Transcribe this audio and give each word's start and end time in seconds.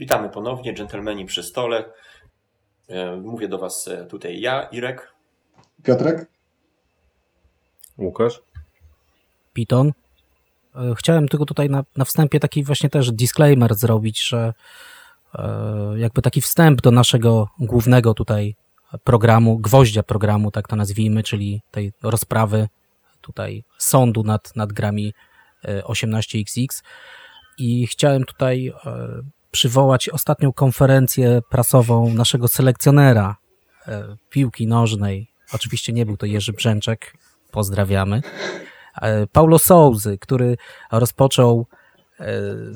Witamy 0.00 0.28
ponownie, 0.28 0.74
dżentelmeni 0.74 1.24
przy 1.24 1.42
stole. 1.42 1.84
E, 2.88 3.16
mówię 3.16 3.48
do 3.48 3.58
Was 3.58 3.88
e, 3.88 4.06
tutaj 4.06 4.40
ja, 4.40 4.62
Irek. 4.62 5.14
Piotrek. 5.82 6.26
Łukasz. 7.98 8.42
Piton. 9.52 9.92
E, 10.76 10.94
chciałem 10.96 11.28
tylko 11.28 11.46
tutaj 11.46 11.70
na, 11.70 11.84
na 11.96 12.04
wstępie 12.04 12.40
taki 12.40 12.64
właśnie 12.64 12.90
też 12.90 13.12
disclaimer 13.12 13.74
zrobić, 13.74 14.22
że 14.28 14.52
jakby 15.96 16.22
taki 16.22 16.40
wstęp 16.40 16.80
do 16.80 16.90
naszego 16.90 17.48
głównego 17.58 18.14
tutaj 18.14 18.56
programu, 19.04 19.58
gwoździa 19.58 20.02
programu, 20.02 20.50
tak 20.50 20.68
to 20.68 20.76
nazwijmy, 20.76 21.22
czyli 21.22 21.62
tej 21.70 21.92
rozprawy 22.02 22.68
tutaj 23.20 23.64
sądu 23.78 24.22
nad, 24.22 24.56
nad 24.56 24.72
grami 24.72 25.14
18XX. 25.64 26.82
I 27.58 27.86
chciałem 27.86 28.24
tutaj 28.24 28.72
przywołać 29.50 30.08
ostatnią 30.08 30.52
konferencję 30.52 31.42
prasową 31.50 32.14
naszego 32.14 32.48
selekcjonera 32.48 33.36
e, 33.88 34.16
piłki 34.30 34.66
nożnej. 34.66 35.30
Oczywiście 35.52 35.92
nie 35.92 36.06
był 36.06 36.16
to 36.16 36.26
Jerzy 36.26 36.52
Brzęczek, 36.52 37.14
pozdrawiamy. 37.50 38.22
E, 39.02 39.26
Paulo 39.26 39.58
Souzy, 39.58 40.18
który 40.18 40.56
rozpoczął 40.92 41.66
e, 42.20 42.24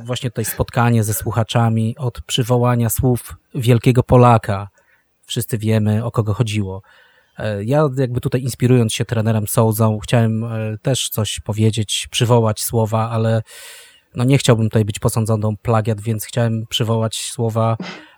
właśnie 0.05 0.31
tutaj 0.31 0.45
spotkanie 0.45 1.05
ze 1.05 1.15
słuchaczami 1.15 1.97
od 1.99 2.21
przywołania 2.23 2.91
słów 2.91 3.37
wielkiego 3.55 4.03
Polaka. 4.03 4.69
Wszyscy 5.27 5.59
wiemy, 5.59 6.05
o 6.05 6.11
kogo 6.11 6.35
chodziło. 6.35 6.83
Ja 7.65 7.89
jakby 7.99 8.21
tutaj 8.21 8.43
inspirując 8.43 8.95
się 8.95 9.05
trenerem 9.05 9.47
Souzą, 9.47 9.99
chciałem 9.99 10.45
też 10.83 11.09
coś 11.09 11.41
powiedzieć, 11.41 12.09
przywołać 12.11 12.63
słowa, 12.63 13.11
ale 13.11 13.43
no 14.15 14.25
nie 14.25 14.39
chciałbym 14.39 14.67
tutaj 14.67 14.85
być 14.85 14.99
posądzoną 14.99 15.57
plagiat, 15.57 16.01
więc 16.01 16.25
chciałem 16.25 16.67
przywołać 16.67 17.17
słowa 17.17 17.77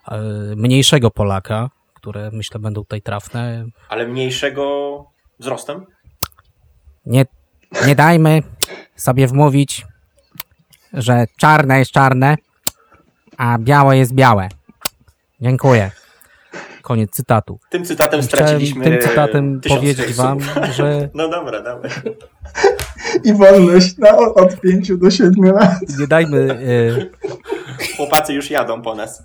e, 0.09 0.21
mniejszego 0.57 1.11
Polaka, 1.11 1.71
które 1.95 2.31
myślę 2.33 2.61
będą 2.61 2.81
tutaj 2.81 3.03
trafne. 3.03 3.65
Ale 3.89 4.07
mniejszego 4.07 5.05
wzrostem? 5.39 5.87
Nie, 7.07 7.27
nie 7.87 7.95
dajmy 7.95 8.43
sobie 8.97 9.27
wmówić, 9.27 9.87
że 10.93 11.27
czarne 11.37 11.79
jest 11.79 11.91
czarne, 11.91 12.37
a 13.37 13.59
białe 13.59 13.97
jest 13.99 14.15
białe. 14.15 14.49
Dziękuję. 15.41 15.91
Koniec 16.83 17.11
cytatu. 17.11 17.59
Tym 17.71 17.85
cytatem 17.85 18.23
straciliśmy. 18.23 18.85
Tym 18.85 19.01
cytatem 19.01 19.61
powiedzieć 19.69 20.15
wam, 20.15 20.39
że. 20.73 21.09
No 21.15 21.29
dobra, 21.29 21.63
dawaj. 21.63 21.91
I 23.27 23.35
wolność 23.35 23.99
na, 23.99 24.19
od 24.19 24.61
5 24.61 24.97
do 24.97 25.11
7 25.11 25.45
lat. 25.45 25.99
Nie 25.99 26.07
dajmy. 26.07 26.51
E... 26.51 27.97
Chłopacy 27.97 28.35
już 28.35 28.51
jadą 28.51 28.83
po 28.83 28.95
nas. 28.95 29.23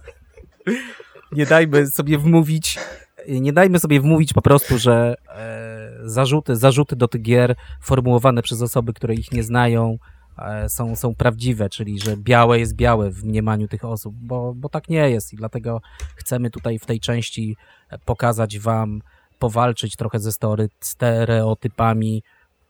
Nie 1.32 1.46
dajmy 1.46 1.88
sobie 1.88 2.18
wmówić. 2.18 2.80
Nie 3.28 3.54
dajmy 3.54 3.80
sobie 3.80 4.02
wmówić 4.02 4.34
po 4.34 4.42
prostu, 4.42 4.78
że 4.78 5.16
e, 5.30 5.92
zarzuty, 6.04 6.56
zarzuty 6.56 6.96
do 6.96 7.08
tych 7.08 7.22
gier 7.22 7.56
formułowane 7.82 8.42
przez 8.42 8.62
osoby, 8.62 8.94
które 8.94 9.14
ich 9.14 9.32
nie 9.32 9.44
znają, 9.44 9.98
e, 10.38 10.70
są, 10.70 10.96
są 10.96 11.16
prawdziwe, 11.16 11.70
czyli 11.70 12.00
że 12.00 12.18
białe 12.18 12.60
jest 12.60 12.76
białe 12.76 13.12
w 13.12 13.24
mniemaniu 13.24 13.68
tych 13.68 13.86
osób, 13.86 14.16
bo, 14.18 14.54
bo 14.56 14.70
tak 14.70 14.90
nie 14.90 15.10
jest 15.10 15.34
i 15.34 15.36
dlatego 15.36 15.82
chcemy 16.16 16.50
tutaj 16.50 16.80
w 16.80 16.86
tej 16.86 17.00
części 17.00 17.58
pokazać 18.06 18.60
wam, 18.60 19.02
powalczyć 19.40 19.96
trochę 19.96 20.20
ze 20.20 20.32
stereotypami, 20.80 22.24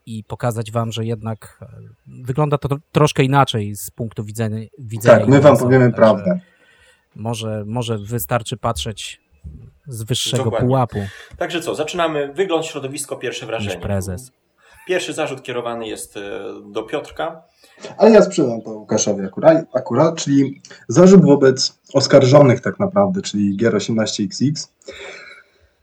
i 0.06 0.24
pokazać 0.24 0.72
wam, 0.72 0.92
że 0.92 1.04
jednak 1.04 1.58
e, 1.62 1.66
wygląda 2.06 2.58
to 2.58 2.76
troszkę 2.92 3.22
inaczej 3.22 3.76
z 3.76 3.90
punktu 3.90 4.24
widzenia. 4.24 4.66
widzenia 4.78 5.18
tak, 5.18 5.28
my 5.28 5.40
wam 5.40 5.56
powiemy 5.58 5.92
prawdę. 5.92 6.40
Może, 7.16 7.64
może 7.66 7.98
wystarczy 7.98 8.56
patrzeć 8.56 9.20
z 9.86 10.02
wyższego 10.02 10.44
Dokładnie. 10.44 10.68
pułapu. 10.68 10.98
Także 11.36 11.60
co, 11.60 11.74
zaczynamy. 11.74 12.32
Wygląd, 12.32 12.66
środowisko, 12.66 13.16
pierwsze 13.16 13.46
wrażenie. 13.46 13.74
Niż 13.74 13.82
prezes. 13.82 14.32
Pierwszy 14.86 15.12
zarzut 15.12 15.42
kierowany 15.42 15.86
jest 15.86 16.16
e, 16.16 16.20
do 16.72 16.82
Piotrka. 16.82 17.42
Ale 17.98 18.10
ja 18.10 18.22
sprzedam 18.22 18.62
to 18.62 18.70
Łukaszowi 18.70 19.24
akurat, 19.24 19.66
akurat, 19.74 20.16
czyli 20.16 20.60
zarzut 20.88 21.24
wobec 21.24 21.80
oskarżonych 21.94 22.60
tak 22.60 22.80
naprawdę, 22.80 23.22
czyli 23.22 23.56
Gier 23.56 23.74
18XX 23.74 24.68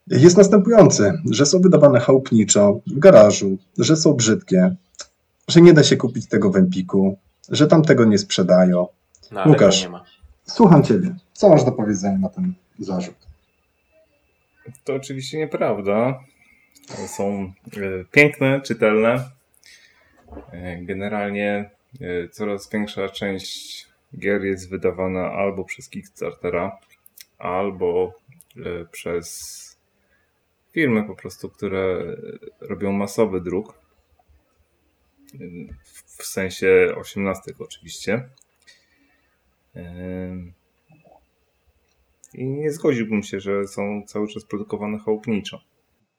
jest 0.09 0.37
następujący, 0.37 1.13
że 1.31 1.45
są 1.45 1.61
wydawane 1.61 1.99
chałupniczo 1.99 2.79
w 2.87 2.99
garażu, 2.99 3.57
że 3.77 3.95
są 3.95 4.13
brzydkie, 4.13 4.75
że 5.47 5.61
nie 5.61 5.73
da 5.73 5.83
się 5.83 5.97
kupić 5.97 6.27
tego 6.27 6.51
w 6.51 6.55
Empiku, 6.55 7.17
że 7.49 7.67
tam 7.67 7.83
tego 7.83 8.05
nie 8.05 8.17
sprzedają. 8.17 8.87
No, 9.31 9.43
Łukasz, 9.47 9.83
nie 9.83 9.99
słucham 10.45 10.83
Ciebie. 10.83 11.15
Co 11.33 11.49
masz 11.49 11.63
do 11.63 11.71
powiedzenia 11.71 12.17
na 12.17 12.29
ten 12.29 12.53
zarzut? 12.79 13.15
To 14.83 14.93
oczywiście 14.93 15.37
nieprawda. 15.37 16.19
Są 17.07 17.53
e, 17.77 18.05
piękne, 18.11 18.61
czytelne. 18.61 19.29
E, 20.51 20.81
generalnie 20.81 21.69
e, 22.01 22.29
coraz 22.29 22.69
większa 22.69 23.09
część 23.09 23.87
gier 24.19 24.43
jest 24.43 24.69
wydawana 24.69 25.31
albo 25.31 25.63
przez 25.63 25.89
Kickstartera, 25.89 26.77
albo 27.37 28.13
przez 28.91 29.68
firmy 30.71 31.03
po 31.03 31.15
prostu, 31.15 31.49
które 31.49 32.15
robią 32.61 32.91
masowy 32.91 33.41
druk. 33.41 33.79
W 36.17 36.25
sensie 36.25 36.93
18 36.97 37.51
oczywiście. 37.59 38.29
I 42.33 42.47
nie 42.47 42.71
zgodziłbym 42.71 43.23
się, 43.23 43.39
że 43.39 43.67
są 43.67 44.03
cały 44.07 44.27
czas 44.27 44.45
produkowane 44.45 44.99
chałupniczo. 44.99 45.61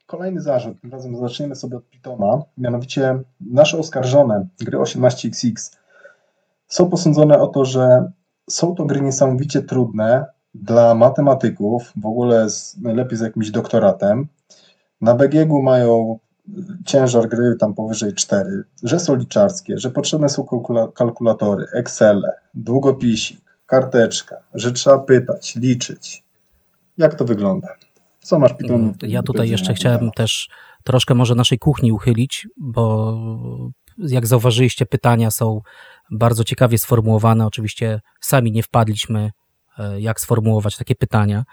Kolejny 0.07 0.41
zarzut, 0.41 0.81
tym 0.81 0.93
razem 0.93 1.17
zaczniemy 1.17 1.57
sobie 1.57 1.77
od 1.77 1.91
Pitona, 1.91 2.43
mianowicie 2.59 3.23
nasze 3.41 3.79
oskarżone 3.79 4.49
gry 4.61 4.79
18XX 4.79 5.81
są 6.67 6.91
posądzone 6.91 7.39
o 7.39 7.47
to, 7.47 7.65
że 7.65 8.13
są 8.51 8.75
to 8.75 8.85
gry 8.85 9.01
niesamowicie 9.01 9.63
trudne 9.63 10.27
dla 10.55 10.95
matematyków, 10.95 11.93
w 11.97 12.07
ogóle 12.07 12.51
z, 12.51 12.79
najlepiej 12.83 13.19
z 13.19 13.21
jakimś 13.21 13.51
doktoratem, 13.51 14.29
na 15.01 15.15
bg 15.15 15.63
mają 15.63 16.19
ciężar 16.87 17.29
gry 17.29 17.57
tam 17.57 17.75
powyżej 17.75 18.15
4, 18.15 18.63
że 18.83 19.01
są 19.01 19.17
liczarskie, 19.17 19.79
że 19.79 19.91
potrzebne 19.91 20.29
są 20.29 20.47
kalkulatory, 20.95 21.67
Excel, 21.73 22.23
długopisik, 22.55 23.41
karteczka, 23.67 24.37
że 24.55 24.73
trzeba 24.73 24.99
pytać, 24.99 25.57
liczyć. 25.57 26.25
Jak 26.99 27.15
to 27.15 27.25
wygląda? 27.25 27.69
Co 28.21 28.39
masz, 28.39 28.55
Python? 28.55 28.81
Mm, 28.81 28.95
ja 29.03 29.23
tutaj 29.23 29.51
jeszcze 29.51 29.75
chciałem 29.75 30.11
też 30.11 30.49
troszkę 30.85 31.15
może 31.15 31.35
naszej 31.35 31.59
kuchni 31.59 31.93
uchylić, 31.93 32.49
bo 32.57 33.17
jak 33.99 34.27
zauważyliście, 34.27 34.87
pytania 34.87 35.31
są 35.31 35.61
bardzo 36.11 36.45
ciekawie 36.45 36.79
sformułowane. 36.79 37.47
Oczywiście 37.47 38.01
sami 38.21 38.53
nie 38.53 38.63
wpadliśmy, 38.63 39.31
e, 39.79 40.01
jak 40.01 40.21
sformułować 40.21 40.77
takie 40.77 40.95
pytania. 40.95 41.45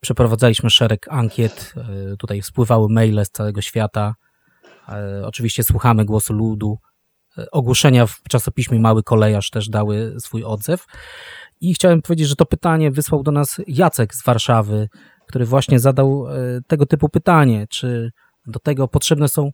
Przeprowadzaliśmy 0.00 0.70
szereg 0.70 1.06
ankiet, 1.10 1.74
e, 2.12 2.16
tutaj 2.16 2.42
spływały 2.42 2.88
maile 2.90 3.24
z 3.24 3.30
całego 3.30 3.60
świata. 3.60 4.14
E, 4.88 5.22
oczywiście 5.26 5.62
słuchamy 5.62 6.04
głosu 6.04 6.32
ludu. 6.32 6.78
E, 7.38 7.50
ogłoszenia 7.50 8.06
w 8.06 8.22
czasopiśmie 8.28 8.80
Mały 8.80 9.02
Kolejarz 9.02 9.50
też 9.50 9.68
dały 9.68 10.14
swój 10.18 10.44
odzew. 10.44 10.86
I 11.60 11.74
chciałem 11.74 12.02
powiedzieć, 12.02 12.28
że 12.28 12.36
to 12.36 12.46
pytanie 12.46 12.90
wysłał 12.90 13.22
do 13.22 13.32
nas 13.32 13.60
Jacek 13.66 14.14
z 14.14 14.24
Warszawy, 14.24 14.88
który 15.28 15.44
właśnie 15.44 15.78
zadał 15.78 16.26
tego 16.66 16.86
typu 16.86 17.08
pytanie, 17.08 17.66
czy 17.70 18.10
do 18.46 18.58
tego 18.58 18.88
potrzebne 18.88 19.28
są 19.28 19.50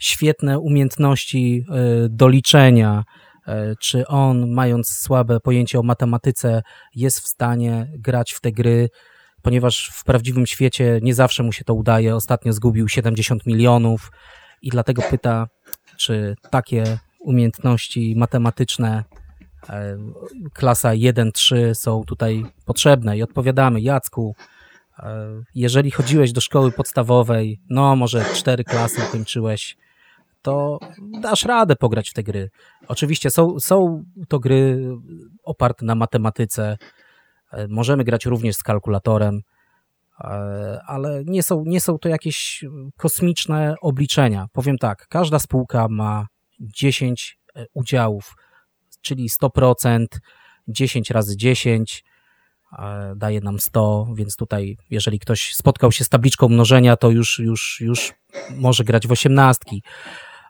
świetne 0.00 0.58
umiejętności 0.58 1.64
do 2.08 2.28
liczenia, 2.28 3.04
czy 3.80 4.06
on, 4.06 4.50
mając 4.50 4.88
słabe 4.88 5.40
pojęcie 5.40 5.78
o 5.78 5.82
matematyce, 5.82 6.62
jest 6.94 7.20
w 7.20 7.28
stanie 7.28 7.92
grać 7.98 8.32
w 8.32 8.40
te 8.40 8.52
gry 8.52 8.88
ponieważ 9.42 9.90
w 9.94 10.04
prawdziwym 10.04 10.46
świecie 10.46 10.98
nie 11.02 11.14
zawsze 11.14 11.42
mu 11.42 11.52
się 11.52 11.64
to 11.64 11.74
udaje. 11.74 12.16
Ostatnio 12.16 12.52
zgubił 12.52 12.88
70 12.88 13.46
milionów 13.46 14.10
i 14.62 14.68
dlatego 14.68 15.02
pyta, 15.02 15.48
czy 15.96 16.34
takie 16.50 16.98
umiejętności 17.20 18.14
matematyczne 18.16 19.04
e, 19.68 19.96
klasa 20.52 20.90
1-3 20.90 21.74
są 21.74 22.04
tutaj 22.04 22.44
potrzebne 22.64 23.18
i 23.18 23.22
odpowiadamy, 23.22 23.80
Jacku, 23.80 24.34
e, 24.98 25.42
jeżeli 25.54 25.90
chodziłeś 25.90 26.32
do 26.32 26.40
szkoły 26.40 26.72
podstawowej, 26.72 27.60
no 27.70 27.96
może 27.96 28.24
cztery 28.34 28.64
klasy 28.64 29.02
ukończyłeś, 29.08 29.76
to 30.42 30.78
dasz 31.20 31.44
radę 31.44 31.76
pograć 31.76 32.10
w 32.10 32.12
te 32.12 32.22
gry. 32.22 32.50
Oczywiście 32.88 33.30
są, 33.30 33.60
są 33.60 34.04
to 34.28 34.38
gry 34.38 34.88
oparte 35.44 35.86
na 35.86 35.94
matematyce, 35.94 36.76
możemy 37.68 38.04
grać 38.04 38.26
również 38.26 38.56
z 38.56 38.62
kalkulatorem, 38.62 39.40
e, 40.20 40.80
ale 40.86 41.22
nie 41.24 41.42
są, 41.42 41.64
nie 41.66 41.80
są 41.80 41.98
to 41.98 42.08
jakieś 42.08 42.64
kosmiczne 42.96 43.74
obliczenia. 43.80 44.46
Powiem 44.52 44.78
tak, 44.78 45.06
każda 45.08 45.38
spółka 45.38 45.88
ma 45.88 46.26
10 46.60 47.38
e, 47.54 47.66
udziałów, 47.74 48.34
czyli 49.00 49.28
100%, 49.28 50.06
10 50.68 51.10
razy 51.10 51.36
10, 51.36 52.04
e, 52.78 53.12
daje 53.16 53.40
nam 53.40 53.60
100, 53.60 54.06
więc 54.14 54.36
tutaj 54.36 54.76
jeżeli 54.90 55.18
ktoś 55.18 55.54
spotkał 55.54 55.92
się 55.92 56.04
z 56.04 56.08
tabliczką 56.08 56.48
mnożenia, 56.48 56.96
to 56.96 57.10
już, 57.10 57.38
już, 57.38 57.80
już 57.80 58.12
może 58.56 58.84
grać 58.84 59.06
w 59.06 59.12
osiemnastki. 59.12 59.82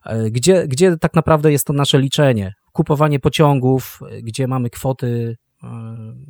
E, 0.04 0.30
Gdzie, 0.30 0.68
gdzie 0.68 0.96
tak 0.96 1.14
naprawdę 1.14 1.52
jest 1.52 1.66
to 1.66 1.72
nasze 1.72 1.98
liczenie? 1.98 2.54
Kupowanie 2.72 3.20
pociągów, 3.20 4.00
e, 4.10 4.22
gdzie 4.22 4.46
mamy 4.46 4.70
kwoty 4.70 5.36
e, 5.36 5.49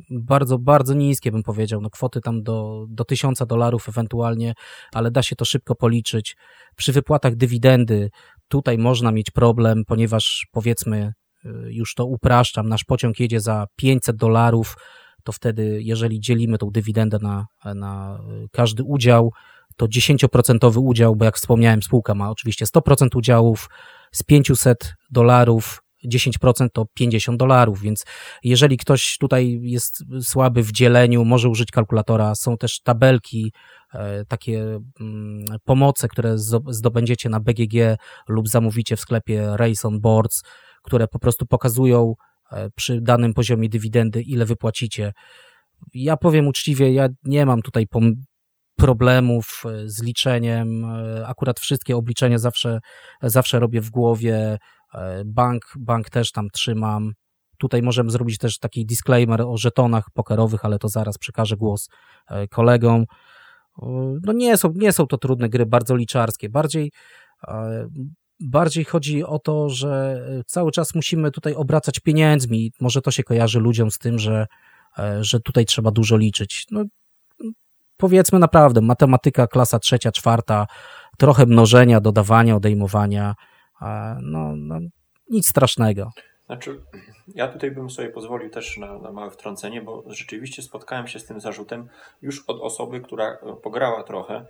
bardzo, 0.09 0.59
bardzo 0.59 0.93
niskie, 0.93 1.31
bym 1.31 1.43
powiedział. 1.43 1.81
No, 1.81 1.89
kwoty 1.89 2.21
tam 2.21 2.43
do, 2.43 2.85
do 2.89 3.05
1000 3.05 3.39
dolarów 3.47 3.89
ewentualnie, 3.89 4.53
ale 4.93 5.11
da 5.11 5.23
się 5.23 5.35
to 5.35 5.45
szybko 5.45 5.75
policzyć. 5.75 6.35
Przy 6.75 6.91
wypłatach 6.91 7.35
dywidendy 7.35 8.09
tutaj 8.47 8.77
można 8.77 9.11
mieć 9.11 9.31
problem, 9.31 9.83
ponieważ 9.87 10.47
powiedzmy, 10.51 11.13
y, 11.45 11.49
już 11.73 11.95
to 11.95 12.05
upraszczam, 12.05 12.69
nasz 12.69 12.83
pociąg 12.83 13.19
jedzie 13.19 13.39
za 13.39 13.67
500 13.75 14.15
dolarów, 14.15 14.75
to 15.23 15.31
wtedy, 15.31 15.79
jeżeli 15.81 16.19
dzielimy 16.19 16.57
tą 16.57 16.69
dywidendę 16.69 17.17
na, 17.21 17.45
na 17.75 18.19
y, 18.43 18.47
każdy 18.51 18.83
udział, 18.83 19.31
to 19.77 19.87
10% 19.87 20.77
udział, 20.77 21.15
bo 21.15 21.25
jak 21.25 21.35
wspomniałem, 21.35 21.83
spółka 21.83 22.15
ma 22.15 22.29
oczywiście 22.29 22.65
100% 22.65 23.17
udziałów, 23.17 23.69
z 24.11 24.23
500 24.23 24.93
dolarów 25.11 25.81
10% 26.07 26.67
to 26.73 26.85
50 26.93 27.39
dolarów, 27.39 27.81
więc 27.81 28.05
jeżeli 28.43 28.77
ktoś 28.77 29.17
tutaj 29.17 29.59
jest 29.61 30.03
słaby 30.21 30.63
w 30.63 30.71
dzieleniu, 30.71 31.25
może 31.25 31.49
użyć 31.49 31.71
kalkulatora. 31.71 32.35
Są 32.35 32.57
też 32.57 32.81
tabelki, 32.81 33.53
e, 33.93 34.25
takie 34.25 34.79
mm, 34.99 35.45
pomoce, 35.63 36.07
które 36.07 36.37
zdobędziecie 36.69 37.29
na 37.29 37.39
BGG 37.39 37.97
lub 38.27 38.49
zamówicie 38.49 38.95
w 38.95 38.99
sklepie 38.99 39.47
Race 39.55 39.87
on 39.87 40.01
Boards, 40.01 40.43
które 40.83 41.07
po 41.07 41.19
prostu 41.19 41.45
pokazują 41.45 42.13
e, 42.51 42.69
przy 42.69 43.01
danym 43.01 43.33
poziomie 43.33 43.69
dywidendy, 43.69 44.21
ile 44.21 44.45
wypłacicie. 44.45 45.13
Ja 45.93 46.17
powiem 46.17 46.47
uczciwie, 46.47 46.93
ja 46.93 47.07
nie 47.23 47.45
mam 47.45 47.61
tutaj 47.61 47.85
problemów 48.75 49.63
e, 49.65 49.89
z 49.89 50.03
liczeniem. 50.03 50.85
Akurat 51.25 51.59
wszystkie 51.59 51.97
obliczenia 51.97 52.37
zawsze, 52.37 52.79
zawsze 53.21 53.59
robię 53.59 53.81
w 53.81 53.89
głowie. 53.89 54.57
E, 54.93 55.23
Bank, 55.25 55.63
bank 55.79 56.09
też 56.09 56.31
tam 56.31 56.49
trzymam. 56.49 57.13
Tutaj 57.57 57.81
możemy 57.81 58.11
zrobić 58.11 58.37
też 58.37 58.59
taki 58.59 58.85
disclaimer 58.85 59.41
o 59.41 59.57
żetonach 59.57 60.05
pokerowych, 60.13 60.65
ale 60.65 60.79
to 60.79 60.89
zaraz 60.89 61.17
przekażę 61.17 61.57
głos 61.57 61.89
e, 62.27 62.47
kolegom. 62.47 63.01
E, 63.01 63.85
No 64.23 64.33
nie 64.33 64.57
są, 64.57 64.71
nie 64.75 64.91
są 64.91 65.07
to 65.07 65.17
trudne 65.17 65.49
gry, 65.49 65.65
bardzo 65.65 65.95
liczarskie. 65.95 66.49
Bardziej, 66.49 66.91
bardziej 68.39 68.85
chodzi 68.85 69.23
o 69.23 69.39
to, 69.39 69.69
że 69.69 70.21
cały 70.47 70.71
czas 70.71 70.95
musimy 70.95 71.31
tutaj 71.31 71.55
obracać 71.55 71.99
pieniędzmi. 71.99 72.71
Może 72.81 73.01
to 73.01 73.11
się 73.11 73.23
kojarzy 73.23 73.59
ludziom 73.59 73.91
z 73.91 73.97
tym, 73.97 74.19
że, 74.19 74.47
że 75.21 75.39
tutaj 75.39 75.65
trzeba 75.65 75.91
dużo 75.91 76.17
liczyć. 76.17 76.65
No, 76.71 76.83
powiedzmy 77.97 78.39
naprawdę, 78.39 78.81
matematyka 78.81 79.47
klasa 79.47 79.79
trzecia, 79.79 80.11
czwarta, 80.11 80.67
trochę 81.17 81.45
mnożenia, 81.45 81.99
dodawania, 82.01 82.55
odejmowania. 82.55 83.35
No, 84.21 84.55
no 84.55 84.79
nic 85.29 85.47
strasznego. 85.47 86.11
Znaczy, 86.45 86.81
ja 87.35 87.47
tutaj 87.47 87.71
bym 87.71 87.89
sobie 87.89 88.09
pozwolił 88.09 88.49
też 88.49 88.77
na, 88.77 88.97
na 88.99 89.11
małe 89.11 89.31
wtrącenie, 89.31 89.81
bo 89.81 90.03
rzeczywiście 90.07 90.61
spotkałem 90.61 91.07
się 91.07 91.19
z 91.19 91.25
tym 91.25 91.41
zarzutem 91.41 91.87
już 92.21 92.43
od 92.47 92.61
osoby, 92.61 93.01
która 93.01 93.25
e, 93.25 93.55
pograła 93.63 94.03
trochę 94.03 94.45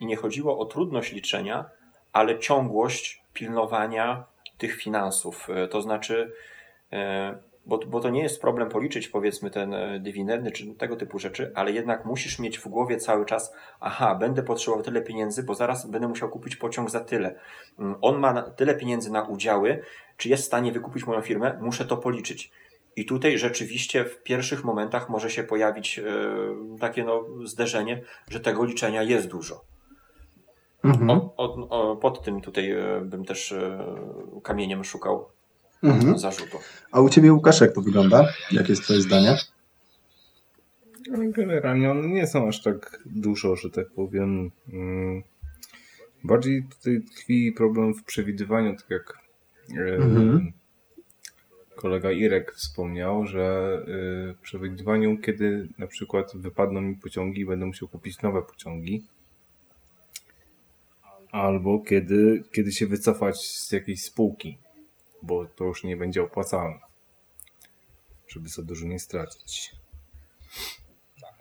i 0.00 0.06
nie 0.06 0.16
chodziło 0.16 0.58
o 0.58 0.64
trudność 0.64 1.12
liczenia, 1.12 1.64
ale 2.12 2.38
ciągłość 2.38 3.22
pilnowania 3.32 4.24
tych 4.58 4.76
finansów. 4.76 5.48
E, 5.50 5.68
To 5.68 5.82
znaczy, 5.82 6.32
e, 6.92 7.38
bo, 7.66 7.78
bo 7.78 8.00
to 8.00 8.10
nie 8.10 8.22
jest 8.22 8.40
problem 8.40 8.68
policzyć 8.68 9.08
powiedzmy 9.08 9.50
ten 9.50 9.74
e, 9.74 10.00
dywidendy 10.00 10.50
czy 10.50 10.74
tego 10.74 10.96
typu 10.96 11.18
rzeczy, 11.18 11.52
ale 11.54 11.72
jednak 11.72 12.04
musisz 12.04 12.38
mieć 12.38 12.58
w 12.58 12.68
głowie 12.68 12.96
cały 12.96 13.26
czas, 13.26 13.54
aha, 13.80 14.14
będę 14.14 14.42
potrzebował 14.42 14.84
tyle 14.84 15.02
pieniędzy, 15.02 15.42
bo 15.42 15.54
zaraz 15.54 15.90
będę 15.90 16.08
musiał 16.08 16.28
kupić 16.28 16.56
pociąg 16.56 16.90
za 16.90 17.00
tyle. 17.00 17.34
Mm, 17.78 17.94
On 18.00 18.18
ma 18.18 18.42
tyle 18.42 18.74
pieniędzy 18.74 19.12
na 19.12 19.22
udziały, 19.22 19.82
czy 20.16 20.28
jest 20.28 20.42
w 20.42 20.46
stanie 20.46 20.72
wykupić 20.72 21.06
moją 21.06 21.20
firmę, 21.20 21.58
muszę 21.62 21.84
to 21.84 21.96
policzyć. 21.96 22.50
I 22.96 23.04
tutaj 23.04 23.38
rzeczywiście 23.38 24.04
w 24.04 24.22
pierwszych 24.22 24.64
momentach 24.64 25.08
może 25.08 25.30
się 25.30 25.42
pojawić 25.42 25.98
e, 25.98 26.04
takie 26.80 27.04
no, 27.04 27.24
zderzenie, 27.44 28.02
że 28.30 28.40
tego 28.40 28.64
liczenia 28.64 29.02
jest 29.02 29.28
dużo. 29.28 29.64
Mhm. 30.84 31.10
O, 31.10 31.34
o, 31.36 31.68
o, 31.68 31.96
pod 31.96 32.22
tym 32.22 32.40
tutaj 32.40 32.70
e, 32.70 33.00
bym 33.04 33.24
też 33.24 33.54
kamieniem 34.42 34.84
szukał 34.84 35.35
Mhm. 35.82 36.18
zarzutu. 36.18 36.58
A 36.92 37.00
u 37.00 37.08
Ciebie, 37.08 37.32
Łukasz, 37.32 37.60
jak 37.60 37.72
to 37.72 37.80
wygląda? 37.80 38.28
Jakie 38.52 38.72
jest 38.72 38.82
Twoje 38.82 39.00
zdanie? 39.00 39.36
Ale 41.14 41.28
generalnie 41.28 41.90
one 41.90 42.08
nie 42.08 42.26
są 42.26 42.48
aż 42.48 42.62
tak 42.62 42.98
dużo, 43.06 43.56
że 43.56 43.70
tak 43.70 43.90
powiem. 43.90 44.50
Mm, 44.72 45.22
Bardziej 46.24 46.64
tutaj 46.64 47.02
tkwi 47.02 47.52
problem 47.52 47.94
w 47.94 48.04
przewidywaniu, 48.04 48.76
tak 48.76 48.90
jak 48.90 49.18
Mhm. 49.70 50.52
kolega 51.76 52.10
Irek 52.12 52.52
wspomniał, 52.52 53.26
że 53.26 53.42
e, 54.30 54.34
w 54.34 54.38
przewidywaniu, 54.42 55.18
kiedy 55.18 55.68
na 55.78 55.86
przykład 55.86 56.32
wypadną 56.36 56.80
mi 56.80 56.96
pociągi, 56.96 57.46
będę 57.46 57.66
musiał 57.66 57.88
kupić 57.88 58.22
nowe 58.22 58.42
pociągi. 58.42 59.04
Albo 61.32 61.78
kiedy, 61.78 62.42
kiedy 62.52 62.72
się 62.72 62.86
wycofać 62.86 63.36
z 63.48 63.72
jakiejś 63.72 64.02
spółki, 64.02 64.58
bo 65.22 65.46
to 65.46 65.64
już 65.64 65.84
nie 65.84 65.96
będzie 65.96 66.22
opłacalne, 66.22 66.80
żeby 68.28 68.48
za 68.48 68.62
dużo 68.62 68.86
nie 68.86 68.98
stracić. 68.98 69.76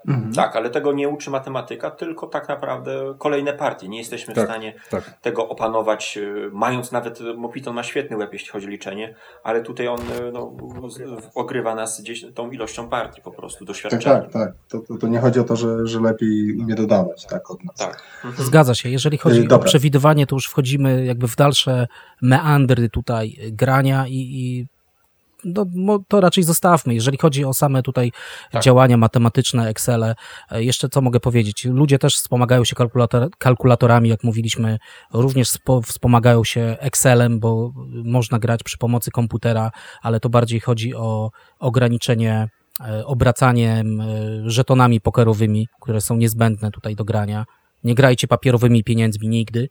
Mhm. 0.08 0.34
Tak, 0.34 0.56
ale 0.56 0.70
tego 0.70 0.94
nie 0.94 1.10
uczy 1.10 1.30
matematyka, 1.30 1.92
tylko 1.92 2.28
tak 2.28 2.50
naprawdę 2.50 3.16
kolejne 3.20 3.54
partie. 3.54 3.88
Nie 3.88 3.98
jesteśmy 3.98 4.34
w 4.34 4.36
Tak. 4.38 4.46
stanie 4.46 4.74
Tak, 4.90 5.04
tego 5.22 5.50
opanować, 5.50 6.18
e, 6.18 6.50
mając 6.52 6.92
nawet, 6.92 7.22
e, 7.22 7.34
Mopiton 7.34 7.76
ma 7.76 7.84
świetny 7.84 8.18
łeb, 8.18 8.34
jeśli 8.34 8.50
chodzi 8.50 8.68
o 8.68 8.70
liczenie, 8.70 9.16
ale 9.44 9.62
tutaj 9.62 9.88
on 9.88 10.00
e, 10.00 10.32
no, 10.34 10.52
ogrywa 11.36 11.76
nas 11.76 12.02
gdzieś 12.02 12.26
tą 12.36 12.52
ilością 12.52 12.90
partii 12.90 13.22
po 13.22 13.32
prostu, 13.32 13.60
Tak, 13.60 13.68
doświadczeniem. 13.68 14.22
tak, 14.22 14.32
tak. 14.32 14.54
To, 14.70 14.80
to, 14.80 14.98
to 14.98 15.08
nie 15.08 15.20
chodzi 15.20 15.40
o 15.40 15.44
to, 15.44 15.56
że, 15.56 15.88
że 15.88 16.00
lepiej 16.00 16.58
umie 16.60 16.76
dodawać, 16.76 17.26
tak, 17.26 17.52
od 17.52 17.64
nas. 17.64 17.76
Tak. 17.76 18.04
Mhm. 18.26 18.46
Zgadza 18.46 18.76
się. 18.76 18.90
Jeżeli 18.90 19.18
chodzi 19.18 19.38
Yy, 19.40 19.46
o 19.46 19.48
dobra. 19.48 19.66
przewidywanie, 19.68 20.28
to 20.28 20.36
już 20.36 20.48
wchodzimy 20.48 21.06
jakby 21.06 21.28
w 21.28 21.36
dalsze 21.36 21.88
meandry 22.22 22.90
tutaj 22.90 23.38
grania 23.52 24.08
i, 24.08 24.14
i 24.14 24.66
no, 25.46 26.00
to 26.08 26.22
raczej 26.22 26.44
zostawmy. 26.44 26.94
Jeżeli 26.94 27.18
chodzi 27.18 27.46
o 27.46 27.54
same 27.54 27.84
tutaj 27.84 28.12
Tak. 28.52 28.64
działania 28.64 28.98
matematyczne, 28.98 29.70
Excele, 29.70 30.16
jeszcze 30.52 30.90
co 30.90 31.02
mogę 31.02 31.20
powiedzieć? 31.20 31.66
Ludzie 31.66 32.00
też 32.00 32.16
wspomagają 32.16 32.64
się 32.64 32.76
kalkulator, 32.76 33.30
kalkulatorami, 33.38 34.10
jak 34.10 34.24
mówiliśmy, 34.24 34.78
również 35.14 35.50
spo, 35.50 35.82
wspomagają 35.82 36.44
się 36.44 36.78
Excelem, 36.80 37.40
bo 37.40 37.72
można 38.04 38.40
grać 38.40 38.64
przy 38.64 38.78
pomocy 38.78 39.12
komputera, 39.12 39.72
ale 40.02 40.20
to 40.20 40.30
bardziej 40.30 40.60
chodzi 40.60 40.96
o 40.96 41.32
ograniczenie 41.60 42.50
e, 42.82 43.06
obracaniem 43.06 44.02
e, 44.02 44.06
żetonami 44.46 45.02
pokerowymi, 45.02 45.68
które 45.82 46.02
są 46.02 46.18
niezbędne 46.18 46.72
tutaj 46.72 46.96
do 46.96 47.06
grania. 47.06 47.46
Nie 47.84 47.96
grajcie 47.96 48.28
papierowymi 48.28 48.84
pieniędzmi 48.84 49.28
nigdy. 49.28 49.70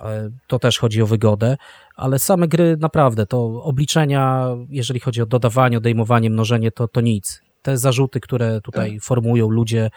E, 0.00 0.30
To 0.46 0.58
też 0.58 0.78
chodzi 0.78 1.02
o 1.02 1.06
wygodę, 1.06 1.56
ale 1.96 2.18
same 2.18 2.48
gry 2.48 2.76
naprawdę, 2.80 3.26
to 3.26 3.62
obliczenia, 3.62 4.46
jeżeli 4.68 5.00
chodzi 5.00 5.22
o 5.22 5.26
dodawanie, 5.26 5.78
odejmowanie, 5.78 6.30
mnożenie, 6.30 6.70
to, 6.72 6.88
to 6.88 7.00
nic. 7.00 7.42
Te 7.62 7.78
zarzuty, 7.78 8.20
które 8.20 8.60
tutaj 8.60 9.00
formułują 9.00 9.48
ludzie, 9.48 9.90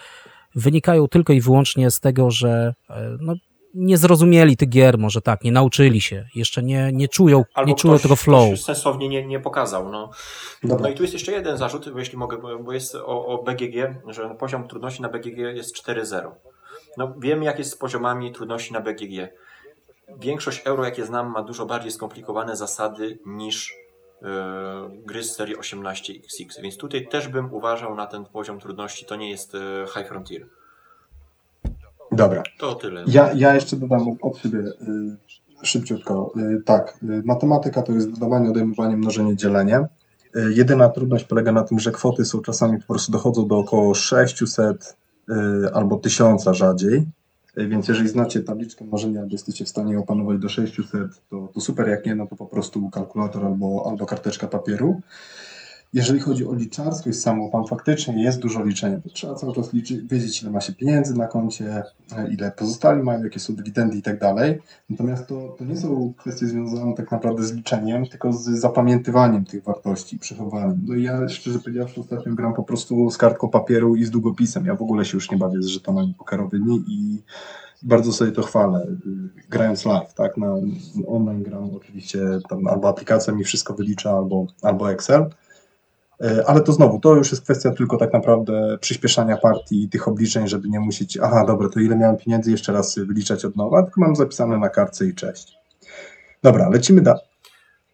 wynikają 0.55 1.08
tylko 1.08 1.34
i 1.34 1.41
wyłącznie 1.41 1.91
z 1.91 2.00
tego, 2.00 2.31
że 2.31 2.74
e, 2.89 3.17
no, 3.20 3.34
nie 3.74 3.98
zrozumieli 3.98 4.58
tych 4.58 4.70
gier, 4.70 4.98
może 4.98 5.22
tak, 5.22 5.43
nie 5.43 5.51
nauczyli 5.51 6.01
się, 6.01 6.25
jeszcze 6.36 6.63
nie, 6.63 6.91
nie 6.93 7.08
czują, 7.08 7.43
Albo 7.53 7.70
nie 7.70 7.75
czują 7.75 7.93
ktoś, 7.93 8.01
tego 8.01 8.15
flow. 8.15 8.48
Ktoś 8.48 8.63
sensownie 8.63 9.10
nie, 9.10 9.27
nie 9.27 9.39
pokazał. 9.39 9.91
No. 9.91 10.10
Dobra. 10.63 10.84
no 10.84 10.89
i 10.89 10.96
tu 10.96 11.03
jest 11.03 11.13
jeszcze 11.13 11.31
jeden 11.31 11.58
zarzut, 11.58 11.89
bo 11.89 12.00
jeśli 12.00 12.17
mogę, 12.17 12.38
bo 12.38 12.60
bo 12.60 12.74
jest 12.74 12.96
o, 12.96 13.25
o 13.25 13.43
BGG, 13.43 13.96
że 14.08 14.36
poziom 14.39 14.67
trudności 14.67 15.01
na 15.01 15.10
BGG 15.10 15.38
jest 15.38 15.88
4.0. 15.88 16.31
No 16.98 17.13
wiem 17.20 17.43
jak 17.43 17.60
jest 17.60 17.72
z 17.72 17.77
poziomami 17.77 18.31
trudności 18.31 18.74
na 18.74 18.81
BGG. 18.81 19.29
Większość 20.20 20.62
euro, 20.65 20.86
jakie 20.86 21.06
znam, 21.06 21.32
ma 21.32 21.44
dużo 21.44 21.65
bardziej 21.65 21.91
skomplikowane 21.91 22.56
zasady 22.56 23.20
niż 23.25 23.74
yy, 24.22 24.27
gry 25.06 25.24
z 25.24 25.36
serii 25.36 25.58
18XX, 25.58 26.62
więc 26.62 26.77
tutaj 26.77 27.08
też 27.08 27.27
bym 27.27 27.53
uważał 27.53 27.96
na 27.96 28.08
ten 28.08 28.25
poziom 28.25 28.60
trudności, 28.60 29.06
to 29.06 29.15
nie 29.15 29.30
jest 29.30 29.53
yy, 29.53 29.86
High 29.94 30.08
Frontier. 30.08 30.48
Dobra. 32.12 32.44
To 32.60 32.75
tyle. 32.75 33.03
Ja, 33.08 33.34
ja 33.34 33.56
jeszcze 33.56 33.75
dodam 33.75 34.01
od 34.22 34.38
siebie 34.38 34.60
y, 34.60 35.18
szybciutko. 35.63 36.34
Tak, 36.65 36.98
matematyka 37.25 37.82
to 37.82 37.91
jest 37.91 38.12
dodawanie, 38.12 38.50
odejmowanie, 38.50 38.98
mnożenie, 38.98 39.36
dzielenie. 39.36 39.88
Jedyna 40.50 40.89
trudność 40.89 41.24
polega 41.24 41.51
na 41.51 41.63
tym, 41.63 41.80
że 41.80 41.91
kwoty 41.91 42.25
są 42.25 42.41
czasami 42.41 42.80
po 42.80 42.88
prostu 42.88 43.12
dochodzą 43.12 43.48
do 43.48 43.58
około 43.58 43.94
600 43.94 44.98
y, 45.30 45.34
albo 45.74 45.98
1000 45.98 46.44
rzadziej. 46.51 47.08
Y, 47.58 47.67
Więc 47.67 47.88
jeżeli 47.88 48.10
znacie 48.10 48.39
tabliczkę 48.39 48.86
mnożenia, 48.86 49.25
jesteście 49.29 49.65
w 49.65 49.70
stanie 49.70 50.00
opanować 50.00 50.39
do 50.39 50.50
600, 50.50 50.91
to, 51.29 51.50
to 51.53 51.62
super, 51.62 51.88
jak 51.88 52.05
nie, 52.05 52.15
no 52.15 52.27
to 52.27 52.36
po 52.36 52.46
prostu 52.46 52.89
kalkulator 52.89 53.46
albo, 53.46 53.84
albo 53.89 54.05
karteczka 54.05 54.48
papieru. 54.48 55.01
Jeżeli 55.94 56.20
chodzi 56.20 56.48
o 56.48 56.54
liczarskość 56.54 57.20
samą, 57.20 57.52
tam 57.52 57.68
faktycznie 57.68 58.24
jest 58.24 58.40
dużo 58.40 58.64
liczenia, 58.64 58.98
bo 59.06 59.10
trzeba 59.10 59.36
cały 59.36 59.56
czas 59.56 59.74
liczyć, 59.74 60.02
wiedzieć, 60.02 60.42
ile 60.42 60.52
ma 60.52 60.62
się 60.62 60.74
pieniędzy 60.74 61.18
na 61.18 61.28
koncie, 61.28 61.84
e, 62.18 62.34
ile 62.34 62.52
pozostali 62.52 63.04
mają, 63.04 63.24
jakie 63.24 63.40
są 63.40 63.56
dywidendy 63.56 63.98
i 63.98 64.02
tak 64.02 64.20
dalej. 64.20 64.60
Natomiast 64.90 65.28
to, 65.28 65.56
to 65.58 65.66
nie 65.66 65.78
są 65.78 66.14
kwestie 66.18 66.46
związane 66.46 66.94
tak 66.94 67.12
naprawdę 67.12 67.44
z 67.44 67.54
liczeniem, 67.54 68.06
tylko 68.06 68.34
z 68.34 68.44
zapamiętywaniem 68.44 69.46
tych 69.46 69.64
wartości, 69.64 70.20
przechowaniem. 70.20 70.82
No 70.88 70.96
i 70.96 71.04
ja 71.04 71.30
szczerze 71.30 71.60
powiedziawszy 71.60 72.02
ostatnio 72.02 72.36
gram 72.36 72.54
po 72.54 72.64
prostu 72.64 73.10
z 73.10 73.18
kartką 73.18 73.50
papieru 73.50 73.96
i 73.96 74.06
z 74.06 74.12
długopisem. 74.12 74.66
Ja 74.66 74.76
w 74.76 74.82
ogóle 74.82 75.06
się 75.06 75.18
już 75.18 75.32
nie 75.32 75.38
bawię 75.38 75.62
z 75.62 75.66
żetonami 75.66 76.14
pokerowymi 76.18 76.84
i 76.88 77.24
bardzo 77.84 78.14
sobie 78.14 78.32
to 78.32 78.42
chwalę, 78.42 78.88
grając 79.50 79.86
live, 79.86 80.14
tak, 80.14 80.38
na 80.38 80.56
online 81.08 81.44
gram 81.44 81.76
oczywiście 81.76 82.20
tam 82.50 82.68
albo 82.68 82.90
aplikacja 82.90 83.34
mi 83.34 83.44
wszystko 83.44 83.74
wylicza, 83.74 84.12
albo, 84.12 84.48
albo 84.62 84.92
Excel, 84.92 85.30
ale 86.48 86.62
to 86.62 86.72
znowu, 86.72 87.00
to 87.00 87.16
już 87.16 87.32
jest 87.32 87.44
kwestia 87.44 87.72
tylko 87.72 87.98
tak 87.98 88.13
naprawdę 88.13 88.78
przyspieszania 88.82 89.38
partii 89.38 89.84
i 89.84 89.90
tych 89.90 90.08
obliczeń, 90.08 90.48
żeby 90.48 90.70
nie 90.70 90.80
musieć, 90.80 91.18
aha, 91.22 91.46
dobra, 91.48 91.70
to 91.70 91.80
ile 91.80 91.96
miałem 91.96 92.18
pieniędzy, 92.18 92.51
jeszcze 92.51 92.74
raz 92.74 93.00
wyliczać 93.00 93.46
od 93.46 93.56
nowa, 93.56 93.84
tylko 93.84 94.01
mam 94.01 94.16
zapisane 94.16 94.58
na 94.58 94.70
kartce 94.70 95.06
i 95.06 95.16
cześć. 95.16 95.58
Dobra, 96.44 96.70
lecimy 96.70 97.01
dalej. 97.01 97.24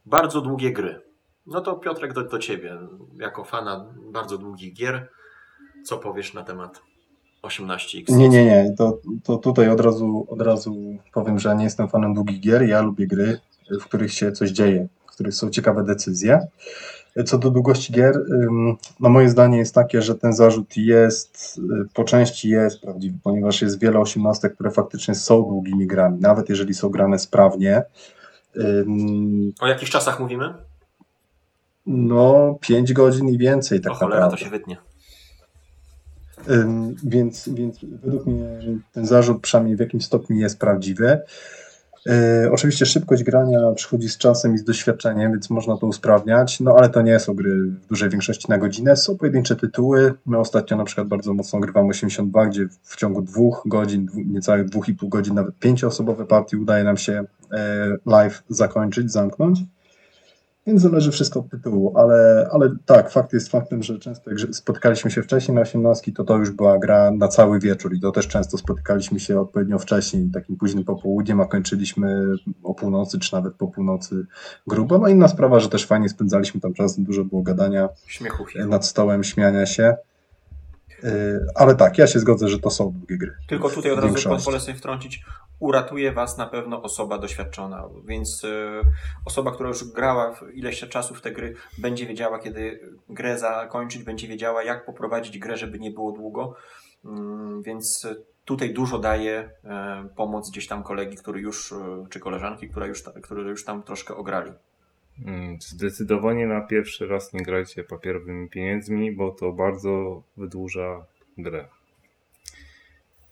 Bardzo 0.05 0.41
długie 0.41 0.71
gry. 0.71 1.01
No 1.47 1.61
to 1.61 1.73
Piotrek 1.73 2.13
do, 2.13 2.23
do 2.23 2.39
Ciebie, 2.39 2.77
jako 3.19 3.43
fana 3.43 3.85
bardzo 4.13 4.37
długich 4.37 4.73
gier, 4.73 5.07
co 5.85 5.97
powiesz 5.97 6.33
na 6.33 6.43
temat 6.43 6.81
18X. 7.43 8.15
Nie, 8.15 8.29
nie, 8.29 8.45
nie. 8.45 8.75
To, 8.77 8.99
to 9.23 9.37
tutaj 9.37 9.69
od 9.69 9.79
razu, 9.79 10.27
od 10.29 10.41
razu 10.41 10.97
powiem, 11.13 11.39
że 11.39 11.55
nie 11.55 11.63
jestem 11.63 11.87
fanem 11.87 12.13
długich 12.13 12.39
gier. 12.39 12.63
Ja 12.63 12.81
lubię 12.81 13.07
gry, 13.07 13.39
w 13.81 13.83
których 13.83 14.13
się 14.13 14.31
coś 14.31 14.49
dzieje, 14.49 14.87
w 15.07 15.11
których 15.11 15.33
są 15.33 15.49
ciekawe 15.49 15.83
decyzje. 15.83 16.47
Co 17.25 17.37
do 17.37 17.51
długości 17.51 17.93
gier, 17.93 18.21
no 18.99 19.09
moje 19.09 19.29
zdanie 19.29 19.57
jest 19.57 19.75
takie, 19.75 20.01
że 20.01 20.15
ten 20.15 20.33
zarzut 20.33 20.77
jest, 20.77 21.61
po 21.93 22.03
części 22.03 22.49
jest 22.49 22.81
prawdziwy, 22.81 23.17
ponieważ 23.23 23.61
jest 23.61 23.79
wiele 23.79 23.99
osiemnastek, 23.99 24.53
które 24.53 24.71
faktycznie 24.71 25.15
są 25.15 25.43
długimi 25.43 25.87
grami, 25.87 26.19
nawet 26.19 26.49
jeżeli 26.49 26.73
są 26.73 26.89
grane 26.89 27.19
sprawnie. 27.19 27.83
O 29.59 29.67
jakich 29.67 29.89
czasach 29.89 30.19
mówimy? 30.19 30.53
No, 31.85 32.57
5 32.61 32.93
godzin 32.93 33.29
i 33.29 33.37
więcej 33.37 33.81
tak 33.81 33.91
o 33.91 33.95
cholera, 33.95 34.15
naprawdę. 34.15 34.37
to 34.37 34.43
się 34.43 34.49
wytnie. 34.49 34.77
Więc, 37.03 37.49
więc 37.49 37.79
według 37.85 38.25
mnie 38.25 38.59
ten 38.91 39.05
zarzut 39.05 39.41
przynajmniej 39.41 39.75
w 39.75 39.79
jakimś 39.79 40.05
stopniu 40.05 40.37
jest 40.37 40.59
prawdziwy. 40.59 41.21
E, 42.07 42.51
oczywiście 42.51 42.85
szybkość 42.85 43.23
grania 43.23 43.71
przychodzi 43.75 44.09
z 44.09 44.17
czasem 44.17 44.55
i 44.55 44.57
z 44.57 44.63
doświadczeniem, 44.63 45.31
więc 45.31 45.49
można 45.49 45.77
to 45.77 45.87
usprawniać, 45.87 46.59
no 46.59 46.75
ale 46.77 46.89
to 46.89 47.01
nie 47.01 47.19
są 47.19 47.33
gry 47.33 47.55
w 47.63 47.87
dużej 47.87 48.09
większości 48.09 48.45
na 48.49 48.57
godzinę. 48.57 48.95
Są 48.95 49.17
pojedyncze 49.17 49.55
tytuły. 49.55 50.13
My 50.25 50.37
ostatnio 50.37 50.77
na 50.77 50.83
przykład 50.83 51.07
bardzo 51.07 51.33
mocno 51.33 51.59
grywamy 51.59 51.89
82, 51.89 52.45
gdzie 52.45 52.67
w 52.83 52.95
ciągu 52.95 53.21
dwóch 53.21 53.63
godzin, 53.65 54.07
niecałych 54.15 54.65
dwóch 54.65 54.89
i 54.89 54.93
pół 54.93 55.09
godzin, 55.09 55.35
nawet 55.35 55.59
pięcioosobowe 55.59 56.25
partie 56.25 56.57
udaje 56.57 56.83
nam 56.83 56.97
się 56.97 57.23
e, 57.51 57.87
live 58.05 58.43
zakończyć, 58.49 59.11
zamknąć. 59.11 59.59
Więc 60.67 60.81
zależy 60.81 61.11
wszystko 61.11 61.39
od 61.39 61.49
tytułu, 61.49 61.93
ale, 61.97 62.49
ale 62.51 62.75
tak, 62.85 63.11
fakt 63.11 63.33
jest 63.33 63.51
faktem, 63.51 63.83
że 63.83 63.99
często 63.99 64.29
jak 64.29 64.39
spotykaliśmy 64.55 65.11
się 65.11 65.23
wcześniej 65.23 65.55
na 65.55 65.61
18, 65.61 66.11
to 66.11 66.23
to 66.23 66.37
już 66.37 66.51
była 66.51 66.79
gra 66.79 67.11
na 67.11 67.27
cały 67.27 67.59
wieczór 67.59 67.93
i 67.93 67.99
to 67.99 68.11
też 68.11 68.27
często 68.27 68.57
spotykaliśmy 68.57 69.19
się 69.19 69.39
odpowiednio 69.39 69.79
wcześniej, 69.79 70.29
takim 70.33 70.57
późnym 70.57 70.83
popołudniem, 70.83 71.41
a 71.41 71.45
kończyliśmy 71.45 72.25
o 72.63 72.73
północy, 72.73 73.19
czy 73.19 73.33
nawet 73.33 73.53
po 73.53 73.67
północy 73.67 74.25
grubo. 74.67 74.97
No 74.97 75.07
inna 75.07 75.27
sprawa, 75.27 75.59
że 75.59 75.69
też 75.69 75.85
fajnie 75.85 76.09
spędzaliśmy 76.09 76.61
tam 76.61 76.73
czas, 76.73 76.99
dużo 76.99 77.25
było 77.25 77.41
gadania 77.41 77.89
Śmiechu, 78.07 78.45
nad 78.67 78.85
stołem, 78.85 79.23
śmiania 79.23 79.65
się. 79.65 79.95
Y, 81.03 81.39
ale 81.55 81.75
tak, 81.75 81.97
ja 81.97 82.07
się 82.07 82.19
zgodzę, 82.19 82.47
że 82.47 82.59
to 82.59 82.69
są 82.69 82.91
długie 82.91 83.17
gry. 83.17 83.33
Tylko 83.47 83.69
tutaj 83.69 83.91
od 83.91 83.99
razu 83.99 84.29
pozwolę 84.29 84.59
sobie 84.59 84.77
wtrącić 84.77 85.23
uratuje 85.59 86.11
Was 86.11 86.37
na 86.37 86.47
pewno 86.47 86.81
osoba 86.81 87.17
doświadczona, 87.17 87.89
więc 88.05 88.43
e, 88.43 88.81
osoba, 89.25 89.51
która 89.51 89.69
już 89.69 89.83
grała 89.83 90.39
ileś 90.53 90.79
czasu 90.79 91.15
w 91.15 91.21
te 91.21 91.31
gry, 91.31 91.55
będzie 91.77 92.05
wiedziała, 92.05 92.39
kiedy 92.39 92.79
grę 93.09 93.39
zakończyć, 93.39 94.03
będzie 94.03 94.27
wiedziała, 94.27 94.63
jak 94.63 94.85
poprowadzić 94.85 95.39
grę, 95.39 95.57
żeby 95.57 95.79
nie 95.79 95.91
było 95.91 96.11
długo, 96.11 96.55
mm, 97.05 97.61
więc 97.61 98.07
tutaj 98.45 98.73
dużo 98.73 98.99
daje 98.99 99.51
e, 99.63 100.07
pomoc 100.15 100.49
gdzieś 100.49 100.67
tam 100.67 100.83
kolegi, 100.83 101.17
który 101.17 101.39
już, 101.39 101.71
e, 101.71 102.05
czy 102.09 102.19
koleżanki, 102.19 102.69
które 102.69 102.87
już, 102.87 103.03
które 103.23 103.41
już 103.41 103.65
tam 103.65 103.83
troszkę 103.83 104.15
ograli. 104.15 104.51
Mm, 105.25 105.57
zdecydowanie 105.61 106.47
na 106.47 106.61
pierwszy 106.61 107.07
raz 107.07 107.33
nie 107.33 107.43
grajcie 107.43 107.83
papierowymi 107.83 108.49
pieniędzmi, 108.49 109.11
bo 109.11 109.31
to 109.31 109.51
bardzo 109.51 110.23
wydłuża 110.37 111.05
grę. 111.37 111.67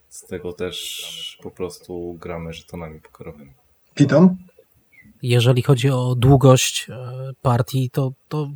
Z 0.08 0.26
tego 0.26 0.52
też 0.52 1.38
po 1.42 1.50
prostu 1.50 2.16
gramy 2.20 2.52
żetonami 2.52 3.00
pokerowymi. 3.00 3.52
Piton? 3.94 4.36
Jeżeli 5.22 5.62
chodzi 5.62 5.90
o 5.90 6.14
długość 6.14 6.86
e, 6.90 7.32
partii, 7.42 7.90
to, 7.90 8.12
to, 8.28 8.50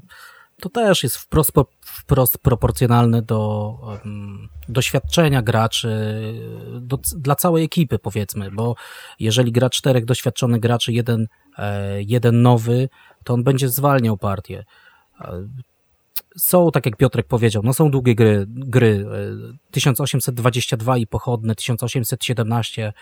to 0.60 0.68
też 0.68 1.02
jest 1.02 1.16
wprost, 1.16 1.52
wprost 1.80 2.38
proporcjonalne 2.38 3.22
do 3.22 3.72
um, 3.82 4.49
doświadczenia 4.68 5.42
graczy, 5.42 5.88
do, 6.80 6.99
dla 7.16 7.34
całej 7.34 7.64
ekipy 7.64 7.99
powiedzmy, 7.99 8.50
bo 8.50 8.75
jeżeli 9.20 9.52
gra 9.52 9.70
czterech 9.70 10.04
doświadczonych 10.04 10.60
graczy, 10.60 10.92
jeden, 10.92 11.26
e, 11.58 12.02
jeden 12.02 12.42
nowy, 12.42 12.88
to 13.30 13.34
on 13.34 13.44
będzie 13.44 13.68
zwalniał 13.68 14.16
partię. 14.16 14.64
Są, 16.37 16.70
tak 16.70 16.87
jak 16.87 16.96
Piotrek 16.96 17.26
powiedział, 17.26 17.62
no 17.64 17.75
są 17.75 17.90
długie 17.90 18.14
gry, 18.14 18.44
gry 18.49 19.06
1822 19.70 20.94
e, 20.94 20.99
i 20.99 21.06
pochodne, 21.06 21.54
1817 21.54 22.92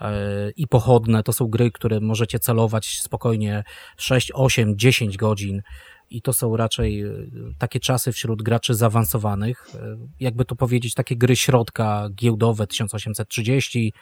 e, 0.00 0.50
i 0.56 0.66
pochodne, 0.66 1.22
to 1.22 1.32
są 1.32 1.46
gry, 1.46 1.70
które 1.70 2.00
możecie 2.00 2.38
celować 2.38 3.00
spokojnie 3.02 3.64
6, 3.96 4.32
8, 4.34 4.78
10 4.78 5.16
godzin. 5.16 5.62
I 6.10 6.22
to 6.22 6.32
są 6.32 6.56
raczej 6.56 7.02
e, 7.02 7.12
takie 7.58 7.80
czasy 7.80 8.12
wśród 8.12 8.42
graczy 8.42 8.74
zaawansowanych, 8.74 9.70
jakby 10.20 10.44
to 10.44 10.56
powiedzieć, 10.56 10.94
takie 10.94 11.16
gry 11.16 11.36
środka 11.36 12.08
giełdowe 12.14 12.66
1830, 12.66 13.92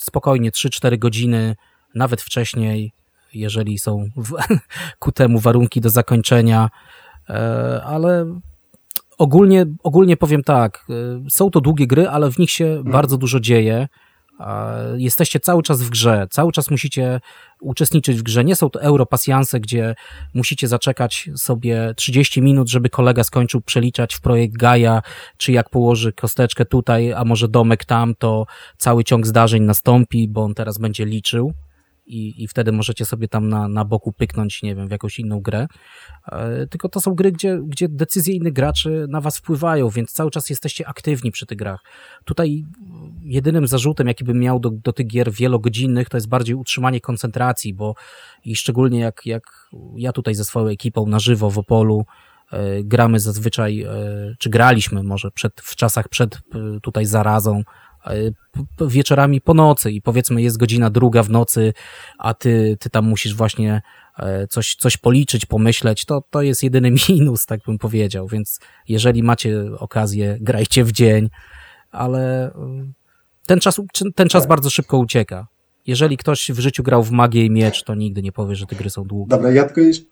spokojnie 0.00 0.50
3-4 0.50 0.98
godziny, 0.98 1.56
nawet 1.94 2.22
wcześniej, 2.22 2.92
jeżeli 3.34 3.78
są 3.78 4.08
w, 4.16 4.32
ku 4.98 5.12
temu 5.12 5.38
warunki 5.38 5.80
do 5.80 5.90
zakończenia, 5.90 6.70
E, 7.28 7.82
ale 7.84 8.26
ogólnie, 9.18 9.66
ogólnie 9.82 10.16
powiem 10.16 10.42
tak, 10.42 10.86
e, 10.90 11.30
są 11.30 11.50
to 11.50 11.60
długie 11.60 11.86
gry, 11.86 12.08
ale 12.08 12.30
w 12.30 12.38
nich 12.38 12.50
się 12.50 12.66
mhm. 12.66 12.92
bardzo 12.92 13.18
dużo 13.18 13.40
dzieje. 13.40 13.88
Jesteście 14.96 15.40
cały 15.40 15.62
czas 15.62 15.82
w 15.82 15.90
grze, 15.90 16.26
cały 16.30 16.52
czas 16.52 16.70
musicie 16.70 17.20
uczestniczyć 17.60 18.18
w 18.18 18.22
grze. 18.22 18.44
Nie 18.44 18.56
są 18.56 18.70
to 18.70 18.82
europasjanse, 18.82 19.60
gdzie 19.60 19.94
musicie 20.34 20.68
zaczekać 20.68 21.30
sobie 21.36 21.94
30 21.96 22.42
minut, 22.42 22.68
żeby 22.68 22.90
kolega 22.90 23.24
skończył 23.24 23.60
przeliczać 23.60 24.14
w 24.14 24.20
projekt 24.20 24.56
Gaia, 24.56 25.02
czy 25.36 25.52
jak 25.52 25.70
położy 25.70 26.12
kosteczkę 26.12 26.64
tutaj, 26.64 27.12
a 27.12 27.24
może 27.24 27.48
domek 27.48 27.84
tam, 27.84 28.14
to 28.14 28.46
cały 28.78 29.04
ciąg 29.04 29.26
zdarzeń 29.26 29.62
nastąpi, 29.62 30.28
bo 30.28 30.42
on 30.42 30.54
teraz 30.54 30.78
będzie 30.78 31.04
liczył 31.04 31.52
i, 32.12 32.42
i 32.42 32.48
wtedy 32.48 32.72
możecie 32.72 33.04
sobie 33.04 33.28
tam 33.28 33.48
na, 33.48 33.68
na 33.68 33.84
boku 33.84 34.12
pyknąć, 34.12 34.62
nie 34.62 34.74
wiem, 34.74 34.88
w 34.88 34.90
jakąś 34.90 35.18
inną 35.18 35.40
grę. 35.40 35.66
E, 36.32 36.66
tylko 36.66 36.88
to 36.88 37.00
są 37.00 37.14
gry, 37.14 37.32
gdzie, 37.32 37.58
gdzie 37.66 37.88
decyzje 37.88 38.34
innych 38.34 38.52
graczy 38.52 39.06
na 39.08 39.20
was 39.20 39.38
wpływają, 39.38 39.88
więc 39.88 40.12
cały 40.12 40.30
czas 40.30 40.50
jesteście 40.50 40.88
aktywni 40.88 41.30
przy 41.30 41.46
tych 41.46 41.58
grach. 41.58 41.80
Tutaj 42.24 42.64
jedynym 43.22 43.66
zarzutem, 43.66 44.06
jaki 44.06 44.24
bym 44.24 44.38
miał 44.38 44.60
do, 44.60 44.70
do 44.70 44.92
tych 44.92 45.06
gier 45.06 45.32
wielogodzinnych, 45.32 46.08
to 46.08 46.16
jest 46.16 46.28
bardziej 46.28 46.54
utrzymanie 46.54 47.00
koncentracji, 47.00 47.74
bo 47.74 47.94
i 48.44 48.56
szczególnie 48.56 49.00
jak, 49.00 49.26
jak 49.26 49.42
ja 49.96 50.12
tutaj 50.12 50.34
ze 50.34 50.44
swoją 50.44 50.66
ekipą 50.66 51.06
na 51.06 51.18
żywo 51.18 51.50
w 51.50 51.58
Opolu 51.58 52.04
e, 52.52 52.84
gramy 52.84 53.20
zazwyczaj, 53.20 53.82
e, 53.82 53.88
czy 54.38 54.50
graliśmy 54.50 55.02
może 55.02 55.30
przed, 55.30 55.60
w 55.60 55.76
czasach 55.76 56.08
przed 56.08 56.38
tutaj 56.82 57.06
zarazą, 57.06 57.62
wieczorami 58.80 59.40
po 59.40 59.54
nocy 59.54 59.90
i 59.90 60.02
powiedzmy 60.02 60.42
jest 60.42 60.58
godzina 60.58 60.90
druga 60.90 61.22
w 61.22 61.30
nocy, 61.30 61.72
a 62.18 62.34
ty, 62.34 62.76
ty 62.80 62.90
tam 62.90 63.08
musisz 63.08 63.34
właśnie 63.34 63.82
e, 64.18 64.46
coś, 64.46 64.74
coś 64.74 64.96
policzyć, 64.96 65.46
pomyśleć, 65.46 66.04
to, 66.04 66.22
to 66.30 66.42
jest 66.42 66.62
jedyny 66.62 66.90
minus, 67.08 67.46
tak 67.46 67.60
bym 67.66 67.78
powiedział, 67.78 68.28
więc 68.28 68.60
jeżeli 68.88 69.22
macie 69.22 69.64
okazję, 69.78 70.38
grajcie 70.40 70.84
w 70.84 70.92
dzień, 70.92 71.28
ale 71.90 72.52
e, 72.54 72.92
ten 73.46 73.60
czas, 73.60 73.80
ten 74.14 74.28
czas 74.28 74.46
bardzo 74.46 74.70
szybko 74.70 74.98
ucieka. 74.98 75.46
Jeżeli 75.86 76.16
ktoś 76.16 76.50
w 76.50 76.58
życiu 76.58 76.82
grał 76.82 77.02
w 77.02 77.10
magię 77.10 77.44
i 77.44 77.50
miecz, 77.50 77.84
to 77.84 77.94
nigdy 77.94 78.22
nie 78.22 78.32
powie, 78.32 78.54
że 78.54 78.66
te 78.66 78.76
gry 78.76 78.90
są 78.90 79.04
długie. 79.04 79.30
Dobra, 79.30 79.50
ja 79.50 79.64
tylko, 79.64 79.80
jeszcze, 79.80 80.04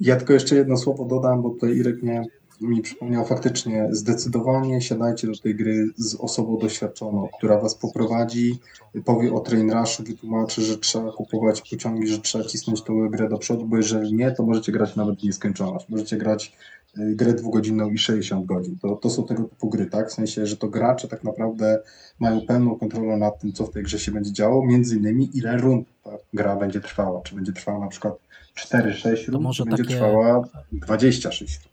ja 0.00 0.16
tylko 0.16 0.32
jeszcze 0.32 0.56
jedno 0.56 0.76
słowo 0.76 1.04
dodam, 1.04 1.42
bo 1.42 1.50
tutaj 1.50 1.76
Irek 1.76 2.02
mnie 2.02 2.24
mi 2.60 2.82
przypomniał 2.82 3.24
faktycznie, 3.24 3.88
zdecydowanie 3.90 4.80
siadajcie 4.80 5.26
do 5.26 5.38
tej 5.38 5.54
gry 5.54 5.86
z 5.96 6.14
osobą 6.14 6.58
doświadczoną, 6.58 7.28
która 7.38 7.60
was 7.60 7.74
poprowadzi, 7.74 8.58
powie 9.04 9.32
o 9.32 9.40
train 9.40 9.72
rushu, 9.72 10.02
wytłumaczy, 10.02 10.62
że 10.62 10.78
trzeba 10.78 11.12
kupować 11.12 11.70
pociągi, 11.70 12.06
że 12.06 12.18
trzeba 12.18 12.44
cisnąć 12.44 12.82
tą 12.82 13.08
grę 13.08 13.28
do 13.28 13.38
przodu, 13.38 13.66
bo 13.66 13.76
jeżeli 13.76 14.14
nie, 14.14 14.30
to 14.30 14.42
możecie 14.42 14.72
grać 14.72 14.96
nawet 14.96 15.20
w 15.20 15.22
nieskończoność. 15.22 15.88
Możecie 15.88 16.16
grać 16.16 16.56
y, 16.98 17.14
grę 17.16 17.32
dwugodzinną 17.32 17.90
i 17.90 17.98
60 17.98 18.46
godzin. 18.46 18.78
To, 18.78 18.96
to 18.96 19.10
są 19.10 19.26
tego 19.26 19.44
typu 19.44 19.68
gry, 19.68 19.86
tak? 19.86 20.10
W 20.10 20.12
sensie, 20.12 20.46
że 20.46 20.56
to 20.56 20.68
gracze 20.68 21.08
tak 21.08 21.24
naprawdę 21.24 21.82
mają 22.18 22.40
pełną 22.40 22.78
kontrolę 22.78 23.16
nad 23.16 23.40
tym, 23.40 23.52
co 23.52 23.66
w 23.66 23.70
tej 23.70 23.82
grze 23.82 23.98
się 23.98 24.12
będzie 24.12 24.32
działo, 24.32 24.66
między 24.66 24.96
innymi 24.96 25.30
ile 25.34 25.56
rund 25.56 25.88
ta 26.04 26.10
gra 26.34 26.56
będzie 26.56 26.80
trwała. 26.80 27.20
Czy 27.22 27.34
będzie 27.34 27.52
trwała 27.52 27.78
na 27.78 27.88
przykład 27.88 28.14
4-6 28.58 29.28
rund, 29.28 29.56
czy 29.56 29.64
będzie 29.64 29.82
takie... 29.82 29.94
trwała 29.94 30.48
26 30.72 31.70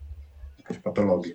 Jakaś 0.68 0.82
patologia. 0.82 1.34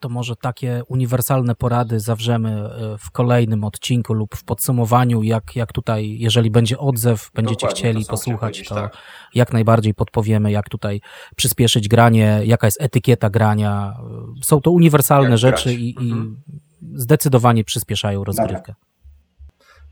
To 0.00 0.08
może 0.08 0.36
takie 0.36 0.82
uniwersalne 0.88 1.54
porady 1.54 2.00
zawrzemy 2.00 2.50
e, 2.50 2.98
w 2.98 3.10
kolejnym 3.10 3.64
odcinku 3.64 4.14
lub 4.14 4.36
w 4.36 4.44
podsumowaniu, 4.44 5.22
jak, 5.22 5.56
jak 5.56 5.72
tutaj, 5.72 6.18
jeżeli 6.18 6.50
będzie 6.50 6.78
odzew, 6.78 7.30
będziecie 7.34 7.66
Dokładnie, 7.66 7.78
chcieli 7.78 8.04
to 8.04 8.10
posłuchać, 8.10 8.68
to 8.68 8.74
tak. 8.74 8.96
jak 9.34 9.52
najbardziej 9.52 9.94
podpowiemy, 9.94 10.50
jak 10.52 10.68
tutaj 10.68 11.00
przyspieszyć 11.36 11.88
granie, 11.88 12.40
jaka 12.44 12.66
jest 12.66 12.82
etykieta 12.82 13.30
grania. 13.30 13.96
Są 14.42 14.60
to 14.60 14.70
uniwersalne 14.70 15.30
jak 15.30 15.38
rzeczy 15.38 15.74
i, 15.74 15.96
mhm. 15.98 16.36
i, 16.46 16.58
zdecydowanie 16.94 17.64
przyspieszają 17.64 18.24
rozgrywkę. 18.24 18.74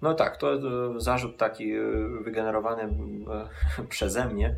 No 0.02 0.14
tak, 0.14 0.36
to 0.36 0.50
zarzut 1.00 1.36
taki 1.36 1.72
e, 1.72 1.82
wygenerowany 2.24 2.82
e, 2.82 3.86
przeze 3.88 4.28
mnie. 4.28 4.56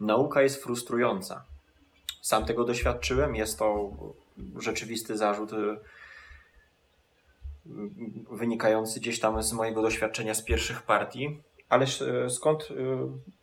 Nauka 0.00 0.42
jest 0.42 0.62
frustrująca. 0.62 1.44
Sam 2.20 2.44
tego 2.44 2.64
doświadczyłem. 2.64 3.36
Jest 3.36 3.58
to 3.58 3.90
rzeczywisty 4.58 5.16
zarzut 5.16 5.52
y, 5.52 5.56
wynikający 8.30 9.00
gdzieś 9.00 9.20
tam 9.20 9.42
z 9.42 9.52
mojego 9.52 9.82
doświadczenia 9.82 10.34
z 10.34 10.42
pierwszych 10.42 10.82
partii. 10.82 11.40
Ale 11.68 11.86
skąd 12.28 12.70
y, 12.70 12.74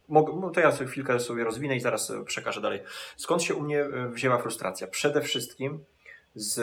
no 0.10 0.50
to 0.54 0.60
ja 0.60 0.72
sobie 0.72 0.90
chwilkę 0.90 1.20
sobie 1.20 1.44
rozwinę 1.44 1.76
i 1.76 1.80
zaraz 1.80 2.12
przekażę 2.26 2.62
dalej. 2.62 2.80
Skąd 3.18 3.44
się 3.44 3.56
u 3.56 3.62
mnie 3.62 3.82
y, 3.82 4.10
wzięła 4.10 4.38
frustracja? 4.38 4.88
Przede 4.88 5.22
wszystkim 5.22 5.84
z 6.36 6.62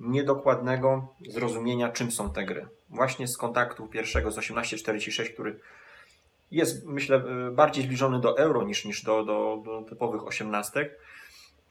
niedokładnego 0.00 1.08
zrozumienia, 1.28 1.92
czym 1.92 2.12
są 2.12 2.30
te 2.30 2.44
gry. 2.44 2.68
Właśnie 2.90 3.28
z 3.28 3.36
kontaktu 3.36 3.86
pierwszego 3.86 4.30
z 4.30 4.34
1846, 4.34 5.30
który 5.30 5.60
jest, 6.50 6.86
myślę, 6.86 7.22
bardziej 7.52 7.84
zbliżony 7.84 8.20
do 8.20 8.38
euro 8.38 8.62
niż, 8.62 8.84
niż 8.84 9.04
do, 9.04 9.24
do, 9.24 9.62
do 9.64 9.82
typowych 9.82 10.26
osiemnastek 10.26 10.98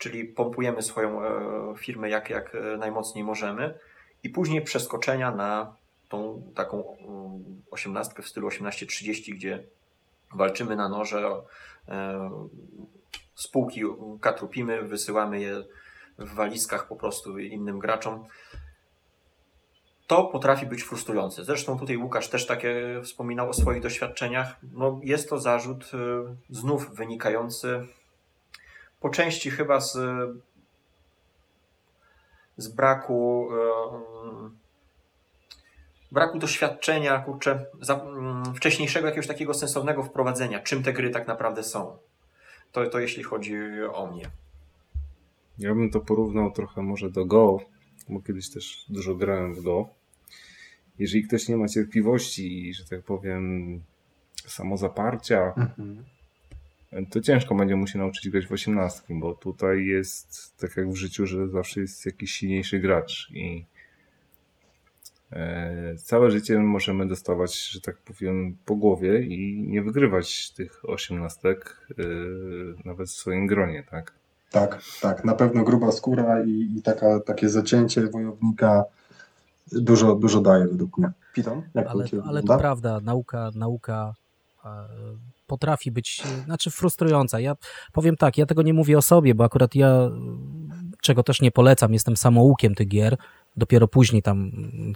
czyli 0.02 0.26
pompujemy 0.26 0.82
swoją 0.82 1.24
e, 1.24 1.30
firmę 1.78 2.10
jak, 2.10 2.30
jak 2.30 2.56
e, 2.56 2.78
najmocniej 2.78 3.24
możemy 3.24 3.80
i 4.24 4.30
później 4.30 4.62
przeskoczenia 4.62 5.32
na 5.32 5.76
tą 6.10 6.52
taką 6.56 6.98
mm, 6.98 7.62
osiemnastkę 7.72 8.22
w 8.24 8.28
stylu 8.28 8.50
1830, 8.50 9.34
gdzie 9.34 9.64
walczymy 10.36 10.76
na 10.76 10.90
noże, 10.90 11.42
e, 11.88 12.30
spółki 13.36 13.82
katrupimy, 14.22 14.82
wysyłamy 14.82 15.40
je 15.42 15.64
w 16.18 16.34
walizkach 16.34 16.88
po 16.88 16.96
prostu 16.96 17.40
innym 17.40 17.80
graczom. 17.80 18.26
To 20.08 20.24
potrafi 20.24 20.66
być 20.66 20.84
frustrujące. 20.84 21.44
Zresztą 21.44 21.80
tutaj 21.80 21.98
Łukasz 21.98 22.30
też 22.30 22.48
takie 22.48 23.02
wspominał 23.04 23.50
o 23.50 23.54
swoich 23.54 23.82
doświadczeniach. 23.82 24.56
No, 24.74 25.00
jest 25.04 25.30
to 25.30 25.40
zarzut 25.40 25.92
znów 26.50 26.96
wynikający 26.96 27.88
po 29.02 29.10
części 29.10 29.52
chyba 29.52 29.80
z, 29.80 29.98
z 32.58 32.68
braku 32.68 33.48
um, 33.92 34.58
braku 36.12 36.40
doświadczenia, 36.40 37.20
kurczę, 37.20 37.66
za, 37.82 37.94
um, 37.94 38.56
wcześniejszego 38.56 39.08
jakiegoś 39.08 39.28
takiego 39.28 39.54
sensownego 39.54 40.04
wprowadzenia, 40.04 40.60
czym 40.60 40.84
te 40.84 40.94
gry 40.94 41.10
tak 41.10 41.28
naprawdę 41.28 41.64
są. 41.64 41.98
To, 42.72 42.88
to 42.90 43.00
jeśli 43.00 43.24
chodzi 43.24 43.56
o 43.94 44.08
mnie. 44.08 44.30
Ja 45.58 45.76
bym 45.76 45.90
to 45.92 46.00
porównał 46.00 46.52
trochę 46.52 46.82
może 46.82 47.10
do 47.10 47.26
Go, 47.26 47.60
bo 48.10 48.22
kiedyś 48.22 48.50
też 48.50 48.86
dużo 48.90 49.16
grałem 49.16 49.54
w 49.54 49.62
Go. 49.62 49.90
Jeżeli 51.00 51.24
ktoś 51.24 51.48
nie 51.48 51.58
ma 51.58 51.68
cierpliwości 51.68 52.70
i, 52.70 52.74
że 52.74 52.86
tak 52.86 53.04
powiem, 53.04 53.82
samozaparcia, 54.48 55.54
mhm 55.58 56.04
to 57.10 57.22
ciężko 57.22 57.56
będzie 57.56 57.76
mu 57.76 57.88
się 57.88 58.00
nauczyć 58.00 58.30
grać 58.30 58.48
w 58.48 58.52
18, 58.52 59.04
bo 59.10 59.34
tutaj 59.34 59.86
jest 59.86 60.58
tak 60.58 60.78
jak 60.78 60.90
w 60.90 60.96
życiu, 60.96 61.26
że 61.26 61.48
zawsze 61.48 61.82
jest 61.82 62.06
jakiś 62.06 62.32
silniejszy 62.32 62.80
gracz 62.80 63.32
i 63.32 63.66
e, 65.32 65.96
całe 65.96 66.32
życie 66.32 66.60
możemy 66.60 67.08
dostawać, 67.08 67.70
że 67.70 67.82
tak 67.82 67.98
powiem, 67.98 68.58
po 68.66 68.76
głowie 68.76 69.24
i 69.24 69.64
nie 69.68 69.82
wygrywać 69.82 70.52
tych 70.52 70.90
18 70.90 71.50
e, 71.50 71.56
nawet 72.86 73.10
w 73.10 73.12
swoim 73.12 73.48
gronie, 73.48 73.84
tak? 73.92 74.14
Tak, 74.52 74.82
tak. 75.02 75.26
Na 75.26 75.34
pewno 75.34 75.64
gruba 75.64 75.92
skóra 75.92 76.44
i, 76.44 76.76
i 76.78 76.82
taka, 76.82 77.20
takie 77.20 77.50
zacięcie 77.50 78.08
wojownika 78.08 78.84
dużo, 79.72 80.16
dużo 80.16 80.42
daje 80.42 80.68
według 80.68 80.98
mnie. 80.98 81.12
Piton, 81.34 81.62
jak 81.74 81.88
ale, 81.88 82.10
to, 82.10 82.24
ale 82.26 82.44
to 82.44 82.58
prawda, 82.58 83.00
nauka, 83.00 83.52
nauka 83.56 84.14
potrafi 85.52 85.92
być, 85.92 86.24
znaczy 86.46 86.72
frustrująca. 86.72 87.40
Ja 87.40 87.56
powiem 87.94 88.18
tak, 88.18 88.38
ja 88.38 88.46
tego 88.46 88.62
nie 88.62 88.74
mówię 88.74 88.98
o 88.98 89.02
sobie, 89.02 89.36
bo 89.36 89.44
akurat 89.44 89.76
ja, 89.76 90.10
czego 91.02 91.24
też 91.24 91.42
nie 91.42 91.52
polecam, 91.52 91.94
jestem 91.94 92.18
samoukiem 92.18 92.76
tych 92.76 92.88
gier. 92.88 93.18
Dopiero 93.58 93.88
później 93.88 94.22
tam 94.22 94.52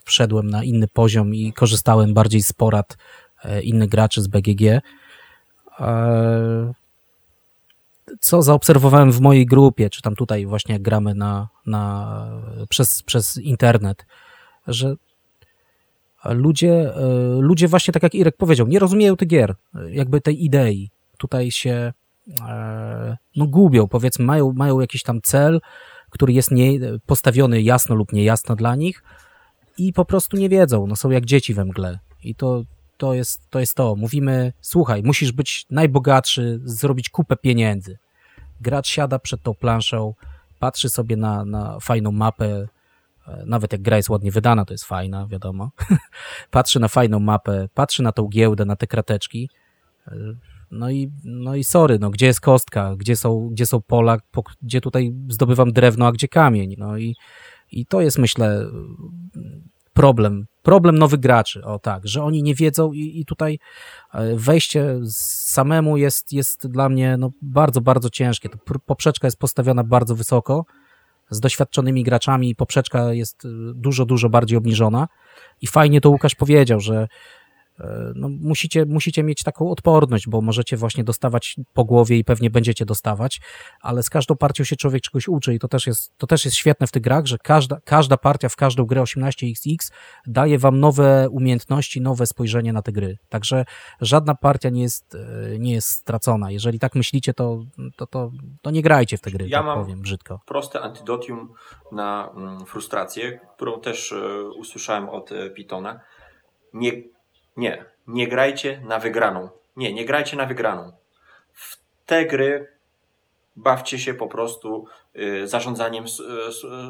wszedłem 0.06 0.50
na 0.50 0.64
inny 0.64 0.88
poziom 0.88 1.36
i 1.36 1.54
korzystałem 1.54 2.14
bardziej 2.14 2.42
z 2.42 2.54
porad 2.54 2.98
e, 3.44 3.62
innych 3.62 3.90
graczy 3.90 4.22
z 4.22 4.28
BGG. 4.28 4.62
E, 5.80 6.74
co 8.20 8.42
zaobserwowałem 8.42 9.12
w 9.12 9.22
mojej 9.22 9.46
grupie, 9.46 9.90
czy 9.90 10.02
tam 10.02 10.16
tutaj 10.16 10.46
właśnie 10.46 10.74
jak 10.74 10.82
gramy 10.82 11.16
na, 11.16 11.50
na, 11.66 12.16
przez, 12.70 13.04
przez 13.04 13.38
internet, 13.38 14.06
że 14.68 14.96
ludzie, 16.34 16.96
e, 16.96 17.38
ludzie 17.40 17.68
właśnie 17.68 17.92
tak 17.92 18.04
jak 18.04 18.16
Irek 18.16 18.38
powiedział, 18.38 18.68
nie 18.68 18.80
rozumieją 18.80 19.16
tych 19.16 19.28
gier, 19.28 19.56
jakby 19.90 20.22
tej 20.22 20.46
idei. 20.46 20.90
Tutaj 21.18 21.52
się 21.52 21.94
e, 22.42 23.18
no 23.36 23.48
gubią, 23.48 23.88
powiedzmy, 23.88 24.26
mają, 24.26 24.54
mają 24.54 24.80
jakiś 24.80 25.04
tam 25.04 25.22
cel, 25.22 25.62
który 26.10 26.34
jest 26.34 26.52
nie, 26.52 26.80
postawiony 27.06 27.62
jasno 27.62 27.96
lub 27.96 28.14
niejasno 28.14 28.56
dla 28.56 28.76
nich 28.76 29.04
i 29.78 29.94
po 29.94 30.06
prostu 30.06 30.38
nie 30.38 30.50
wiedzą, 30.50 30.88
no 30.88 30.96
są 30.96 31.10
jak 31.10 31.26
dzieci 31.26 31.54
we 31.54 31.66
mgle. 31.66 32.00
I 32.24 32.36
to, 32.36 32.64
to, 32.98 33.14
jest, 33.14 33.50
to 33.50 33.60
jest 33.60 33.76
to. 33.76 33.96
Mówimy, 33.96 34.54
słuchaj, 34.62 35.04
musisz 35.04 35.32
być 35.32 35.66
najbogatszy, 35.70 36.60
zrobić 36.64 37.10
kupę 37.10 37.38
pieniędzy. 37.38 37.98
Gracz 38.62 38.88
siada 38.88 39.20
przed 39.20 39.42
tą 39.42 39.54
planszą, 39.54 40.14
patrzy 40.60 40.90
sobie 40.90 41.16
na, 41.16 41.46
na 41.46 41.80
fajną 41.80 42.12
mapę, 42.12 42.68
nawet 43.46 43.72
jak 43.72 43.82
gra 43.82 43.98
jest 43.98 44.10
ładnie 44.10 44.32
wydana, 44.32 44.66
to 44.66 44.74
jest 44.74 44.86
fajna, 44.86 45.28
wiadomo. 45.28 45.72
patrzy 46.52 46.80
na 46.80 46.88
fajną 46.88 47.20
mapę, 47.20 47.68
patrzy 47.74 48.04
na 48.04 48.12
tą 48.12 48.28
giełdę, 48.28 48.66
na 48.66 48.76
te 48.76 48.88
krateczki. 48.88 49.50
E, 50.08 50.16
no 50.72 50.90
i, 50.90 51.12
no 51.24 51.56
i 51.56 51.64
sorry, 51.64 52.00
no 52.00 52.10
gdzie 52.10 52.26
jest 52.26 52.42
kostka, 52.42 52.96
gdzie 52.96 53.16
są, 53.16 53.50
gdzie 53.52 53.66
są 53.66 53.82
pola, 53.82 54.18
po, 54.32 54.44
gdzie 54.62 54.82
tutaj 54.82 55.14
zdobywam 55.30 55.72
drewno, 55.72 56.08
a 56.08 56.12
gdzie 56.12 56.28
kamień. 56.28 56.76
No 56.78 56.98
i, 56.98 57.16
i 57.72 57.86
to 57.86 58.02
jest 58.02 58.18
myślę 58.18 58.66
problem, 59.94 60.46
problem 60.62 60.98
nowych 60.98 61.20
graczy, 61.20 61.64
o 61.64 61.80
tak, 61.80 62.08
że 62.08 62.24
oni 62.24 62.44
nie 62.44 62.56
wiedzą 62.56 62.94
i, 62.94 63.20
i 63.20 63.26
tutaj 63.26 63.60
e, 64.14 64.36
wejście 64.36 65.00
samemu 65.50 65.98
jest, 65.98 66.34
jest 66.34 66.68
dla 66.68 66.90
mnie 66.90 67.18
no, 67.18 67.32
bardzo, 67.42 67.82
bardzo 67.82 68.10
ciężkie. 68.10 68.50
To 68.50 68.58
poprzeczka 68.86 69.28
jest 69.28 69.40
postawiona 69.40 69.84
bardzo 69.84 70.16
wysoko, 70.16 70.66
z 71.30 71.40
doświadczonymi 71.40 72.04
graczami 72.04 72.56
poprzeczka 72.56 73.14
jest 73.14 73.46
y, 73.46 73.50
dużo, 73.74 74.06
dużo 74.06 74.30
bardziej 74.30 74.58
obniżona. 74.58 75.08
I 75.62 75.68
fajnie 75.68 76.02
to 76.02 76.10
Łukasz 76.10 76.36
powiedział, 76.36 76.80
że 76.80 77.08
no, 78.16 78.30
musicie, 78.30 78.86
musicie 78.86 79.24
mieć 79.24 79.44
taką 79.44 79.70
odporność, 79.70 80.28
bo 80.28 80.42
możecie 80.42 80.78
właśnie 80.78 81.04
dostawać 81.04 81.56
po 81.74 81.86
głowie 81.86 82.18
i 82.18 82.24
pewnie 82.24 82.50
będziecie 82.50 82.86
dostawać, 82.86 83.42
ale 83.82 84.04
z 84.04 84.10
każdą 84.10 84.36
partią 84.36 84.64
się 84.64 84.76
człowiek 84.76 85.02
czegoś 85.02 85.28
uczy 85.28 85.54
i 85.54 85.60
to 85.60 85.68
też 85.68 85.88
jest, 85.88 86.18
to 86.18 86.28
też 86.28 86.46
jest 86.46 86.58
świetne 86.58 86.88
w 86.88 86.92
tych 86.92 87.02
grach, 87.02 87.26
że 87.26 87.38
każda, 87.38 87.78
każda 87.86 88.18
partia 88.18 88.50
w 88.50 88.56
każdą 88.56 88.86
grę 88.86 89.02
18xx 89.02 89.92
daje 90.28 90.60
wam 90.60 90.80
nowe 90.80 91.30
umiejętności, 91.30 92.02
nowe 92.02 92.26
spojrzenie 92.26 92.74
na 92.74 92.82
te 92.82 92.92
gry. 92.92 93.18
Także 93.30 93.66
żadna 94.02 94.36
partia 94.36 94.70
nie 94.70 94.82
jest, 94.82 95.16
e, 95.16 95.60
nie 95.60 95.74
jest 95.74 95.88
stracona. 95.88 96.52
Jeżeli 96.52 96.80
tak 96.80 96.96
myślicie, 96.96 97.34
to, 97.34 97.64
to, 97.96 98.08
to, 98.08 98.32
to 98.62 98.72
nie 98.72 98.82
grajcie 98.82 99.18
w 99.18 99.22
te 99.22 99.32
gry, 99.32 99.48
ja 99.48 99.58
tak 99.58 99.66
mam 99.66 99.84
powiem 99.84 100.02
brzydko. 100.02 100.40
proste 100.46 100.82
antidotium 100.82 101.54
na 101.92 102.30
mm, 102.36 102.66
frustrację, 102.66 103.40
którą 103.56 103.82
też 103.82 104.12
e, 104.12 104.44
usłyszałem 104.44 105.10
od 105.10 105.30
Pitona. 105.56 106.00
Nie 106.74 106.92
nie, 107.58 107.86
nie 108.08 108.28
grajcie 108.28 108.82
na 108.88 109.00
wygraną. 109.00 109.50
Nie, 109.76 109.94
nie 109.94 110.06
grajcie 110.06 110.38
na 110.38 110.46
wygraną. 110.46 110.92
W 111.54 111.78
te 112.06 112.26
gry 112.26 112.76
bawcie 113.56 114.00
się 114.00 114.14
po 114.14 114.28
prostu 114.28 114.86
y, 115.16 115.48
zarządzaniem 115.48 116.06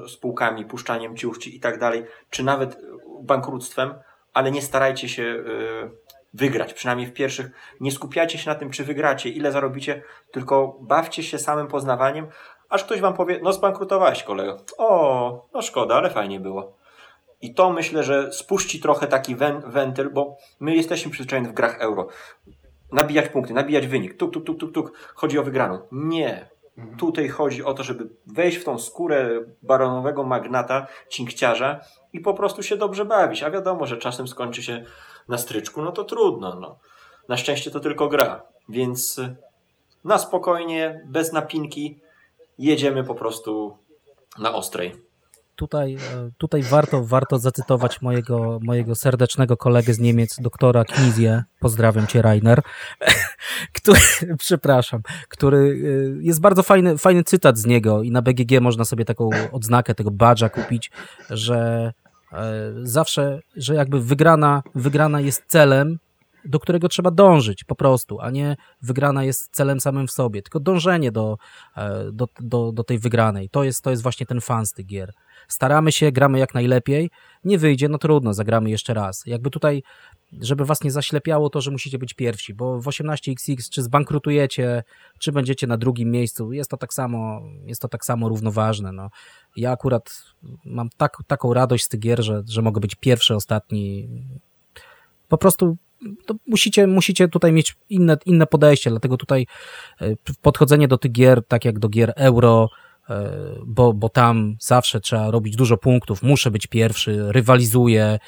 spółkami, 0.07 0.65
puszczaniem 0.65 1.17
ciuchci 1.17 1.55
i 1.55 1.59
tak 1.59 1.79
dalej, 1.79 2.05
czy 2.29 2.43
nawet 2.43 2.77
bankructwem, 3.21 3.93
ale 4.33 4.51
nie 4.51 4.61
starajcie 4.61 5.09
się 5.09 5.23
y, 5.23 5.89
wygrać, 6.33 6.73
przynajmniej 6.73 7.07
w 7.07 7.13
pierwszych. 7.13 7.51
Nie 7.79 7.91
skupiajcie 7.91 8.37
się 8.37 8.49
na 8.49 8.55
tym, 8.55 8.69
czy 8.69 8.83
wygracie, 8.83 9.29
ile 9.29 9.51
zarobicie, 9.51 10.03
tylko 10.31 10.77
bawcie 10.81 11.23
się 11.23 11.39
samym 11.39 11.67
poznawaniem, 11.67 12.27
aż 12.69 12.83
ktoś 12.83 13.01
wam 13.01 13.13
powie, 13.13 13.39
no 13.43 13.53
zbankrutowałeś 13.53 14.23
kolego. 14.23 14.57
O, 14.77 15.47
no 15.53 15.61
szkoda, 15.61 15.95
ale 15.95 16.09
fajnie 16.09 16.39
było. 16.39 16.73
I 17.45 17.53
to 17.53 17.69
myślę, 17.69 18.03
że 18.03 18.33
spuści 18.33 18.79
trochę 18.79 19.07
taki 19.07 19.35
wentyl, 19.65 20.09
bo 20.09 20.37
my 20.59 20.75
jesteśmy 20.75 21.11
przyzwyczajeni 21.11 21.47
w 21.47 21.53
grach 21.53 21.81
euro. 21.81 22.07
Nabijać 22.91 23.29
punkty, 23.29 23.53
nabijać 23.53 23.87
wynik, 23.87 24.17
tuk, 24.17 24.33
tuk, 24.33 24.45
tuk, 24.45 24.59
tuk, 24.59 24.73
tuk. 24.73 24.97
Chodzi 25.15 25.39
o 25.39 25.43
wygraną. 25.43 25.79
Nie. 25.91 26.49
Mhm. 26.77 26.97
Tutaj 26.97 27.29
chodzi 27.29 27.63
o 27.63 27.73
to, 27.73 27.83
żeby 27.83 28.09
wejść 28.27 28.57
w 28.57 28.63
tą 28.63 28.79
skórę 28.79 29.29
baronowego 29.63 30.23
magnata, 30.23 30.87
cinkciarza 31.09 31.79
i 32.13 32.19
po 32.19 32.33
prostu 32.33 32.63
się 32.63 32.77
dobrze 32.77 33.05
bawić. 33.05 33.43
A 33.43 33.51
wiadomo, 33.51 33.85
że 33.85 33.97
czasem 33.97 34.27
skończy 34.27 34.63
się 34.63 34.83
na 35.27 35.37
stryczku, 35.37 35.81
no 35.81 35.91
to 35.91 36.03
trudno. 36.03 36.55
No. 36.59 36.79
Na 37.29 37.37
szczęście 37.37 37.71
to 37.71 37.79
tylko 37.79 38.07
gra. 38.07 38.43
Więc 38.69 39.21
na 40.03 40.17
spokojnie, 40.17 41.01
bez 41.05 41.33
napinki, 41.33 41.99
jedziemy 42.57 43.03
po 43.03 43.15
prostu 43.15 43.77
na 44.39 44.53
ostrej 44.53 45.05
tutaj, 45.55 45.95
e, 45.95 46.31
tutaj 46.37 46.63
warto, 46.63 47.05
warto 47.05 47.39
zacytować 47.39 48.01
mojego, 48.01 48.59
mojego 48.61 48.95
serdecznego 48.95 49.57
kolegę 49.57 49.93
z 49.93 49.99
Niemiec, 49.99 50.35
doktora 50.41 50.85
Knizie, 50.85 51.43
pozdrawiam 51.59 52.07
cię 52.07 52.21
Rainer, 52.21 52.61
który, 53.77 53.99
przepraszam, 54.37 55.01
który 55.29 55.57
e, 56.19 56.23
jest 56.23 56.41
bardzo 56.41 56.63
fajny, 56.63 56.97
fajny 56.97 57.23
cytat 57.23 57.57
z 57.57 57.65
niego 57.65 58.03
i 58.03 58.11
na 58.11 58.21
BGG 58.21 58.61
można 58.61 58.85
sobie 58.85 59.05
taką 59.05 59.29
odznakę 59.51 59.95
tego 59.95 60.11
badża 60.11 60.49
kupić, 60.49 60.91
że 61.29 61.91
e, 62.31 62.73
zawsze, 62.83 63.39
że 63.55 63.75
jakby 63.75 64.01
wygrana, 64.01 64.63
wygrana 64.75 65.21
jest 65.21 65.43
celem, 65.47 65.99
do 66.45 66.59
którego 66.59 66.89
trzeba 66.89 67.11
dążyć 67.11 67.63
po 67.63 67.75
prostu, 67.75 68.19
a 68.19 68.29
nie 68.29 68.55
wygrana 68.81 69.23
jest 69.23 69.55
celem 69.55 69.79
samym 69.79 70.07
w 70.07 70.11
sobie, 70.11 70.41
tylko 70.41 70.59
dążenie 70.59 71.11
do, 71.11 71.37
do, 72.11 72.27
do, 72.39 72.71
do 72.71 72.83
tej 72.83 72.99
wygranej. 72.99 73.49
To 73.49 73.63
jest, 73.63 73.83
to 73.83 73.91
jest 73.91 74.03
właśnie 74.03 74.25
ten 74.25 74.41
fan 74.41 74.65
z 74.65 74.73
tych 74.73 74.85
gier 74.85 75.13
staramy 75.47 75.91
się, 75.91 76.11
gramy 76.11 76.39
jak 76.39 76.53
najlepiej, 76.53 77.09
nie 77.43 77.57
wyjdzie, 77.57 77.89
no 77.89 77.97
trudno, 77.97 78.33
zagramy 78.33 78.69
jeszcze 78.69 78.93
raz. 78.93 79.23
Jakby 79.25 79.49
tutaj, 79.49 79.83
żeby 80.41 80.65
was 80.65 80.83
nie 80.83 80.91
zaślepiało 80.91 81.49
to, 81.49 81.61
że 81.61 81.71
musicie 81.71 81.99
być 81.99 82.13
pierwsi, 82.13 82.53
bo 82.53 82.81
w 82.81 82.85
18XX 82.85 83.69
czy 83.69 83.83
zbankrutujecie, 83.83 84.83
czy 85.19 85.31
będziecie 85.31 85.67
na 85.67 85.77
drugim 85.77 86.11
miejscu, 86.11 86.53
jest 86.53 86.69
to 86.69 86.77
tak 86.77 86.93
samo, 86.93 87.41
jest 87.65 87.81
to 87.81 87.87
tak 87.87 88.05
samo 88.05 88.29
równoważne. 88.29 88.91
No. 88.91 89.09
Ja 89.55 89.71
akurat 89.71 90.23
mam 90.65 90.89
tak, 90.97 91.17
taką 91.27 91.53
radość 91.53 91.83
z 91.83 91.89
tych 91.89 91.99
gier, 91.99 92.23
że, 92.23 92.43
że 92.47 92.61
mogę 92.61 92.81
być 92.81 92.95
pierwszy, 92.95 93.35
ostatni. 93.35 94.09
Po 95.27 95.37
prostu 95.37 95.77
musicie, 96.47 96.87
musicie 96.87 97.27
tutaj 97.27 97.51
mieć 97.51 97.75
inne, 97.89 98.17
inne 98.25 98.45
podejście, 98.45 98.89
dlatego 98.89 99.17
tutaj 99.17 99.47
e, 100.01 100.15
podchodzenie 100.41 100.87
do 100.87 100.97
tych 100.97 101.11
gier, 101.11 101.43
tak 101.47 101.65
jak 101.65 101.79
do 101.79 101.89
gier 101.89 102.13
euro, 102.15 102.69
bo, 103.65 103.93
bo 103.93 104.09
tam 104.09 104.55
zawsze 104.59 104.99
trzeba 104.99 105.31
robić 105.31 105.55
dużo 105.55 105.77
punktów, 105.77 106.23
muszę 106.23 106.51
być 106.51 106.67
pierwszy, 106.67 107.31
rywalizuję. 107.31 108.19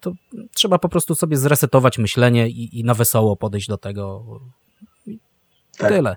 To 0.00 0.12
trzeba 0.54 0.78
po 0.78 0.88
prostu 0.88 1.14
sobie 1.14 1.36
zresetować 1.36 1.98
myślenie 1.98 2.48
i, 2.48 2.80
i 2.80 2.84
na 2.84 2.94
wesoło 2.94 3.36
podejść 3.36 3.68
do 3.68 3.78
tego. 3.78 4.24
tak. 5.78 5.92
Tyle. 5.92 6.16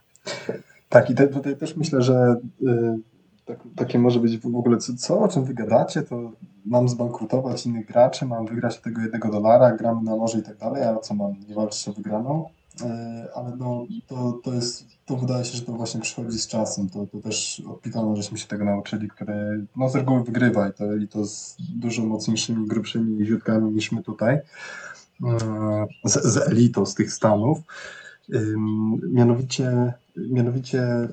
Tak, 0.89 1.09
i 1.09 1.15
te, 1.15 1.27
tutaj 1.27 1.57
też 1.57 1.75
myślę, 1.75 2.01
że 2.01 2.35
y, 2.61 2.99
tak, 3.45 3.59
takie 3.75 3.99
może 3.99 4.19
być 4.19 4.37
w 4.37 4.45
ogóle, 4.45 4.77
co, 4.77 4.93
co, 4.93 5.19
o 5.19 5.27
czym 5.27 5.43
wy 5.43 5.53
gadacie, 5.53 6.01
to 6.01 6.31
mam 6.65 6.89
zbankrutować 6.89 7.65
innych 7.65 7.87
graczy, 7.87 8.25
mam 8.25 8.45
wygrać 8.45 8.77
tego 8.77 9.01
jednego 9.01 9.31
dolara, 9.31 9.71
gramy 9.71 10.01
na 10.01 10.15
morze 10.15 10.39
i 10.39 10.43
tak 10.43 10.57
dalej, 10.57 10.83
a 10.83 10.95
co 10.95 11.13
mam, 11.13 11.35
nie 11.49 11.55
walczyć 11.55 11.87
o 11.87 11.93
wygraną? 11.93 12.49
E, 12.81 13.27
ale 13.35 13.55
no, 13.57 13.85
to, 14.07 14.39
to 14.43 14.53
jest, 14.53 14.85
to 15.05 15.17
wydaje 15.17 15.45
się, 15.45 15.57
że 15.57 15.63
to 15.63 15.73
właśnie 15.73 16.01
przychodzi 16.01 16.39
z 16.39 16.47
czasem. 16.47 16.89
To, 16.89 17.07
to 17.07 17.19
też 17.19 17.61
od 17.67 18.17
żeśmy 18.17 18.37
się 18.37 18.47
tego 18.47 18.65
nauczyli, 18.65 19.07
które 19.07 19.59
no 19.75 19.89
z 19.89 19.95
reguły 19.95 20.23
wygrywa 20.23 20.69
i 20.69 20.73
to, 20.73 20.95
i 20.95 21.07
to 21.07 21.25
z 21.25 21.57
dużo 21.59 22.05
mocniejszymi, 22.05 22.67
grubszymi 22.67 23.25
źródłami 23.25 23.71
niż 23.71 23.91
my 23.91 24.03
tutaj, 24.03 24.35
e, 24.35 24.41
z, 26.05 26.23
z 26.23 26.37
elitą 26.37 26.85
z 26.85 26.95
tych 26.95 27.13
Stanów. 27.13 27.59
Mianowicie, 29.11 29.93
mianowicie 30.17 31.07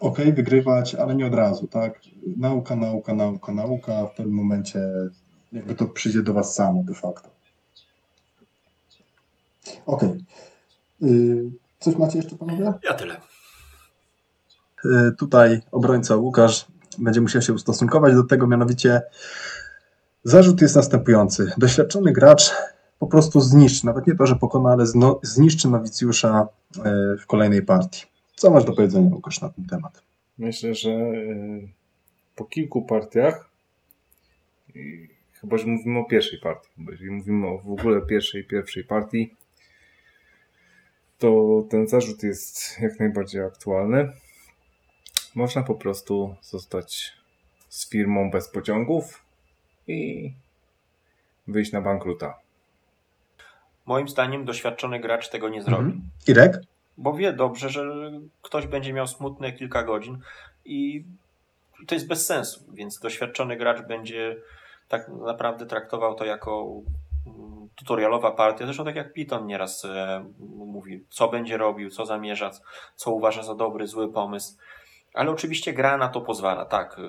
ok, 0.00 0.18
wygrywać, 0.34 0.94
ale 0.94 1.14
nie 1.14 1.26
od 1.26 1.34
razu, 1.34 1.66
tak? 1.66 2.00
Nauka, 2.36 2.76
nauka, 2.76 3.14
nauka, 3.14 3.54
nauka, 3.54 4.06
w 4.06 4.14
pewnym 4.14 4.34
momencie 4.34 4.80
jakby 5.52 5.74
to 5.74 5.86
przyjdzie 5.86 6.22
do 6.22 6.32
Was 6.32 6.54
samo 6.54 6.82
de 6.82 6.94
facto. 6.94 7.30
Okej. 9.86 10.08
Okay. 10.08 10.49
Y, 11.02 11.50
coś 11.78 11.96
macie 11.96 12.18
jeszcze, 12.18 12.36
panowie? 12.36 12.72
Ja 12.84 12.94
tyle. 12.94 13.16
Y, 14.84 15.12
tutaj 15.18 15.60
obrońca 15.72 16.16
Łukasz 16.16 16.66
będzie 16.98 17.20
musiał 17.20 17.42
się 17.42 17.52
ustosunkować 17.52 18.14
do 18.14 18.24
tego, 18.24 18.46
mianowicie 18.46 19.02
zarzut 20.24 20.60
jest 20.62 20.76
następujący. 20.76 21.52
Doświadczony 21.58 22.12
gracz 22.12 22.50
po 22.98 23.06
prostu 23.06 23.40
zniszczy, 23.40 23.86
nawet 23.86 24.06
nie 24.06 24.14
to, 24.14 24.26
że 24.26 24.36
pokona, 24.36 24.70
ale 24.70 24.84
zniszczy 25.22 25.68
nowicjusza 25.68 26.48
y, 26.76 27.18
w 27.18 27.26
kolejnej 27.26 27.62
partii. 27.62 28.06
Co 28.36 28.50
masz 28.50 28.64
do 28.64 28.72
powiedzenia, 28.72 29.10
Łukasz, 29.14 29.40
na 29.40 29.48
ten 29.48 29.64
temat? 29.66 30.02
Myślę, 30.38 30.74
że 30.74 30.90
po 32.36 32.44
kilku 32.44 32.82
partiach, 32.82 33.50
chyba 35.40 35.58
że 35.58 35.66
mówimy 35.66 35.98
o 35.98 36.04
pierwszej 36.04 36.40
partii, 36.40 36.68
bo 36.76 36.90
jeżeli 36.92 37.10
mówimy 37.10 37.46
o 37.46 37.58
w 37.58 37.70
ogóle 37.70 38.00
pierwszej, 38.00 38.44
pierwszej 38.44 38.84
partii, 38.84 39.34
to 41.20 41.62
ten 41.70 41.88
zarzut 41.88 42.22
jest 42.22 42.80
jak 42.80 43.00
najbardziej 43.00 43.42
aktualny. 43.42 44.12
Można 45.34 45.62
po 45.62 45.74
prostu 45.74 46.34
zostać 46.42 47.12
z 47.68 47.90
firmą 47.90 48.30
bez 48.30 48.48
pociągów 48.48 49.24
i 49.88 50.32
wyjść 51.48 51.72
na 51.72 51.80
bankruta. 51.80 52.38
Moim 53.86 54.08
zdaniem 54.08 54.44
doświadczony 54.44 55.00
gracz 55.00 55.28
tego 55.28 55.48
nie 55.48 55.62
zrobi. 55.62 55.84
Mhm. 55.84 56.02
Irek? 56.28 56.60
Bo 56.98 57.12
wie 57.12 57.32
dobrze, 57.32 57.68
że 57.68 58.10
ktoś 58.42 58.66
będzie 58.66 58.92
miał 58.92 59.06
smutne 59.06 59.52
kilka 59.52 59.82
godzin 59.82 60.18
i 60.64 61.04
to 61.86 61.94
jest 61.94 62.06
bez 62.06 62.26
sensu, 62.26 62.64
więc 62.72 63.00
doświadczony 63.00 63.56
gracz 63.56 63.82
będzie 63.82 64.36
tak 64.88 65.08
naprawdę 65.08 65.66
traktował 65.66 66.14
to 66.14 66.24
jako 66.24 66.66
tutorialowa 67.74 68.30
partia, 68.30 68.64
zresztą 68.66 68.84
tak 68.84 68.96
jak 68.96 69.12
Python 69.12 69.46
nieraz 69.46 69.84
e, 69.84 70.24
mówi, 70.56 71.04
co 71.10 71.28
będzie 71.28 71.56
robił, 71.56 71.90
co 71.90 72.06
zamierza, 72.06 72.50
co 72.96 73.10
uważa 73.10 73.42
za 73.42 73.54
dobry, 73.54 73.86
zły 73.86 74.12
pomysł. 74.12 74.56
Ale 75.14 75.30
oczywiście 75.30 75.72
gra 75.72 75.96
na 75.96 76.08
to 76.08 76.20
pozwala, 76.20 76.64
tak. 76.64 76.98
E, 76.98 77.02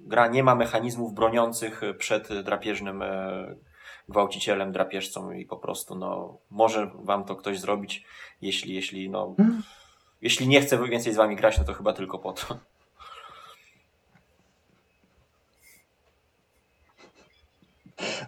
gra 0.00 0.26
nie 0.26 0.42
ma 0.42 0.54
mechanizmów 0.54 1.14
broniących 1.14 1.80
przed 1.98 2.42
drapieżnym 2.42 3.02
e, 3.02 3.54
gwałcicielem, 4.08 4.72
drapieżcą 4.72 5.32
i 5.32 5.46
po 5.46 5.56
prostu 5.56 5.94
no, 5.94 6.38
może 6.50 6.90
wam 6.94 7.24
to 7.24 7.36
ktoś 7.36 7.60
zrobić, 7.60 8.04
jeśli, 8.42 8.74
jeśli, 8.74 9.10
no, 9.10 9.34
hmm. 9.36 9.62
jeśli 10.22 10.48
nie 10.48 10.60
chce 10.60 10.88
więcej 10.88 11.12
z 11.12 11.16
wami 11.16 11.36
grać, 11.36 11.58
no 11.58 11.64
to 11.64 11.72
chyba 11.74 11.92
tylko 11.92 12.18
po 12.18 12.32
to. 12.32 12.58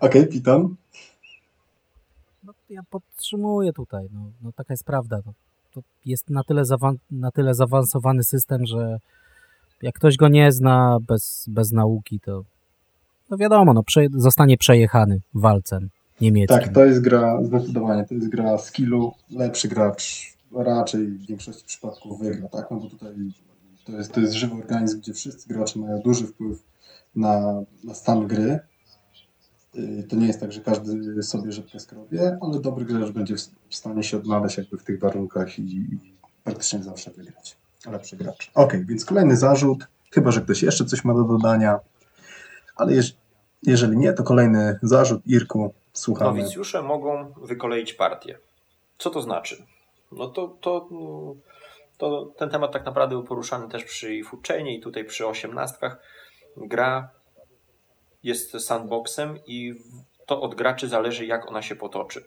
Okej, 0.00 0.20
okay, 0.20 0.26
Piton 0.26 0.76
ja 2.70 2.82
podtrzymuję 2.90 3.72
tutaj. 3.72 4.08
No, 4.12 4.30
no 4.42 4.52
taka 4.52 4.72
jest 4.72 4.84
prawda. 4.84 5.20
No, 5.26 5.32
to 5.72 5.80
jest 6.04 6.30
na 6.30 6.44
tyle, 6.44 6.62
na 7.10 7.30
tyle 7.30 7.54
zaawansowany 7.54 8.24
system, 8.24 8.66
że 8.66 8.98
jak 9.82 9.94
ktoś 9.94 10.16
go 10.16 10.28
nie 10.28 10.52
zna 10.52 10.98
bez, 11.08 11.44
bez 11.48 11.72
nauki, 11.72 12.20
to 12.20 12.44
no 13.30 13.36
wiadomo, 13.36 13.74
no, 13.74 13.82
prze, 13.82 14.06
zostanie 14.14 14.58
przejechany 14.58 15.20
walcem 15.34 15.88
niemieckim. 16.20 16.58
Tak, 16.58 16.74
to 16.74 16.84
jest 16.84 17.00
gra, 17.00 17.42
zdecydowanie, 17.42 18.04
to 18.04 18.14
jest 18.14 18.28
gra 18.28 18.58
skillu. 18.58 19.12
Lepszy 19.30 19.68
gracz 19.68 20.34
raczej 20.56 21.06
w 21.06 21.26
większości 21.26 21.64
przypadków 21.66 22.20
wygra, 22.20 22.48
tak? 22.48 22.70
No 22.70 22.76
bo 22.76 22.90
tutaj 22.90 23.14
to 23.84 23.92
jest, 23.92 24.12
to 24.12 24.20
jest 24.20 24.32
żywy 24.32 24.54
organizm, 24.54 25.00
gdzie 25.00 25.12
wszyscy 25.12 25.48
gracze 25.48 25.78
mają 25.78 26.00
duży 26.00 26.26
wpływ 26.26 26.62
na, 27.16 27.62
na 27.84 27.94
stan 27.94 28.26
gry 28.26 28.58
to 30.08 30.16
nie 30.16 30.26
jest 30.26 30.40
tak, 30.40 30.52
że 30.52 30.60
każdy 30.60 31.22
sobie 31.22 31.52
rzepkę 31.52 31.80
skrobie, 31.80 32.38
ale 32.40 32.60
dobry 32.60 32.84
gracz 32.84 33.10
będzie 33.10 33.34
w 33.68 33.74
stanie 33.74 34.02
się 34.02 34.16
odnaleźć 34.16 34.58
jakby 34.58 34.78
w 34.78 34.84
tych 34.84 35.00
warunkach 35.00 35.58
i, 35.58 35.62
i 35.62 35.98
praktycznie 36.44 36.82
zawsze 36.82 37.10
wygrać. 37.10 37.56
Lepszy 37.90 38.16
gracz. 38.16 38.50
Ok, 38.54 38.72
więc 38.84 39.04
kolejny 39.04 39.36
zarzut, 39.36 39.86
chyba 40.10 40.30
że 40.30 40.40
ktoś 40.40 40.62
jeszcze 40.62 40.84
coś 40.84 41.04
ma 41.04 41.14
do 41.14 41.24
dodania, 41.24 41.78
ale 42.76 42.94
jeż, 42.94 43.16
jeżeli 43.62 43.96
nie, 43.96 44.12
to 44.12 44.22
kolejny 44.22 44.78
zarzut. 44.82 45.26
Irku, 45.26 45.74
słuchamy. 45.92 46.38
Nowicjusze 46.38 46.82
mogą 46.82 47.32
wykoleić 47.42 47.92
partię. 47.92 48.38
Co 48.98 49.10
to 49.10 49.22
znaczy? 49.22 49.62
No 50.12 50.28
to, 50.28 50.48
to 50.60 50.88
to 51.98 52.32
ten 52.36 52.50
temat 52.50 52.72
tak 52.72 52.84
naprawdę 52.84 53.16
był 53.16 53.24
poruszany 53.24 53.68
też 53.68 53.84
przy 53.84 54.24
food 54.24 54.48
i 54.66 54.80
tutaj 54.80 55.04
przy 55.04 55.26
osiemnastkach. 55.26 55.98
Gra 56.56 57.10
jest 58.26 58.60
sandboxem 58.60 59.38
i 59.46 59.74
to 60.26 60.40
od 60.40 60.54
graczy 60.54 60.88
zależy, 60.88 61.26
jak 61.26 61.48
ona 61.48 61.62
się 61.62 61.76
potoczy. 61.76 62.24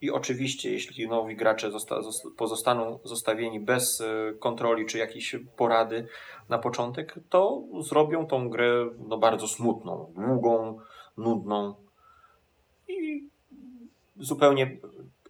I 0.00 0.10
oczywiście, 0.10 0.72
jeśli 0.72 1.08
nowi 1.08 1.36
gracze 1.36 1.70
zosta 1.70 1.96
pozostaną 2.36 2.98
zostawieni 3.04 3.60
bez 3.60 4.00
e, 4.00 4.32
kontroli 4.38 4.86
czy 4.86 4.98
jakiejś 4.98 5.36
porady 5.56 6.06
na 6.48 6.58
początek, 6.58 7.14
to 7.30 7.62
zrobią 7.80 8.26
tą 8.26 8.48
grę 8.48 8.90
no, 9.08 9.18
bardzo 9.18 9.48
smutną, 9.48 10.12
długą, 10.16 10.78
nudną 11.16 11.74
i 12.88 13.28
zupełnie 14.16 14.76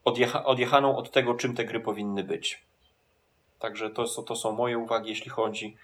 odjecha 0.04 0.44
odjechaną 0.44 0.96
od 0.96 1.10
tego, 1.10 1.34
czym 1.34 1.54
te 1.54 1.64
gry 1.64 1.80
powinny 1.80 2.24
być. 2.24 2.66
Także 3.58 3.90
to, 3.90 4.22
to 4.22 4.36
są 4.36 4.52
moje 4.52 4.78
uwagi, 4.78 5.08
jeśli 5.08 5.30
chodzi. 5.30 5.76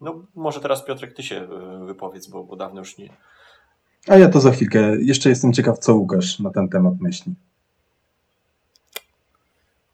No, 0.00 0.24
może 0.34 0.60
teraz 0.60 0.84
Piotrek, 0.84 1.12
ty 1.14 1.22
się 1.22 1.36
e, 1.36 1.86
wypowiedz, 1.86 2.26
bo, 2.26 2.44
bo 2.44 2.56
dawno 2.56 2.80
już 2.80 2.98
nie. 2.98 3.16
A 4.08 4.18
ja 4.18 4.28
to 4.28 4.40
za 4.40 4.50
chwilkę. 4.50 4.96
Jeszcze 5.00 5.28
jestem 5.28 5.52
ciekaw, 5.52 5.78
co 5.78 5.94
Łukasz 5.94 6.40
na 6.40 6.50
ten 6.50 6.68
temat 6.68 7.00
myśli. 7.00 7.34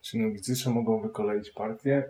Czy 0.03 0.19
nowicysze 0.19 0.71
mogą 0.71 1.01
wykoleić 1.01 1.51
partię? 1.51 2.05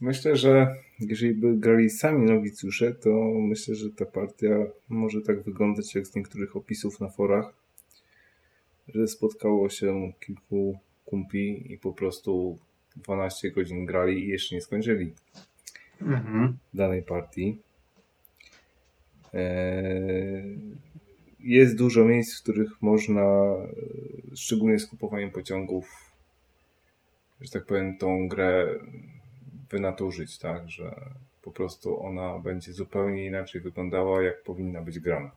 Myślę, 0.00 0.36
że 0.36 0.74
jeżeli 1.00 1.34
by 1.34 1.56
grali 1.56 1.90
sami 1.90 2.26
nowicjusze, 2.26 2.94
to 2.94 3.10
myślę, 3.34 3.74
że 3.74 3.90
ta 3.90 4.06
partia 4.06 4.48
może 4.88 5.20
tak 5.20 5.42
wyglądać 5.42 5.94
jak 5.94 6.06
z 6.06 6.14
niektórych 6.14 6.56
opisów 6.56 7.00
na 7.00 7.08
forach, 7.08 7.54
że 8.88 9.08
spotkało 9.08 9.68
się 9.68 10.12
kilku 10.20 10.78
kumpli 11.04 11.72
i 11.72 11.78
po 11.78 11.92
prostu 11.92 12.58
12 12.96 13.50
godzin 13.50 13.86
grali 13.86 14.24
i 14.24 14.28
jeszcze 14.28 14.54
nie 14.54 14.60
skończyli 14.60 15.12
mhm. 16.00 16.58
danej 16.74 17.02
partii. 17.02 17.58
Eee, 19.34 20.58
jest 21.40 21.76
dużo 21.76 22.04
miejsc, 22.04 22.38
w 22.38 22.42
których 22.42 22.82
można, 22.82 23.22
szczególnie 24.34 24.78
z 24.78 24.86
kupowaniem 24.86 25.30
pociągów, 25.30 26.12
że 27.40 27.50
tak 27.50 27.66
powiem, 27.66 27.98
tą 27.98 28.28
grę 28.28 28.66
wynaturzyć, 29.70 30.38
tak, 30.38 30.70
że 30.70 31.10
po 31.42 31.52
prostu 31.52 32.02
ona 32.02 32.38
będzie 32.38 32.72
zupełnie 32.72 33.26
inaczej 33.26 33.60
wyglądała, 33.60 34.22
jak 34.22 34.42
powinna 34.42 34.82
być 34.82 34.98
grana. 34.98 35.30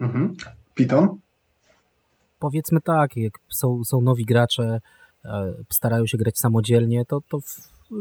Mhm. 0.00 0.36
Piton? 0.74 1.18
Powiedzmy 2.38 2.80
tak, 2.80 3.16
jak 3.16 3.38
są, 3.48 3.84
są 3.84 4.00
nowi 4.00 4.24
gracze, 4.24 4.80
e, 5.24 5.54
starają 5.70 6.06
się 6.06 6.18
grać 6.18 6.38
samodzielnie, 6.38 7.04
to, 7.04 7.20
to 7.28 7.38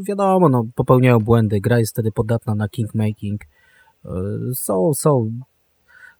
wiadomo, 0.07 0.49
no, 0.49 0.65
popełniają 0.75 1.19
błędy, 1.19 1.61
gra 1.61 1.79
jest 1.79 1.93
wtedy 1.93 2.11
podatna 2.11 2.55
na 2.55 2.69
kingmaking. 2.69 3.41
E, 4.05 4.09
są, 4.55 4.93
są. 4.93 5.31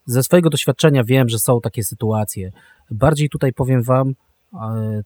Ze 0.06 0.22
swojego 0.22 0.50
doświadczenia 0.50 1.04
wiem, 1.04 1.28
że 1.28 1.38
są 1.38 1.60
takie 1.60 1.84
sytuacje. 1.84 2.52
Bardziej 2.90 3.28
tutaj 3.28 3.52
powiem 3.52 3.82
wam, 3.82 4.14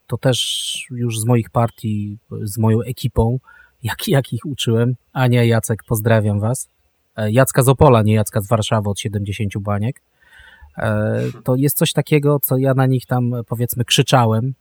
to 0.06 0.18
też 0.18 0.86
już 0.90 1.20
z 1.20 1.24
moich 1.24 1.50
partii, 1.50 2.18
z 2.42 2.58
moją 2.58 2.80
ekipą, 2.82 3.38
jak, 3.82 4.08
jak 4.08 4.32
ich 4.32 4.46
uczyłem. 4.46 4.94
Ania, 5.12 5.44
Jacek, 5.44 5.84
pozdrawiam 5.84 6.40
was. 6.40 6.68
E, 7.16 7.30
Jacka 7.30 7.62
z 7.62 7.68
Opola, 7.68 8.02
nie 8.02 8.14
Jacka 8.14 8.40
z 8.40 8.48
Warszawy 8.48 8.90
od 8.90 9.00
70 9.00 9.58
baniek. 9.58 10.00
E, 10.78 11.20
to 11.44 11.56
jest 11.56 11.76
coś 11.76 11.92
takiego, 11.92 12.38
co 12.42 12.56
ja 12.56 12.74
na 12.74 12.86
nich 12.86 13.06
tam 13.06 13.32
powiedzmy 13.48 13.84
krzyczałem. 13.84 14.54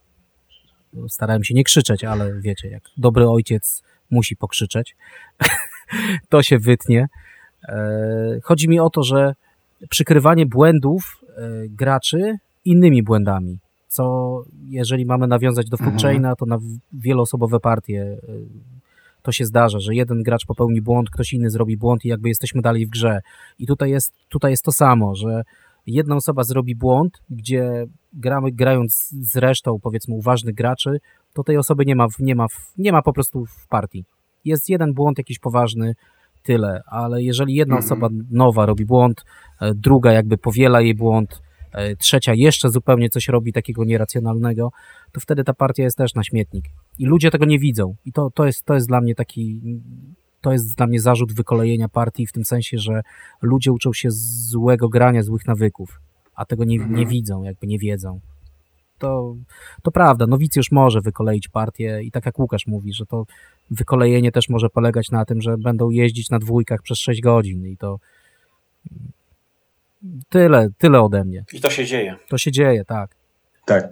Starałem 1.10 1.44
się 1.44 1.54
nie 1.54 1.64
krzyczeć, 1.64 2.04
ale 2.04 2.42
wiecie, 2.42 2.68
jak 2.68 2.84
dobry 2.98 3.30
ojciec 3.30 3.84
musi 4.12 4.36
pokrzyczeć, 4.36 4.96
to 6.30 6.44
się 6.44 6.60
wytnie. 6.60 7.08
E, 7.70 8.40
chodzi 8.44 8.70
mi 8.70 8.80
o 8.80 8.90
to, 8.90 9.04
że 9.04 9.36
przykrywanie 9.90 10.46
błędów 10.46 11.22
graczy 11.70 12.36
innymi 12.66 13.04
błędami 13.04 13.60
co 13.98 14.44
jeżeli 14.70 15.06
mamy 15.06 15.28
nawiązać 15.28 15.70
do 15.70 15.78
foodchaina, 15.78 16.30
mhm. 16.30 16.36
to 16.36 16.46
na 16.46 16.58
wieloosobowe 16.94 17.60
partie 17.60 18.18
y, 18.30 18.46
to 19.22 19.32
się 19.32 19.46
zdarza, 19.46 19.80
że 19.80 19.96
jeden 19.96 20.24
gracz 20.24 20.46
popełni 20.46 20.82
błąd, 20.82 21.10
ktoś 21.10 21.34
inny 21.34 21.50
zrobi 21.50 21.78
błąd 21.78 22.06
i 22.06 22.08
jakby 22.08 22.30
jesteśmy 22.30 22.62
dalej 22.62 22.86
w 22.86 22.90
grze. 22.90 23.22
I 23.60 23.68
tutaj 23.68 23.90
jest, 23.92 24.14
tutaj 24.30 24.52
jest 24.52 24.64
to 24.64 24.72
samo, 24.72 25.16
że 25.16 25.44
jedna 25.88 26.16
osoba 26.16 26.44
zrobi 26.44 26.76
błąd, 26.76 27.22
gdzie 27.30 27.86
gramy, 28.14 28.52
grając 28.52 29.10
z 29.10 29.38
resztą, 29.38 29.80
powiedzmy, 29.82 30.16
uważnych 30.16 30.56
graczy, 30.56 31.00
to 31.34 31.44
tej 31.44 31.58
osoby 31.58 31.86
nie 31.86 31.96
ma, 31.96 32.08
nie 32.20 32.36
ma, 32.36 32.46
nie 32.78 32.92
ma 32.92 33.02
po 33.02 33.14
prostu 33.14 33.46
w 33.46 33.68
partii. 33.68 34.06
Jest 34.46 34.70
jeden 34.70 34.94
błąd 34.94 35.18
jakiś 35.18 35.40
poważny, 35.40 35.94
tyle, 36.44 36.82
ale 36.86 37.24
jeżeli 37.24 37.54
jedna 37.56 37.76
mhm. 37.76 37.86
osoba 37.86 38.10
nowa 38.32 38.66
robi 38.66 38.86
błąd, 38.86 39.26
e, 39.62 39.74
druga 39.76 40.12
jakby 40.12 40.38
powiela 40.38 40.82
jej 40.82 40.96
błąd, 40.96 41.42
E, 41.78 41.96
trzecia 41.96 42.34
jeszcze 42.34 42.70
zupełnie 42.70 43.10
coś 43.10 43.28
robi 43.28 43.54
takiego 43.54 43.86
nieracjonalnego, 43.86 44.72
to 45.12 45.20
wtedy 45.20 45.44
ta 45.44 45.54
partia 45.54 45.84
jest 45.84 45.98
też 45.98 46.14
na 46.14 46.24
śmietnik. 46.24 46.66
I 47.00 47.06
ludzie 47.06 47.32
tego 47.32 47.46
nie 47.46 47.60
widzą. 47.60 47.96
I 48.06 48.12
to, 48.12 48.30
to, 48.34 48.46
jest, 48.46 48.66
to 48.66 48.74
jest 48.74 48.88
dla 48.88 49.02
mnie 49.02 49.16
taki, 49.16 49.62
to 50.42 50.52
jest 50.52 50.78
dla 50.78 50.88
mnie 50.88 51.00
zarzut 51.00 51.34
wykolejenia 51.34 51.90
partii 51.90 52.28
w 52.28 52.32
tym 52.32 52.46
sensie, 52.46 52.78
że 52.78 53.02
ludzie 53.42 53.72
uczą 53.72 53.94
się 53.94 54.08
złego 54.12 54.90
grania, 54.90 55.24
złych 55.24 55.48
nawyków, 55.48 56.02
a 56.38 56.46
tego 56.46 56.64
nie, 56.64 56.78
nie 56.78 56.84
mhm. 56.84 57.08
widzą, 57.08 57.44
jakby 57.44 57.68
nie 57.68 57.80
wiedzą. 57.80 58.20
To, 58.98 59.36
to 59.84 59.92
prawda, 59.92 60.28
nowicjusz 60.28 60.72
może 60.72 61.02
wykoleić 61.02 61.48
partię 61.48 62.02
i 62.04 62.12
tak 62.12 62.26
jak 62.26 62.40
Łukasz 62.40 62.68
mówi, 62.68 62.94
że 62.94 63.06
to 63.06 63.26
wykolejenie 63.72 64.32
też 64.32 64.50
może 64.50 64.70
polegać 64.70 65.12
na 65.12 65.26
tym, 65.26 65.42
że 65.42 65.58
będą 65.58 65.90
jeździć 65.90 66.30
na 66.30 66.40
dwójkach 66.40 66.82
przez 66.82 66.98
6 66.98 67.22
godzin 67.22 67.68
i 67.68 67.78
to 67.78 68.00
Tyle, 70.30 70.70
tyle 70.78 71.02
ode 71.02 71.24
mnie. 71.24 71.46
I 71.54 71.62
to 71.62 71.70
się 71.70 71.86
dzieje. 71.86 72.16
To 72.30 72.38
się 72.38 72.52
dzieje, 72.52 72.86
tak. 72.86 73.16
Tak. 73.66 73.88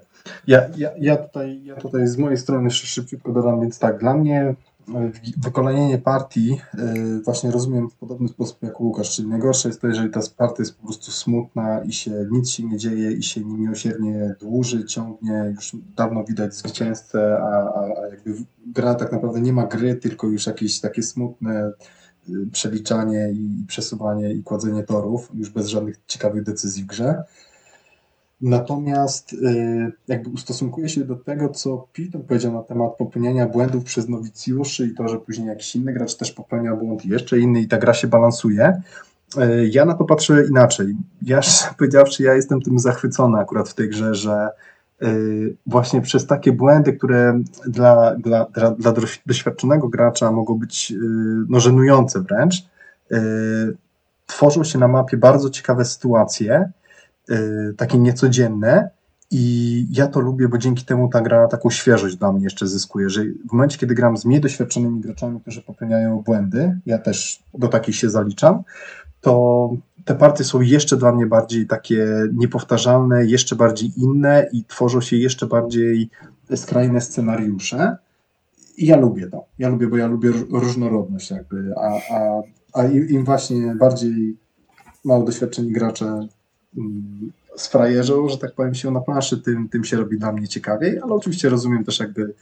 Ja, 0.47 0.61
ja, 0.77 0.89
ja, 0.99 1.17
tutaj, 1.17 1.63
ja 1.63 1.75
tutaj 1.75 2.07
z 2.07 2.17
mojej 2.17 2.37
strony 2.37 2.63
jeszcze 2.63 2.87
szybciutko 2.87 3.31
dodam, 3.31 3.61
więc 3.61 3.79
tak, 3.79 3.99
dla 3.99 4.13
mnie 4.13 4.55
e, 4.95 5.11
wykolenienie 5.37 5.97
partii 5.97 6.61
e, 6.77 6.93
właśnie 7.23 7.51
rozumiem 7.51 7.89
w 7.89 7.95
podobny 7.95 8.27
sposób 8.27 8.63
jak 8.63 8.81
Łukasz, 8.81 9.15
czyli 9.15 9.27
najgorsze 9.27 9.69
jest 9.69 9.81
to, 9.81 9.87
jeżeli 9.87 10.09
ta 10.09 10.19
partia 10.37 10.63
jest 10.63 10.77
po 10.77 10.83
prostu 10.83 11.11
smutna 11.11 11.83
i 11.83 11.93
się 11.93 12.11
nic 12.31 12.49
się 12.49 12.63
nie 12.63 12.77
dzieje 12.77 13.11
i 13.11 13.23
się 13.23 13.41
niemiłosiernie 13.41 14.35
dłuży, 14.39 14.85
ciągnie, 14.85 15.53
już 15.55 15.75
dawno 15.95 16.23
widać 16.23 16.55
zwycięzcę, 16.55 17.37
a, 17.37 17.47
a, 17.47 18.01
a 18.01 18.07
jakby 18.11 18.35
gra 18.67 18.95
tak 18.95 19.11
naprawdę 19.11 19.41
nie 19.41 19.53
ma 19.53 19.67
gry, 19.67 19.95
tylko 19.95 20.27
już 20.27 20.47
jakieś 20.47 20.79
takie 20.79 21.03
smutne 21.03 21.71
przeliczanie 22.51 23.31
i 23.33 23.65
przesuwanie 23.67 24.33
i 24.33 24.43
kładzenie 24.43 24.83
torów, 24.83 25.31
już 25.33 25.49
bez 25.49 25.67
żadnych 25.67 25.95
ciekawych 26.07 26.43
decyzji 26.43 26.83
w 26.83 26.87
grze. 26.87 27.23
Natomiast 28.41 29.33
y, 29.33 29.91
jakby 30.07 30.29
ustosunkuję 30.29 30.89
się 30.89 31.01
do 31.01 31.15
tego, 31.15 31.49
co 31.49 31.87
Piton 31.93 32.23
powiedział 32.23 32.53
na 32.53 32.63
temat 32.63 32.95
popełniania 32.95 33.47
błędów 33.47 33.83
przez 33.83 34.09
nowicjuszy 34.09 34.87
i 34.87 34.95
to, 34.95 35.07
że 35.07 35.17
później 35.17 35.47
jakiś 35.47 35.75
inny 35.75 35.93
gracz 35.93 36.15
też 36.15 36.31
popełnia 36.31 36.75
błąd 36.75 37.05
i 37.05 37.09
jeszcze 37.09 37.39
inny 37.39 37.61
i 37.61 37.67
ta 37.67 37.77
gra 37.77 37.93
się 37.93 38.07
balansuje. 38.07 38.81
Y, 39.37 39.69
ja 39.73 39.85
na 39.85 39.93
to 39.93 40.05
patrzę 40.05 40.47
inaczej. 40.49 40.95
Ja 41.21 41.41
powiedziawszy, 41.77 42.23
ja 42.23 42.33
jestem 42.33 42.61
tym 42.61 42.79
zachwycony 42.79 43.37
akurat 43.37 43.69
w 43.69 43.73
tej 43.73 43.89
grze, 43.89 44.15
że 44.15 44.49
Y, 45.03 45.55
właśnie 45.65 46.01
przez 46.01 46.27
takie 46.27 46.51
błędy, 46.51 46.93
które 46.93 47.41
dla, 47.67 48.15
dla, 48.15 48.45
dla 48.77 48.93
doświadczonego 49.25 49.87
gracza 49.87 50.31
mogą 50.31 50.59
być 50.59 50.93
no, 51.49 51.59
żenujące 51.59 52.21
wręcz, 52.21 52.55
tworzą 54.25 54.63
się 54.63 54.79
na 54.79 54.87
mapie 54.87 55.17
bardzo 55.17 55.49
ciekawe 55.49 55.85
sytuacje, 55.85 56.71
takie 57.77 57.97
niecodzienne 57.97 58.89
i 59.31 59.85
ja 59.91 60.07
to 60.07 60.19
lubię, 60.19 60.47
bo 60.47 60.57
dzięki 60.57 60.85
temu 60.85 61.09
ta 61.09 61.21
gra 61.21 61.47
taką 61.47 61.69
świeżość 61.69 62.15
dla 62.15 62.31
mnie 62.31 62.43
jeszcze 62.43 62.67
zyskuje, 62.67 63.09
że 63.09 63.23
w 63.49 63.51
momencie, 63.51 63.77
kiedy 63.77 63.95
gram 63.95 64.17
z 64.17 64.25
mniej 64.25 64.41
doświadczonymi 64.41 65.01
graczami, 65.01 65.41
którzy 65.41 65.61
popełniają 65.61 66.21
błędy, 66.21 66.79
ja 66.85 66.97
też 66.97 67.43
do 67.53 67.67
takich 67.67 67.95
się 67.95 68.09
zaliczam, 68.09 68.63
to 69.21 69.69
te 70.05 70.15
partie 70.15 70.43
są 70.43 70.61
jeszcze 70.61 70.97
dla 70.97 71.11
mnie 71.11 71.25
bardziej 71.25 71.67
takie 71.67 72.07
niepowtarzalne, 72.33 73.25
jeszcze 73.25 73.55
bardziej 73.55 73.91
inne 73.97 74.49
i 74.51 74.63
tworzą 74.63 75.01
się 75.01 75.15
jeszcze 75.15 75.47
bardziej 75.47 76.09
skrajne 76.55 77.01
scenariusze. 77.01 77.97
I 78.77 78.85
ja 78.85 78.97
lubię 78.97 79.27
to. 79.27 79.45
Ja 79.59 79.69
lubię, 79.69 79.87
bo 79.87 79.97
ja 79.97 80.07
lubię 80.07 80.31
różnorodność 80.51 81.31
jakby, 81.31 81.73
a, 81.77 82.15
a, 82.15 82.41
a 82.73 82.85
im 82.85 83.25
właśnie 83.25 83.75
bardziej 83.75 84.37
mało 85.05 85.23
doświadczeni 85.23 85.71
gracze 85.71 86.27
mm, 86.77 87.31
sfrajerzą, 87.55 88.29
że 88.29 88.37
tak 88.37 88.53
powiem, 88.53 88.75
się 88.75 88.91
na 88.91 89.01
planszy, 89.01 89.37
tym, 89.37 89.69
tym 89.69 89.83
się 89.83 89.97
robi 89.97 90.19
dla 90.19 90.31
mnie 90.31 90.47
ciekawiej, 90.47 90.99
ale 90.99 91.13
oczywiście 91.13 91.49
rozumiem 91.49 91.83
też 91.83 91.99
jakby 91.99 92.33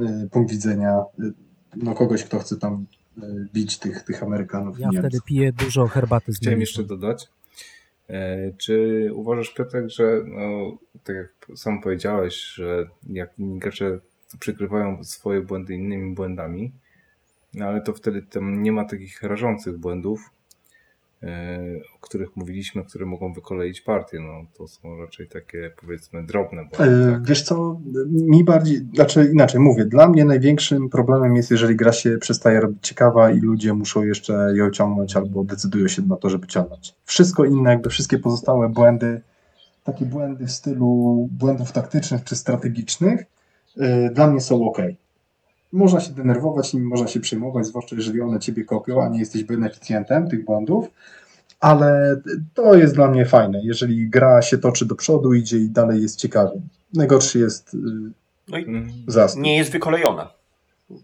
y, 0.00 0.28
punkt 0.30 0.50
widzenia 0.50 1.02
y, 1.20 1.32
no, 1.76 1.94
kogoś, 1.94 2.24
kto 2.24 2.38
chce 2.38 2.56
tam 2.56 2.86
E, 3.18 3.46
bić 3.54 3.78
tych, 3.78 4.02
tych 4.02 4.22
Amerykanów. 4.22 4.78
Ja 4.78 4.88
wtedy 4.98 5.18
piję 5.26 5.52
dużo 5.52 5.86
herbaty 5.86 6.32
z 6.32 6.36
Chciałem 6.36 6.60
jeszcze 6.60 6.84
dodać. 6.84 7.28
E, 8.08 8.52
czy 8.52 9.08
uważasz, 9.14 9.54
Piotrek, 9.54 9.90
że 9.90 10.20
no, 10.26 10.78
tak 11.04 11.16
jak 11.16 11.58
sam 11.58 11.82
powiedziałeś, 11.82 12.34
że 12.34 12.86
jak 13.10 13.30
gracze 13.38 13.98
przykrywają 14.38 15.04
swoje 15.04 15.40
błędy 15.40 15.74
innymi 15.74 16.14
błędami, 16.14 16.72
no 17.54 17.66
ale 17.66 17.80
to 17.80 17.92
wtedy 17.92 18.22
tam 18.22 18.62
nie 18.62 18.72
ma 18.72 18.84
takich 18.84 19.22
rażących 19.22 19.78
błędów, 19.78 20.20
e, 20.20 20.31
o 21.96 21.98
których 22.00 22.36
mówiliśmy, 22.36 22.84
które 22.84 23.06
mogą 23.06 23.32
wykoleić 23.32 23.80
partię. 23.80 24.20
No, 24.20 24.46
to 24.58 24.68
są 24.68 24.96
raczej 24.98 25.28
takie 25.28 25.70
powiedzmy 25.80 26.26
drobne 26.26 26.64
błędy. 26.64 27.08
E, 27.08 27.12
tak? 27.12 27.24
Wiesz 27.24 27.42
co, 27.42 27.80
mi 28.10 28.44
bardziej, 28.44 28.86
znaczy 28.94 29.30
inaczej 29.32 29.60
mówię, 29.60 29.84
dla 29.84 30.08
mnie 30.08 30.24
największym 30.24 30.88
problemem 30.88 31.36
jest, 31.36 31.50
jeżeli 31.50 31.76
gra 31.76 31.92
się 31.92 32.18
przestaje 32.18 32.60
robić 32.60 32.78
ciekawa 32.88 33.30
i 33.30 33.40
ludzie 33.40 33.74
muszą 33.74 34.02
jeszcze 34.02 34.52
ją 34.54 34.70
ciągnąć 34.70 35.16
albo 35.16 35.44
decydują 35.44 35.88
się 35.88 36.02
na 36.02 36.16
to, 36.16 36.30
żeby 36.30 36.46
ciągnąć. 36.46 36.94
Wszystko 37.04 37.44
inne, 37.44 37.70
jakby 37.70 37.90
wszystkie 37.90 38.18
pozostałe 38.18 38.68
błędy, 38.68 39.20
takie 39.84 40.04
błędy 40.04 40.46
w 40.46 40.52
stylu 40.52 41.28
błędów 41.32 41.72
taktycznych 41.72 42.24
czy 42.24 42.36
strategicznych, 42.36 43.24
yy, 43.76 44.10
dla 44.10 44.26
mnie 44.26 44.40
są 44.40 44.68
ok. 44.68 44.78
Można 45.72 46.00
się 46.00 46.12
denerwować 46.12 46.74
nimi, 46.74 46.86
można 46.86 47.06
się 47.06 47.20
przejmować, 47.20 47.66
zwłaszcza 47.66 47.96
jeżeli 47.96 48.20
one 48.20 48.40
ciebie 48.40 48.64
kopią, 48.64 49.02
a 49.02 49.08
nie 49.08 49.18
jesteś 49.18 49.44
beneficjentem 49.44 50.28
tych 50.28 50.44
błędów, 50.44 50.88
ale 51.60 52.20
to 52.54 52.74
jest 52.74 52.94
dla 52.94 53.08
mnie 53.08 53.26
fajne, 53.26 53.60
jeżeli 53.64 54.08
gra 54.08 54.42
się 54.42 54.58
toczy 54.58 54.86
do 54.86 54.94
przodu, 54.94 55.34
idzie 55.34 55.58
i 55.58 55.70
dalej 55.70 56.02
jest 56.02 56.18
ciekawie. 56.18 56.60
Najgorszy 56.94 57.38
jest 57.38 57.74
yy, 57.74 58.64
no 58.66 58.80
zastój. 59.06 59.42
Nie 59.42 59.56
jest 59.56 59.72
wykolejona. 59.72 60.30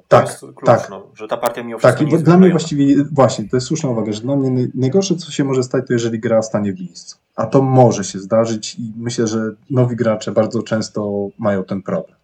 Tak, 0.08 0.24
to 0.24 0.30
jest 0.30 0.40
klucz, 0.40 0.66
tak. 0.66 0.90
No, 0.90 1.06
że 1.14 1.28
ta 1.28 1.36
partia 1.36 1.62
mimo 1.62 1.78
wszystko 1.78 2.04
Tak, 2.04 2.12
i 2.12 2.22
dla 2.22 2.38
mnie 2.38 2.50
właściwie, 2.50 3.04
właśnie, 3.12 3.48
to 3.48 3.56
jest 3.56 3.66
słuszna 3.66 3.90
uwaga, 3.90 4.12
że 4.12 4.20
dla 4.20 4.36
mnie 4.36 4.68
najgorsze, 4.74 5.16
co 5.16 5.30
się 5.32 5.44
może 5.44 5.62
stać, 5.62 5.86
to 5.86 5.92
jeżeli 5.92 6.20
gra 6.20 6.42
stanie 6.42 6.72
w 6.72 6.80
miejscu. 6.80 7.16
A 7.36 7.46
to 7.46 7.62
może 7.62 8.04
się 8.04 8.18
zdarzyć 8.18 8.74
i 8.74 8.92
myślę, 8.96 9.26
że 9.26 9.50
nowi 9.70 9.96
gracze 9.96 10.32
bardzo 10.32 10.62
często 10.62 11.28
mają 11.38 11.64
ten 11.64 11.82
problem. 11.82 12.17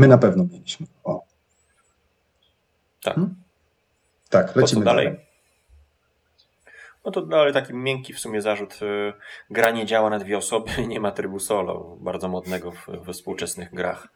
My 0.00 0.08
na 0.08 0.18
pewno 0.18 0.44
mieliśmy. 0.44 0.86
O. 1.04 1.24
Tak. 3.02 3.14
Hmm? 3.14 3.34
Tak, 4.30 4.56
lecimy 4.56 4.84
dalej. 4.84 5.06
dalej. 5.06 5.26
No 7.04 7.10
to 7.10 7.26
dalej 7.26 7.52
taki 7.52 7.74
miękki 7.74 8.12
w 8.12 8.20
sumie 8.20 8.42
zarzut. 8.42 8.72
Y, 8.82 9.12
gra 9.50 9.70
nie 9.70 9.86
działa 9.86 10.10
na 10.10 10.18
dwie 10.18 10.38
osoby, 10.38 10.70
nie 10.88 11.00
ma 11.00 11.10
trybu 11.10 11.38
solo, 11.38 11.96
bardzo 12.00 12.28
modnego 12.28 12.72
w, 12.72 12.86
we 13.04 13.12
współczesnych 13.12 13.74
grach. 13.74 14.08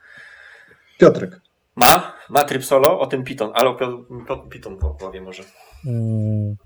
Piotrek. 0.98 1.40
Ma, 1.76 2.12
ma 2.30 2.44
tryb 2.44 2.64
solo, 2.64 3.00
o 3.00 3.06
tym 3.06 3.24
Python, 3.24 3.50
ale 3.54 3.70
o 3.70 4.36
Python 4.36 4.78
powie 4.98 5.20
może. 5.20 5.42
Hmm, 5.82 6.56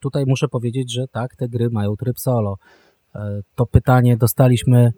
tutaj 0.00 0.24
muszę 0.26 0.48
powiedzieć, 0.48 0.92
że 0.92 1.08
tak, 1.08 1.36
te 1.36 1.48
gry 1.48 1.70
mają 1.70 1.96
tryb 1.96 2.18
solo. 2.18 2.56
E, 3.14 3.40
to 3.54 3.66
pytanie 3.66 4.16
dostaliśmy 4.16 4.92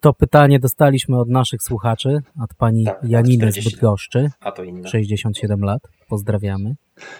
to 0.00 0.12
pytanie 0.14 0.58
dostaliśmy 0.58 1.18
od 1.18 1.28
naszych 1.28 1.62
słuchaczy, 1.62 2.18
od 2.42 2.54
pani 2.54 2.84
tak, 2.84 2.98
Janiny 3.02 3.52
z 3.52 3.64
Bydgoszczy, 3.64 4.30
a 4.40 4.52
to 4.52 4.64
inne. 4.64 4.88
67 4.88 5.60
lat. 5.60 5.82
Pozdrawiamy. 6.08 6.74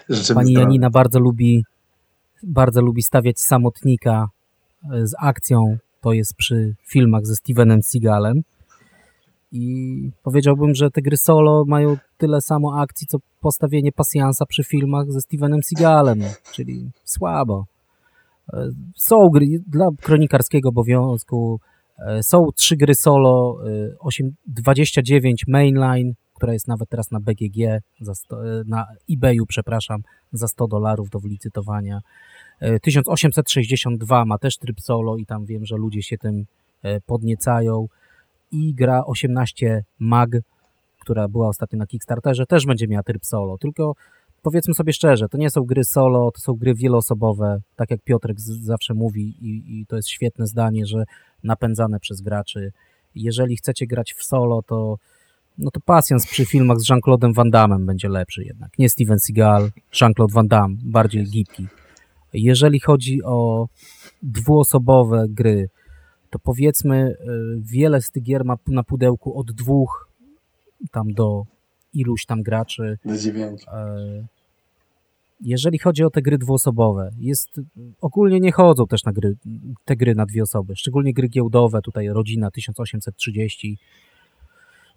Życzymy 0.08 0.34
pani 0.34 0.52
Janina 0.52 0.90
bardzo 0.90 1.20
lubi, 1.20 1.64
bardzo 2.42 2.80
lubi 2.82 3.02
stawiać 3.02 3.40
samotnika 3.40 4.28
e, 4.92 5.06
z 5.06 5.14
akcją. 5.18 5.76
To 6.00 6.12
jest 6.12 6.34
przy 6.34 6.74
filmach 6.88 7.26
ze 7.26 7.34
Stevenem 7.34 7.82
Seagalem. 7.82 8.42
I 9.52 10.10
powiedziałbym, 10.22 10.74
że 10.74 10.90
te 10.90 11.02
gry 11.02 11.16
solo 11.16 11.64
mają 11.66 11.96
tyle 12.18 12.40
samo 12.40 12.80
akcji, 12.80 13.06
co 13.06 13.18
postawienie 13.40 13.92
pasjansa 13.92 14.46
przy 14.46 14.64
filmach 14.64 15.12
ze 15.12 15.20
Stevenem 15.20 15.60
Seagalem, 15.62 16.20
czyli 16.52 16.90
słabo. 17.04 17.64
E, 18.52 18.68
są 18.96 19.28
gry 19.28 19.46
dla 19.66 19.86
kronikarskiego 20.02 20.68
obowiązku, 20.68 21.60
są 22.22 22.48
trzy 22.56 22.76
gry 22.76 22.94
solo, 22.94 23.58
8, 23.98 24.26
e, 24.26 24.30
29 24.46 25.44
mainline, 25.48 26.12
która 26.34 26.52
jest 26.52 26.68
nawet 26.68 26.88
teraz 26.88 27.10
na 27.10 27.20
BGG, 27.20 27.80
sto, 28.14 28.38
na 28.66 28.86
eBayu, 29.10 29.46
przepraszam, 29.46 30.02
za 30.32 30.48
100 30.48 30.66
dolarów 30.66 31.10
do 31.10 31.20
wylicytowania. 31.20 32.00
1862 32.82 34.24
ma 34.24 34.38
też 34.38 34.58
tryb 34.58 34.80
solo 34.80 35.16
i 35.16 35.26
tam 35.26 35.44
wiem, 35.46 35.66
że 35.66 35.76
ludzie 35.76 36.02
się 36.02 36.18
tym 36.18 36.44
podniecają 37.06 37.86
i 38.50 38.74
gra 38.74 39.04
18 39.06 39.84
Mag, 39.98 40.30
która 41.00 41.28
była 41.28 41.48
ostatnio 41.48 41.78
na 41.78 41.86
Kickstarterze, 41.86 42.46
też 42.46 42.66
będzie 42.66 42.88
miała 42.88 43.02
tryb 43.02 43.26
solo, 43.26 43.58
tylko 43.58 43.94
powiedzmy 44.46 44.74
sobie 44.74 44.92
szczerze, 44.92 45.28
to 45.28 45.38
nie 45.38 45.50
są 45.50 45.62
gry 45.62 45.84
solo, 45.84 46.30
to 46.30 46.40
są 46.40 46.54
gry 46.54 46.74
wieloosobowe, 46.74 47.60
tak 47.76 47.90
jak 47.90 48.02
Piotrek 48.02 48.40
zawsze 48.40 48.94
mówi 48.94 49.22
i, 49.40 49.80
i 49.80 49.86
to 49.86 49.96
jest 49.96 50.08
świetne 50.08 50.46
zdanie, 50.46 50.86
że 50.86 51.04
napędzane 51.42 52.00
przez 52.00 52.20
graczy. 52.20 52.72
Jeżeli 53.14 53.56
chcecie 53.56 53.86
grać 53.86 54.14
w 54.14 54.24
solo, 54.24 54.62
to 54.62 54.98
no 55.58 55.70
to 55.70 55.80
pasjans 55.80 56.26
przy 56.26 56.46
filmach 56.46 56.78
z 56.80 56.88
Jean-Claude'em 56.88 57.34
Van 57.34 57.50
Damme 57.50 57.78
będzie 57.78 58.08
lepszy 58.08 58.44
jednak. 58.44 58.78
Nie 58.78 58.88
Steven 58.88 59.18
Seagal, 59.18 59.70
Jean-Claude 60.00 60.34
Van 60.34 60.48
Damme, 60.48 60.76
bardziej 60.84 61.24
gipki. 61.24 61.66
Jeżeli 62.32 62.80
chodzi 62.80 63.22
o 63.22 63.68
dwuosobowe 64.22 65.26
gry, 65.28 65.68
to 66.30 66.38
powiedzmy 66.38 66.96
e, 66.96 67.14
wiele 67.60 68.02
z 68.02 68.10
tych 68.10 68.22
gier 68.22 68.44
ma 68.44 68.56
na 68.66 68.82
pudełku 68.82 69.38
od 69.38 69.52
dwóch 69.52 70.08
tam 70.92 71.12
do 71.12 71.44
iluś 71.92 72.26
tam 72.26 72.42
graczy. 72.42 72.98
Do 73.04 73.18
dziewięciu. 73.18 73.66
Jeżeli 75.40 75.78
chodzi 75.78 76.04
o 76.04 76.10
te 76.10 76.22
gry 76.22 76.38
dwuosobowe, 76.38 77.10
jest, 77.18 77.60
ogólnie 78.00 78.40
nie 78.40 78.52
chodzą 78.52 78.86
też 78.86 79.04
na 79.04 79.12
gry, 79.12 79.36
te 79.84 79.96
gry 79.96 80.14
na 80.14 80.26
dwie 80.26 80.42
osoby, 80.42 80.76
szczególnie 80.76 81.12
gry 81.12 81.28
giełdowe, 81.28 81.82
tutaj 81.82 82.08
Rodzina 82.08 82.50
1830. 82.50 83.78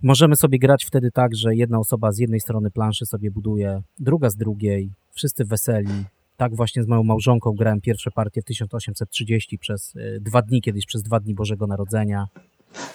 Możemy 0.03 0.35
sobie 0.35 0.59
grać 0.59 0.85
wtedy 0.85 1.11
tak, 1.11 1.35
że 1.35 1.55
jedna 1.55 1.79
osoba 1.79 2.11
z 2.11 2.17
jednej 2.17 2.39
strony 2.39 2.71
planszy 2.71 3.05
sobie 3.05 3.31
buduje, 3.31 3.81
druga 3.99 4.29
z 4.29 4.35
drugiej, 4.35 4.91
wszyscy 5.11 5.45
weseli, 5.45 6.05
tak 6.37 6.55
właśnie 6.55 6.83
z 6.83 6.87
moją 6.87 7.03
małżonką 7.03 7.51
grałem 7.51 7.81
pierwsze 7.81 8.11
partie 8.11 8.41
w 8.41 8.45
1830 8.45 9.57
przez 9.57 9.95
e, 9.95 10.19
dwa 10.19 10.41
dni, 10.41 10.61
kiedyś 10.61 10.85
przez 10.85 11.03
dwa 11.03 11.19
dni 11.19 11.35
Bożego 11.35 11.67
Narodzenia. 11.67 12.27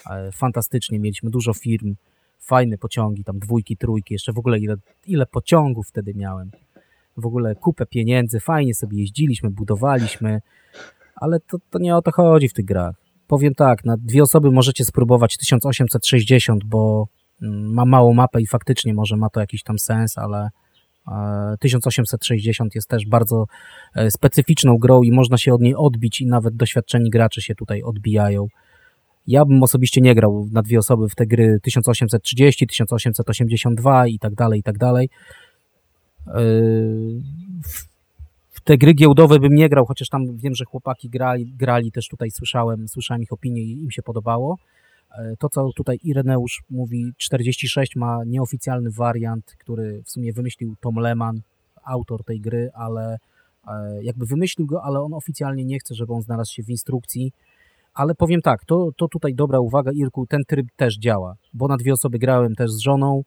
E, 0.09 0.31
fantastycznie, 0.31 0.99
mieliśmy 0.99 1.29
dużo 1.29 1.53
firm, 1.53 1.95
fajne 2.39 2.77
pociągi, 2.77 3.23
tam 3.23 3.39
dwójki, 3.39 3.77
trójki, 3.77 4.13
jeszcze 4.13 4.33
w 4.33 4.37
ogóle 4.39 4.59
ile, 4.59 4.75
ile 5.07 5.25
pociągów 5.25 5.87
wtedy 5.87 6.13
miałem. 6.13 6.51
W 7.17 7.25
ogóle 7.25 7.55
kupę 7.55 7.85
pieniędzy, 7.85 8.39
fajnie 8.39 8.75
sobie 8.75 8.99
jeździliśmy, 8.99 9.49
budowaliśmy, 9.49 10.41
ale 11.15 11.39
to, 11.39 11.57
to 11.69 11.79
nie 11.79 11.95
o 11.95 12.01
to 12.01 12.11
chodzi 12.11 12.49
w 12.49 12.53
tych 12.53 12.65
grach. 12.65 12.95
Powiem 13.27 13.55
tak, 13.55 13.85
na 13.85 13.97
dwie 13.97 14.23
osoby 14.23 14.51
możecie 14.51 14.85
spróbować 14.85 15.37
1860, 15.37 16.63
bo 16.65 17.07
mm, 17.41 17.73
ma 17.73 17.85
małą 17.85 18.13
mapę 18.13 18.41
i 18.41 18.47
faktycznie 18.47 18.93
może 18.93 19.17
ma 19.17 19.29
to 19.29 19.39
jakiś 19.39 19.63
tam 19.63 19.79
sens, 19.79 20.17
ale 20.17 20.49
1860 21.59 22.75
jest 22.75 22.89
też 22.89 23.05
bardzo 23.05 23.45
e, 23.95 24.11
specyficzną 24.11 24.77
grą 24.77 25.03
i 25.03 25.11
można 25.11 25.37
się 25.37 25.53
od 25.53 25.61
niej 25.61 25.75
odbić 25.75 26.21
i 26.21 26.27
nawet 26.27 26.55
doświadczeni 26.55 27.09
gracze 27.09 27.41
się 27.41 27.55
tutaj 27.55 27.83
odbijają. 27.83 28.47
Ja 29.27 29.45
bym 29.45 29.63
osobiście 29.63 30.01
nie 30.01 30.15
grał 30.15 30.47
na 30.51 30.61
dwie 30.61 30.79
osoby 30.79 31.09
w 31.09 31.15
te 31.15 31.25
gry 31.25 31.59
1830, 31.63 32.67
1882 32.67 34.07
i 34.07 34.19
tak 34.19 34.35
dalej, 34.35 34.59
i 34.59 34.63
tak 34.63 34.77
dalej. 34.77 35.09
E, 36.27 36.41
w 38.49 38.61
te 38.63 38.77
gry 38.77 38.93
giełdowe 38.93 39.39
bym 39.39 39.55
nie 39.55 39.69
grał, 39.69 39.85
chociaż 39.85 40.09
tam 40.09 40.37
wiem, 40.37 40.55
że 40.55 40.65
chłopaki 40.65 41.09
grali, 41.09 41.53
grali 41.57 41.91
też 41.91 42.07
tutaj 42.07 42.31
słyszałem, 42.31 42.87
słyszałem 42.87 43.23
ich 43.23 43.33
opinię 43.33 43.61
i 43.61 43.83
im 43.83 43.91
się 43.91 44.01
podobało. 44.01 44.57
E, 45.17 45.35
to, 45.39 45.49
co 45.49 45.69
tutaj 45.75 45.99
Ireneusz 46.03 46.63
mówi, 46.69 47.13
46 47.17 47.95
ma 47.95 48.23
nieoficjalny 48.25 48.91
wariant, 48.91 49.55
który 49.59 50.01
w 50.05 50.09
sumie 50.09 50.33
wymyślił 50.33 50.75
Tom 50.81 50.95
Lehman, 50.95 51.41
autor 51.83 52.23
tej 52.23 52.41
gry, 52.41 52.69
ale 52.73 53.17
e, 53.67 54.03
jakby 54.03 54.25
wymyślił 54.25 54.67
go, 54.67 54.83
ale 54.83 54.99
on 55.01 55.13
oficjalnie 55.13 55.65
nie 55.65 55.79
chce, 55.79 55.95
żeby 55.95 56.13
on 56.13 56.21
znalazł 56.21 56.53
się 56.53 56.63
w 56.63 56.69
instrukcji. 56.69 57.31
Ale 57.93 58.15
powiem 58.15 58.41
tak, 58.41 58.65
to, 58.65 58.89
to 58.97 59.07
tutaj 59.07 59.35
dobra 59.35 59.59
uwaga, 59.59 59.91
Irku, 59.91 60.27
ten 60.27 60.41
tryb 60.47 60.67
też 60.75 60.97
działa, 60.97 61.35
bo 61.53 61.67
na 61.67 61.77
dwie 61.77 61.93
osoby 61.93 62.19
grałem 62.19 62.55
też 62.55 62.71
z 62.71 62.79
żoną, 62.79 63.23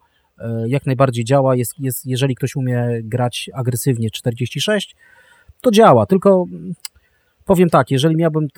jak 0.66 0.86
najbardziej 0.86 1.24
działa, 1.24 1.56
jest, 1.56 1.74
jest, 1.78 2.06
jeżeli 2.06 2.34
ktoś 2.34 2.56
umie 2.56 2.88
grać 3.02 3.50
agresywnie 3.54 4.10
46, 4.10 4.96
to 5.60 5.70
działa, 5.70 6.06
tylko 6.06 6.46
powiem 7.44 7.70
tak, 7.70 7.90
jeżeli 7.90 8.16
miałbym 8.16 8.48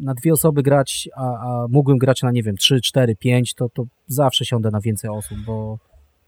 na 0.00 0.14
dwie 0.14 0.32
osoby 0.32 0.62
grać, 0.62 1.08
a, 1.16 1.22
a 1.22 1.66
mógłbym 1.68 1.98
grać 1.98 2.22
na, 2.22 2.30
nie 2.30 2.42
wiem, 2.42 2.56
3, 2.56 2.80
4, 2.80 3.16
5, 3.16 3.54
to, 3.54 3.68
to 3.68 3.84
zawsze 4.06 4.44
siądę 4.44 4.70
na 4.70 4.80
więcej 4.80 5.10
osób, 5.10 5.38
bo 5.46 5.78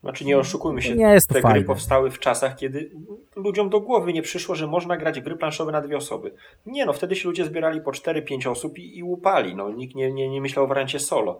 znaczy 0.03 0.25
nie 0.25 0.39
oszukujmy 0.39 0.83
się, 0.83 0.95
nie 0.95 1.05
jest 1.05 1.29
to 1.29 1.35
te 1.35 1.41
fajne. 1.41 1.59
gry 1.59 1.67
powstały 1.67 2.11
w 2.11 2.19
czasach, 2.19 2.57
kiedy 2.57 2.91
ludziom 3.37 3.71
do 3.71 3.81
głowy 3.81 4.13
nie 4.13 4.23
przyszło, 4.23 4.55
że 4.55 4.67
można 4.67 4.97
grać 4.97 5.21
gry 5.21 5.37
planszowe 5.37 5.73
na 5.73 5.81
dwie 5.81 5.97
osoby. 5.97 6.35
Nie 6.67 6.87
no, 6.87 6.93
wtedy 6.93 7.17
się 7.17 7.29
ludzie 7.29 7.45
zbierali 7.45 7.81
po 7.81 7.91
4-5 7.91 8.51
osób 8.51 8.79
i, 8.79 8.99
i 8.99 9.03
łupali. 9.03 9.57
No, 9.57 9.71
nikt 9.71 9.95
nie, 9.95 10.13
nie, 10.13 10.29
nie 10.29 10.41
myślał 10.41 10.65
o 10.65 10.69
wariancie 10.69 10.99
solo. 10.99 11.39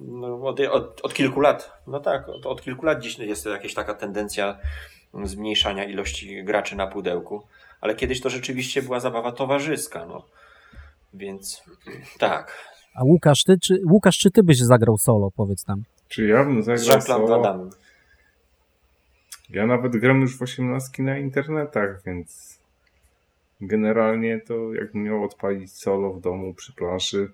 No, 0.00 0.42
od, 0.42 0.60
od, 0.60 1.00
od, 1.02 1.14
kilku 1.14 1.40
lat, 1.40 1.82
no 1.86 2.00
tak, 2.00 2.28
od, 2.28 2.46
od 2.46 2.62
kilku 2.62 2.86
lat 2.86 3.00
dziś 3.00 3.18
jest 3.18 3.46
jakaś 3.46 3.74
taka 3.74 3.94
tendencja 3.94 4.58
zmniejszania 5.24 5.84
ilości 5.84 6.44
graczy 6.44 6.76
na 6.76 6.86
pudełku 6.86 7.42
ale 7.80 7.94
kiedyś 7.94 8.20
to 8.20 8.30
rzeczywiście 8.30 8.82
była 8.82 9.00
zabawa 9.00 9.32
towarzyska, 9.32 10.06
no. 10.06 10.26
Więc 11.14 11.62
tak. 12.18 12.74
A 12.94 13.04
Łukasz, 13.04 13.44
ty, 13.44 13.58
czy, 13.58 13.80
Łukasz, 13.90 14.18
czy 14.18 14.30
ty 14.30 14.42
byś 14.42 14.58
zagrał 14.58 14.98
solo, 14.98 15.30
powiedz 15.30 15.66
nam? 15.66 15.82
Czy 16.08 16.26
ja 16.26 16.44
bym 16.44 16.62
zagrał 16.62 17.00
solo? 17.00 17.70
Ja 19.50 19.66
nawet 19.66 19.96
gram 19.96 20.20
już 20.20 20.38
w 20.38 20.42
18 20.42 21.02
na 21.02 21.18
internetach, 21.18 22.02
więc 22.06 22.58
generalnie 23.60 24.40
to 24.40 24.74
jakbym 24.74 25.02
miał 25.02 25.24
odpalić 25.24 25.72
solo 25.72 26.12
w 26.12 26.20
domu 26.20 26.54
przy 26.54 26.72
planszy, 26.72 27.30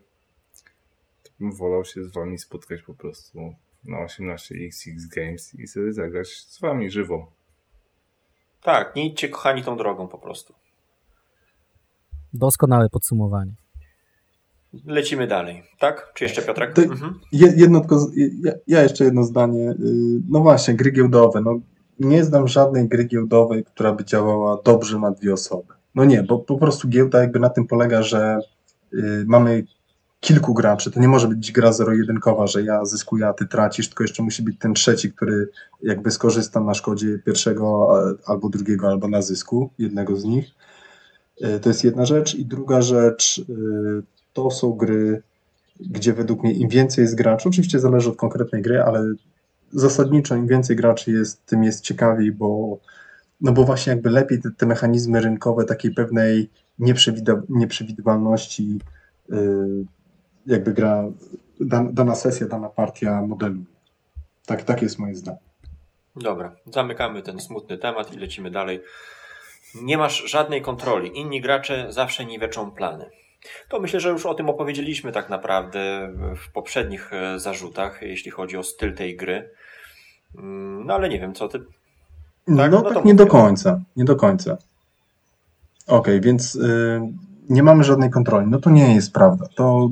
wolał 1.41 1.85
się 1.85 2.05
z 2.05 2.13
wami 2.13 2.39
spotkać 2.39 2.83
po 2.83 2.95
prostu 2.95 3.39
na 3.85 4.07
18XX 4.07 5.15
Games 5.17 5.55
i 5.55 5.67
sobie 5.67 5.93
zagrać 5.93 6.29
z 6.29 6.61
wami 6.61 6.91
żywo. 6.91 7.33
Tak, 8.63 8.97
nie 8.97 9.07
idźcie 9.09 9.29
kochani 9.29 9.63
tą 9.63 9.77
drogą 9.77 10.09
po 10.09 10.19
prostu. 10.19 10.55
Doskonałe 12.33 12.89
podsumowanie. 12.91 13.53
Lecimy 14.87 15.27
dalej, 15.27 15.63
tak? 15.79 16.13
Czy 16.15 16.25
jeszcze 16.25 16.43
Piotrek? 16.43 16.73
To- 16.73 16.83
Mhm. 16.83 17.21
Je- 17.33 17.53
Jedno 17.57 17.81
tylko, 17.81 18.07
ja, 18.45 18.53
ja 18.67 18.83
jeszcze 18.83 19.05
jedno 19.05 19.25
zdanie. 19.25 19.71
Y, 19.71 19.75
No 20.29 20.41
właśnie, 20.41 20.75
gry 20.75 20.91
giełdowe. 20.91 21.41
No, 21.41 21.61
nie 21.99 22.25
znam 22.25 22.49
żadnej 22.49 22.89
gry 22.89 23.05
giełdowej, 23.05 23.65
która 23.65 23.93
by 23.93 24.05
działała 24.05 24.63
dobrze 24.65 24.99
na 24.99 25.11
dwie 25.11 25.33
osoby. 25.33 25.75
No 25.95 26.05
nie, 26.05 26.23
bo 26.23 26.39
po 26.39 26.59
prostu 26.59 26.89
giełda 26.89 27.21
jakby 27.21 27.39
na 27.41 27.49
tym 27.51 27.67
polega, 27.67 28.03
że 28.03 28.39
y, 28.95 29.25
mamy 29.27 29.65
kilku 30.25 30.55
graczy. 30.55 30.91
To 30.91 31.01
nie 31.01 31.09
może 31.09 31.29
być 31.29 31.53
gra 31.53 31.73
zero-jedynkowa, 31.73 32.47
że 32.47 32.63
ja 32.63 32.85
zyskuję, 32.85 33.27
a 33.29 33.33
ty 33.33 33.47
tracisz, 33.47 33.89
tylko 33.89 34.05
jeszcze 34.05 34.23
musi 34.23 34.43
być 34.43 34.59
ten 34.59 34.75
trzeci, 34.75 35.13
który 35.13 35.49
jakby 35.83 36.11
skorzysta 36.11 36.61
na 36.61 36.75
szkodzie 36.75 37.19
pierwszego 37.27 37.89
a- 37.97 38.31
albo 38.33 38.49
drugiego, 38.49 38.89
albo 38.89 39.09
na 39.09 39.23
zysku 39.23 39.71
jednego 39.79 40.17
z 40.17 40.25
nich. 40.25 40.47
Y, 41.45 41.61
To 41.61 41.69
jest 41.69 41.85
jedna 41.85 42.07
rzecz. 42.07 42.35
I 42.35 42.47
druga 42.47 42.83
rzecz, 42.83 43.39
y, 43.39 44.03
to 44.33 44.51
są 44.51 44.73
gry, 44.73 45.23
gdzie 45.81 46.13
według 46.13 46.43
mnie 46.43 46.53
im 46.53 46.69
więcej 46.69 47.03
jest 47.03 47.15
graczy, 47.15 47.49
oczywiście 47.49 47.81
zależy 47.81 48.11
od 48.11 48.17
konkretnej 48.17 48.63
gry, 48.63 48.83
ale 48.83 49.13
zasadniczo 49.73 50.35
im 50.37 50.47
więcej 50.47 50.77
graczy 50.77 51.11
jest, 51.13 51.47
tym 51.47 51.65
jest 51.65 51.81
ciekawiej, 51.81 52.33
bo, 52.33 52.79
no 53.41 53.53
bo 53.53 53.65
właśnie 53.65 53.91
jakby 53.93 54.11
lepiej 54.11 54.43
te, 54.43 54.51
te 54.57 54.67
mechanizmy 54.67 55.21
rynkowe 55.21 55.65
takiej 55.65 55.95
pewnej 55.95 56.51
nieprzewidywalności 57.49 58.79
jakby 60.47 60.73
gra, 60.73 61.05
dan, 61.61 61.95
dana 61.95 62.15
sesja, 62.15 62.47
dana 62.47 62.69
partia 62.69 63.23
modeluje. 63.23 63.65
Tak, 64.47 64.63
tak 64.63 64.83
jest 64.83 64.99
moje 64.99 65.15
zdanie. 65.15 65.39
Dobra, 66.17 66.53
zamykamy 66.67 67.23
ten 67.23 67.41
smutny 67.41 67.79
temat 67.79 68.13
i 68.15 68.17
lecimy 68.19 68.51
dalej. 68.51 68.81
Nie 69.83 69.99
masz 69.99 70.31
żadnej 70.31 70.63
kontroli. 70.63 71.19
Inni 71.19 71.41
gracze 71.41 71.93
zawsze 71.93 72.25
niweczą 72.25 72.71
plany. 72.71 73.11
To 73.69 73.81
myślę, 73.81 74.01
że 74.01 74.09
już 74.09 74.27
o 74.27 74.35
tym 74.35 74.49
opowiedzieliśmy 74.49 75.13
tak 75.13 75.29
naprawdę 75.29 76.13
w 76.37 76.53
poprzednich 76.53 77.13
e, 77.13 77.39
zarzutach, 77.41 78.03
jeśli 78.03 78.31
chodzi 78.31 78.57
o 78.57 78.63
styl 78.63 78.95
tej 78.95 79.17
gry. 79.17 79.51
Mm, 80.39 80.87
No 80.87 80.95
ale 80.95 81.09
nie 81.09 81.21
wiem, 81.21 81.35
co 81.35 81.49
ty. 81.49 81.59
Tak? 81.59 81.69
No, 82.49 82.69
No 82.69 82.83
tak 82.95 83.05
nie 83.05 83.15
do 83.15 83.25
mówię. 83.25 83.31
końca, 83.41 83.81
nie 83.97 84.05
do 84.05 84.17
końca. 84.17 84.57
Okej, 85.87 86.21
więc 86.21 86.55
y, 86.55 87.01
nie 87.49 87.63
mamy 87.63 87.85
żadnej 87.85 88.11
kontroli. 88.11 88.47
No 88.51 88.59
to 88.59 88.71
nie 88.71 88.95
jest 88.95 89.13
prawda. 89.13 89.47
To, 89.55 89.91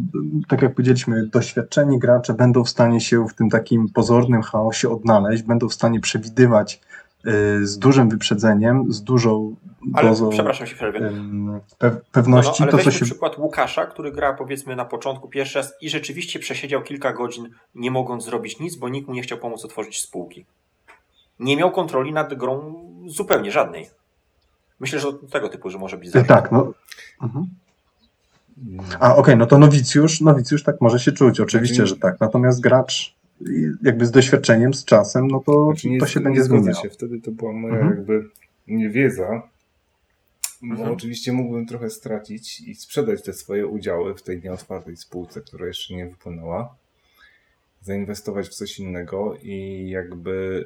tak 0.48 0.62
jak 0.62 0.74
powiedzieliśmy, 0.74 1.26
doświadczeni 1.26 1.98
gracze 1.98 2.34
będą 2.34 2.64
w 2.64 2.68
stanie 2.68 3.00
się 3.00 3.28
w 3.28 3.34
tym 3.34 3.50
takim 3.50 3.88
pozornym 3.88 4.42
chaosie 4.42 4.90
odnaleźć, 4.90 5.42
będą 5.42 5.68
w 5.68 5.74
stanie 5.74 6.00
przewidywać 6.00 6.80
y, 7.26 7.66
z 7.66 7.78
dużym 7.78 8.09
wyprzedzeniem, 8.09 8.92
z 8.92 9.03
dużą 9.03 9.57
Ale 9.94 10.09
dozą 10.09 10.28
przepraszam 10.28 10.66
się 10.66 10.74
przerwę. 10.74 10.98
ym, 10.98 11.61
pe- 11.78 11.90
No, 11.90 11.90
no, 11.90 12.00
pewności, 12.12 12.62
ale 12.62 12.72
to 12.72 12.78
co 12.78 12.90
się... 12.90 13.05
przykład 13.05 13.38
Łukasza, 13.38 13.86
który 13.86 14.12
gra 14.12 14.32
powiedzmy 14.32 14.76
na 14.76 14.84
początku 14.84 15.28
pierwszy 15.28 15.59
raz 15.59 15.74
i 15.80 15.90
rzeczywiście 15.90 16.38
przesiedział 16.38 16.82
kilka 16.82 17.12
godzin, 17.12 17.48
nie 17.74 17.90
mogąc 17.90 18.24
zrobić 18.24 18.61
nic, 18.61 18.76
bo 18.76 18.88
nikt 18.88 19.09
mu 19.09 19.14
nie 19.14 19.22
chciał 19.22 19.38
pomóc 19.38 19.64
otworzyć 19.64 20.00
spółki. 20.00 20.44
Nie 21.38 21.57
miał 21.57 21.70
kontroli 21.70 22.12
nad 22.12 22.34
grą 22.34 22.74
zupełnie 23.07 23.50
żadnej. 23.50 23.86
Myślę, 24.83 24.99
że 25.01 25.09
od 25.09 25.30
tego 25.30 25.49
typu, 25.49 25.70
że 25.70 25.78
może 25.78 25.97
być 25.99 26.09
Y, 26.09 26.11
zarzut. 26.11 26.28
Tak, 26.28 26.53
no. 26.53 26.72
Mhm. 27.22 27.47
A, 29.01 29.16
okej, 29.16 29.37
no 29.37 29.47
to 29.47 29.59
nowicjusz, 29.59 30.20
nowicjusz 30.20 30.62
tak 30.62 30.80
może 30.80 30.99
się 30.99 31.12
czuć, 31.12 31.41
oczywiście, 31.41 31.74
Znaczy- 31.76 31.89
że 31.91 31.97
tak. 31.97 32.20
Natomiast 32.20 32.61
gracz 32.61 33.14
jakby 33.83 34.07
z 34.07 34.11
doświadczeniem, 34.11 34.74
z 34.74 34.85
czasem, 34.85 35.28
no 35.28 35.41
to, 35.47 35.66
Znaczy 35.66 35.91
nie, 35.91 35.99
to 36.01 36.07
się 36.07 36.20
nie 36.20 36.24
będzie 36.24 36.45
zmieniało. 36.45 36.83
się. 36.83 36.91
Wtedy 36.91 37.20
to 37.20 37.30
była 37.30 37.53
moja 37.53 37.74
Mhm. 37.74 37.97
jakby 37.97 38.28
niewiedza. 38.66 39.43
Bo 40.62 40.74
Mhm. 40.74 40.93
oczywiście 40.93 41.33
mógłbym 41.33 41.66
trochę 41.66 41.91
stracić 41.91 42.61
i 42.61 42.74
sprzedać 42.74 43.22
te 43.22 43.33
swoje 43.33 43.66
udziały 43.66 44.14
w 44.14 44.22
tej 44.22 44.43
nieotwartej 44.43 44.97
spółce, 44.97 45.41
która 45.41 45.66
jeszcze 45.66 45.95
nie 45.95 46.07
wypłynęła. 46.07 46.74
Zainwestować 47.80 48.47
w 48.49 48.55
coś 48.55 48.78
innego 48.78 49.37
i 49.43 49.89
jakby 49.91 50.64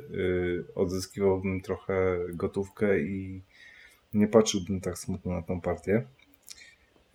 y, 0.71 0.75
odzyskiwałbym 0.75 1.61
trochę 1.61 2.17
gotówkę 2.35 3.01
i 3.01 3.43
nie 4.17 4.29
patrzyłbym 4.29 4.81
tak 4.81 4.99
smutno 4.99 5.33
na 5.33 5.43
tą 5.43 5.61
partię. 5.61 6.03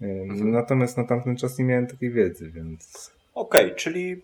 Mhm. 0.01 0.51
Natomiast 0.51 0.97
na 0.97 1.03
tamten 1.03 1.37
czas 1.37 1.59
nie 1.59 1.65
miałem 1.65 1.87
takiej 1.87 2.11
wiedzy, 2.11 2.51
więc 2.51 3.11
Okej, 3.35 3.75
czyli 3.75 4.21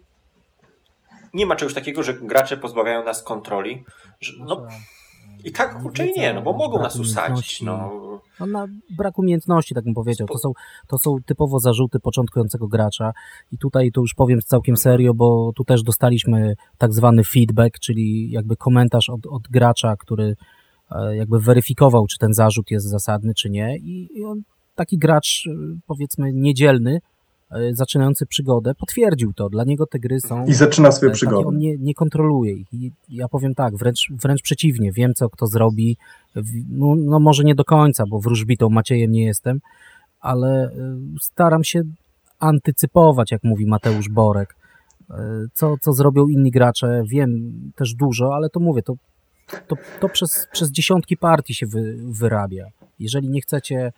nie 1.34 1.46
ma 1.46 1.56
czegoś 1.56 1.74
takiego, 1.74 2.04
że 2.04 2.14
gracze 2.14 2.58
pozbawiają 2.58 3.06
nas 3.06 3.24
kontroli. 3.24 3.84
Że, 4.22 4.34
no, 4.40 4.68
I 5.44 5.52
tak 5.52 5.82
kurczę 5.82 6.08
nie, 6.18 6.34
no 6.34 6.42
bo 6.42 6.54
mogą 6.54 6.80
nas 6.82 7.00
usadzić. 7.00 7.62
No. 7.62 7.92
No 8.40 8.46
na 8.46 8.68
brak 8.98 9.20
umiejętności, 9.20 9.76
tak 9.76 9.84
bym 9.84 9.94
powiedział. 9.94 10.28
To 10.28 10.38
są, 10.38 10.52
to 10.88 10.98
są 10.98 11.16
typowo 11.26 11.60
zarzuty 11.60 12.00
początkującego 12.00 12.68
gracza 12.68 13.12
i 13.52 13.58
tutaj 13.58 13.92
to 13.92 14.02
już 14.02 14.14
powiem 14.14 14.40
całkiem 14.42 14.78
serio, 14.78 15.14
bo 15.14 15.52
tu 15.56 15.64
też 15.64 15.84
dostaliśmy 15.84 16.56
tak 16.78 16.94
zwany 16.94 17.24
feedback, 17.24 17.80
czyli 17.80 18.32
jakby 18.32 18.56
komentarz 18.56 19.10
od, 19.10 19.26
od 19.26 19.48
gracza, 19.48 19.96
który 20.00 20.36
jakby 21.14 21.40
weryfikował, 21.40 22.08
czy 22.08 22.18
ten 22.18 22.34
zarzut 22.34 22.72
jest 22.72 22.90
zasadny, 22.90 23.34
czy 23.34 23.50
nie 23.50 23.78
i, 23.78 24.10
i 24.20 24.26
on, 24.26 24.42
taki 24.76 24.98
gracz, 24.98 25.44
e, 25.48 25.54
powiedzmy 25.88 26.34
niedzielny, 26.34 27.00
e, 27.52 27.76
zaczynający 27.76 28.26
przygodę, 28.26 28.76
potwierdził 28.76 29.34
to. 29.34 29.50
Dla 29.50 29.64
niego 29.64 29.86
te 29.86 30.00
gry 30.00 30.20
są 30.22 30.46
I 30.46 30.54
zaczyna 30.54 30.92
swoje 30.92 31.10
E, 31.10 31.12
takie 31.12 31.18
przygody. 31.18 31.48
On 31.48 31.58
nie, 31.58 31.78
nie 31.78 31.94
kontroluje 31.94 32.54
ich. 32.54 32.74
I 32.74 32.92
ja 33.10 33.28
powiem 33.28 33.56
tak, 33.56 33.78
wręcz, 33.78 34.08
wręcz 34.24 34.42
przeciwnie. 34.42 34.92
Wiem, 34.92 35.14
co 35.14 35.30
kto 35.30 35.48
zrobi. 35.48 35.98
No, 36.70 36.96
no 36.96 37.20
może 37.20 37.44
nie 37.44 37.56
do 37.56 37.64
końca, 37.64 38.04
bo 38.10 38.20
wróżbitą 38.20 38.70
Maciejem 38.70 39.12
nie 39.12 39.26
jestem, 39.26 39.60
ale 40.20 40.64
e, 40.64 40.72
staram 41.22 41.64
się 41.64 41.82
antycypować, 42.40 43.32
jak 43.32 43.44
mówi 43.44 43.66
Mateusz 43.66 44.10
Borek. 44.10 44.56
E, 45.10 45.16
Co, 45.54 45.76
co 45.82 45.94
zrobią 45.94 46.28
inni 46.28 46.52
gracze, 46.52 47.04
wiem 47.10 47.32
też 47.76 47.94
dużo, 47.94 48.36
ale 48.36 48.50
to 48.50 48.60
mówię, 48.60 48.84
to, 48.84 48.94
to, 49.68 49.76
to 50.00 50.10
przez, 50.10 50.48
przez 50.52 50.72
dziesiątki 50.72 51.18
partii 51.18 51.54
się 51.54 51.66
wy, 51.66 51.98
wyrabia. 51.98 52.66
Jeżeli 53.00 53.30
nie 53.30 53.42
chcecie 53.42 53.92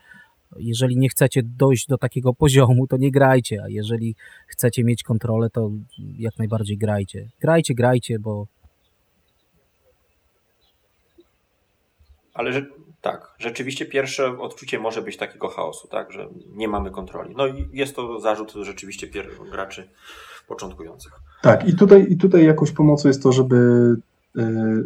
jeżeli 0.57 0.97
nie 0.97 1.09
chcecie 1.09 1.41
dojść 1.43 1.87
do 1.87 1.97
takiego 1.97 2.33
poziomu, 2.33 2.87
to 2.87 2.97
nie 2.97 3.11
grajcie, 3.11 3.63
a 3.63 3.69
jeżeli 3.69 4.15
chcecie 4.47 4.83
mieć 4.83 5.03
kontrolę, 5.03 5.49
to 5.49 5.71
jak 6.17 6.37
najbardziej 6.37 6.77
grajcie. 6.77 7.29
Grajcie, 7.39 7.75
grajcie, 7.75 8.19
bo 8.19 8.47
Ale 12.33 12.53
że, 12.53 12.65
tak, 13.01 13.35
rzeczywiście 13.39 13.85
pierwsze 13.85 14.39
odczucie 14.39 14.79
może 14.79 15.01
być 15.01 15.17
takiego 15.17 15.47
chaosu, 15.47 15.87
tak, 15.87 16.11
że 16.11 16.29
nie 16.55 16.67
mamy 16.67 16.91
kontroli. 16.91 17.33
No 17.37 17.47
i 17.47 17.69
jest 17.73 17.95
to 17.95 18.19
zarzut 18.19 18.53
rzeczywiście 18.61 19.07
pier- 19.07 19.49
graczy 19.51 19.89
początkujących. 20.47 21.13
Tak, 21.41 21.67
i 21.67 21.75
tutaj, 21.75 22.07
i 22.09 22.17
tutaj 22.17 22.45
jakąś 22.45 22.71
pomocą 22.71 23.07
jest 23.07 23.23
to, 23.23 23.31
żeby 23.31 23.95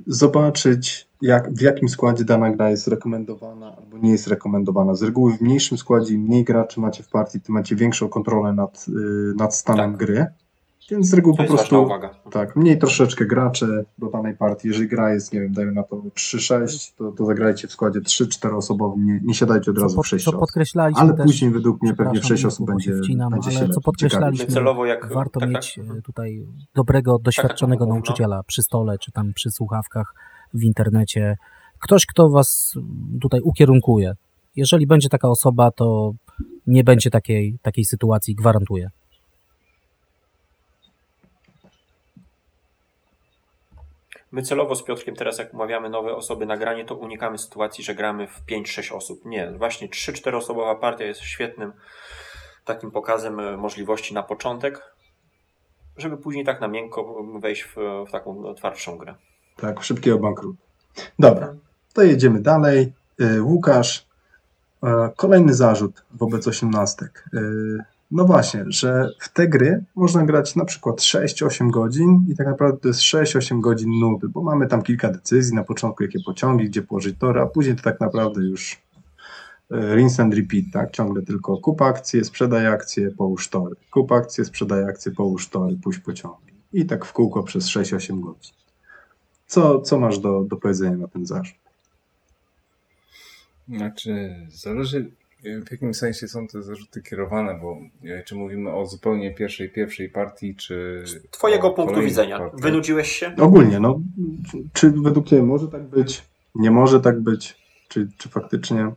zobaczyć, 0.08 1.08
jak, 1.22 1.54
w 1.54 1.62
jakim 1.62 1.90
składzie 1.90 2.26
dana 2.26 2.52
gra 2.52 2.70
jest 2.70 2.88
rekomendowana 2.88 3.76
albo 3.78 3.98
nie 3.98 4.12
jest 4.12 4.28
rekomendowana. 4.28 4.96
Z 4.96 5.04
reguły 5.04 5.38
w 5.38 5.42
mniejszym 5.42 5.78
składzie, 5.78 6.14
im 6.14 6.22
mniej 6.22 6.44
graczy 6.44 6.80
macie 6.80 7.04
w 7.04 7.10
partii, 7.10 7.42
tym 7.42 7.56
macie 7.56 7.76
większą 7.76 8.10
kontrolę 8.10 8.54
nad, 8.54 8.86
y, 8.90 9.36
nad 9.38 9.56
stanem 9.56 9.92
Tak. 9.92 10.00
gry. 10.00 10.26
Więc 10.92 11.10
z 11.10 11.14
reguły 11.14 11.38
po 11.38 11.44
prostu 11.44 11.84
uwaga. 11.84 12.10
tak, 12.32 12.56
mniej 12.56 12.80
troszeczkę 12.80 13.26
graczy 13.26 13.86
do 13.98 14.10
danej 14.10 14.38
partii. 14.38 14.68
Jeżeli 14.68 14.88
gra 14.88 15.14
jest, 15.14 15.34
nie 15.34 15.42
wiem, 15.42 15.54
dajmy 15.54 15.72
na 15.72 15.84
to 15.84 15.96
3-6, 15.96 16.94
to, 16.98 17.12
to 17.12 17.26
zagrajcie 17.26 17.68
w 17.68 17.72
składzie 17.72 18.00
3-4 18.00 18.56
osobowym, 18.56 19.06
nie, 19.06 19.20
nie 19.24 19.34
siadajcie 19.34 19.72
od 19.72 19.78
co, 19.78 19.84
razu 19.84 19.96
pod, 19.96 20.06
w 20.06 20.08
6 20.08 20.26
co 20.26 20.32
osób. 20.32 20.40
podkreślaliśmy 20.40 21.02
Ale 21.02 21.14
też, 21.14 21.26
później 21.26 21.52
według 21.52 21.82
mnie 21.82 21.94
pewnie 21.94 22.20
w 22.20 22.24
przepraszam, 22.24 22.38
6 22.38 22.46
osób 22.46 22.68
będzie, 22.68 22.96
wcinam, 23.04 23.32
będzie 23.32 23.52
się 23.52 23.60
ale 23.60 23.70
co 23.70 23.82
podkreślaliśmy. 23.82 24.48
Celowo 24.48 24.86
jak... 24.86 25.14
warto 25.14 25.40
tak, 25.40 25.50
mieć 25.50 25.76
tak. 25.76 25.98
e, 25.98 26.02
tutaj 26.02 26.46
dobrego, 26.76 27.20
doświadczonego 27.20 27.86
mów, 27.86 27.90
no. 27.90 27.96
nauczyciela 27.96 28.44
przy 28.44 28.64
stole, 28.64 28.98
czy 28.98 29.12
tam 29.12 29.34
przy 29.34 29.52
słuchawkach 29.52 30.14
w 30.54 30.64
internecie. 30.64 31.36
Ktoś, 31.80 32.06
kto 32.06 32.30
was 32.30 32.74
tutaj 33.22 33.42
ukierunkuje. 33.42 34.14
Jeżeli 34.56 34.88
będzie 34.88 35.10
taka 35.10 35.30
osoba, 35.30 35.72
to 35.72 36.12
nie 36.68 36.84
będzie 36.84 37.10
takiej, 37.10 37.58
takiej 37.62 37.86
sytuacji, 37.86 38.36
gwarantuję. 38.36 38.90
My 44.34 44.42
celowo 44.42 44.76
z 44.76 44.84
Piotrkiem 44.84 45.16
teraz, 45.16 45.38
jak 45.38 45.54
umawiamy 45.54 45.90
nowe 45.90 46.16
osoby 46.16 46.46
na 46.46 46.58
granie, 46.58 46.86
to 46.86 46.96
unikamy 46.96 47.38
sytuacji, 47.38 47.84
że 47.84 47.96
gramy 47.96 48.28
w 48.28 48.46
5-6 48.46 48.96
osób. 48.96 49.26
Nie, 49.26 49.52
właśnie 49.58 49.90
3-4 49.90 50.36
osobowa 50.36 50.76
partia 50.76 51.06
jest 51.06 51.22
świetnym 51.22 51.74
takim 52.66 52.92
pokazem 52.92 53.40
e, 53.40 53.58
możliwości 53.58 54.14
na 54.14 54.24
początek. 54.24 54.94
żeby 55.98 56.18
później 56.18 56.46
tak 56.46 56.62
na 56.62 56.68
miękko 56.68 57.24
wejść 57.40 57.64
w, 57.64 57.76
w 58.08 58.12
taką 58.12 58.54
twardszą 58.56 58.98
grę. 58.98 59.16
Tak, 59.58 59.84
szybkiego 59.84 60.20
bankrutu. 60.20 60.56
Dobra, 61.20 61.54
to 61.94 62.04
jedziemy 62.04 62.40
dalej. 62.40 62.94
Y, 63.22 63.44
Łukasz, 63.44 64.08
e, 64.84 65.10
kolejny 65.16 65.54
zarzut 65.54 66.06
wobec 66.12 66.48
osiemnastek. 66.48 67.30
No 68.14 68.26
właśnie, 68.26 68.66
że 68.68 69.10
w 69.20 69.34
te 69.34 69.48
gry 69.48 69.86
można 69.96 70.26
grać 70.26 70.56
na 70.56 70.66
przykład 70.66 70.96
6-8 70.98 71.72
godzin 71.72 72.26
i 72.30 72.36
tak 72.36 72.48
naprawdę 72.48 72.78
to 72.78 72.88
jest 72.88 73.00
6-8 73.00 73.60
godzin 73.60 74.00
nudy, 74.00 74.30
bo 74.30 74.44
mamy 74.44 74.68
tam 74.68 74.82
kilka 74.82 75.12
decyzji, 75.12 75.56
na 75.56 75.64
początku 75.64 76.04
jakie 76.04 76.20
pociągi, 76.26 76.66
gdzie 76.66 76.82
położyć 76.82 77.18
tory, 77.20 77.42
a 77.42 77.46
później 77.46 77.76
to 77.76 77.84
tak 77.84 78.00
naprawdę 78.00 78.42
już 78.42 78.82
e, 79.72 79.96
rinse 79.96 80.24
and 80.24 80.34
repeat, 80.34 80.66
tak? 80.74 80.92
Ciągle 80.92 81.22
tylko 81.22 81.58
kup 81.58 81.82
akcje, 81.82 82.24
sprzedaj 82.24 82.68
akcje, 82.68 83.12
połóż 83.12 83.50
tory. 83.50 83.76
Kup 83.92 84.12
akcje, 84.12 84.46
sprzedaj 84.46 84.84
akcje, 84.84 85.12
połóż 85.12 85.50
tory, 85.50 85.78
puść 85.84 86.00
pociągi. 86.00 86.54
I 86.74 86.86
tak 86.86 87.06
w 87.06 87.14
kółko 87.14 87.44
przez 87.44 87.70
6-8 87.70 88.20
godzin. 88.20 88.54
Co, 89.48 89.82
co 89.82 90.00
masz 90.00 90.20
do, 90.20 90.44
do 90.44 90.58
powiedzenia 90.58 90.98
na 90.98 91.08
ten 91.08 91.26
zarzut? 91.26 91.56
Znaczy, 93.68 94.36
zależy 94.50 95.12
w 95.44 95.72
jakim 95.72 95.94
sensie 95.94 96.28
są 96.28 96.48
te 96.48 96.62
zarzuty 96.64 97.02
kierowane, 97.02 97.60
bo 97.62 97.78
e, 98.04 98.24
czy 98.24 98.36
mówimy 98.36 98.72
o 98.74 98.86
zupełnie 98.86 99.34
pierwszej, 99.34 99.70
pierwszej 99.70 100.10
partii, 100.10 100.56
czy... 100.56 101.04
Z 101.06 101.32
twojego 101.32 101.72
punktu 101.72 102.02
widzenia. 102.02 102.40
Partiach? 102.40 102.62
Wynudziłeś 102.62 103.12
się? 103.12 103.36
Ogólnie, 103.40 103.80
no. 103.80 104.02
Czy 104.74 104.92
według 104.92 105.28
Ciebie 105.28 105.44
może 105.44 105.68
tak 105.68 105.84
być? 105.84 106.24
Nie 106.56 106.72
może 106.72 107.00
tak 107.00 107.22
być? 107.22 107.58
Czy, 107.88 108.08
czy 108.18 108.30
faktycznie... 108.30 108.92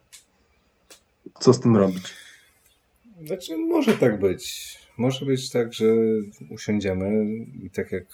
Co 1.40 1.52
z 1.52 1.60
tym 1.60 1.76
robić? 1.76 2.14
Znaczy, 3.26 3.56
może 3.56 3.92
tak 3.92 4.20
być. 4.20 4.76
Może 4.98 5.26
być 5.26 5.50
tak, 5.50 5.72
że 5.72 5.86
usiądziemy 6.50 7.24
i 7.62 7.70
tak 7.70 7.92
jak 7.92 8.04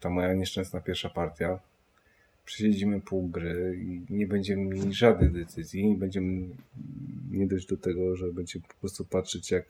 ta 0.00 0.10
moja 0.10 0.34
nieszczęsna 0.34 0.80
pierwsza 0.80 1.08
partia, 1.08 1.58
przesiedzimy 2.50 3.00
pół 3.00 3.28
gry 3.28 3.78
i 3.82 4.14
nie 4.14 4.26
będziemy 4.26 4.64
mieli 4.64 4.94
żadnych 4.94 5.32
decyzji. 5.32 5.94
Będziemy 5.98 6.48
nie 7.30 7.46
dojść 7.46 7.66
do 7.66 7.76
tego, 7.76 8.16
że 8.16 8.32
będziemy 8.32 8.64
po 8.68 8.74
prostu 8.74 9.04
patrzeć, 9.04 9.50
jak 9.50 9.64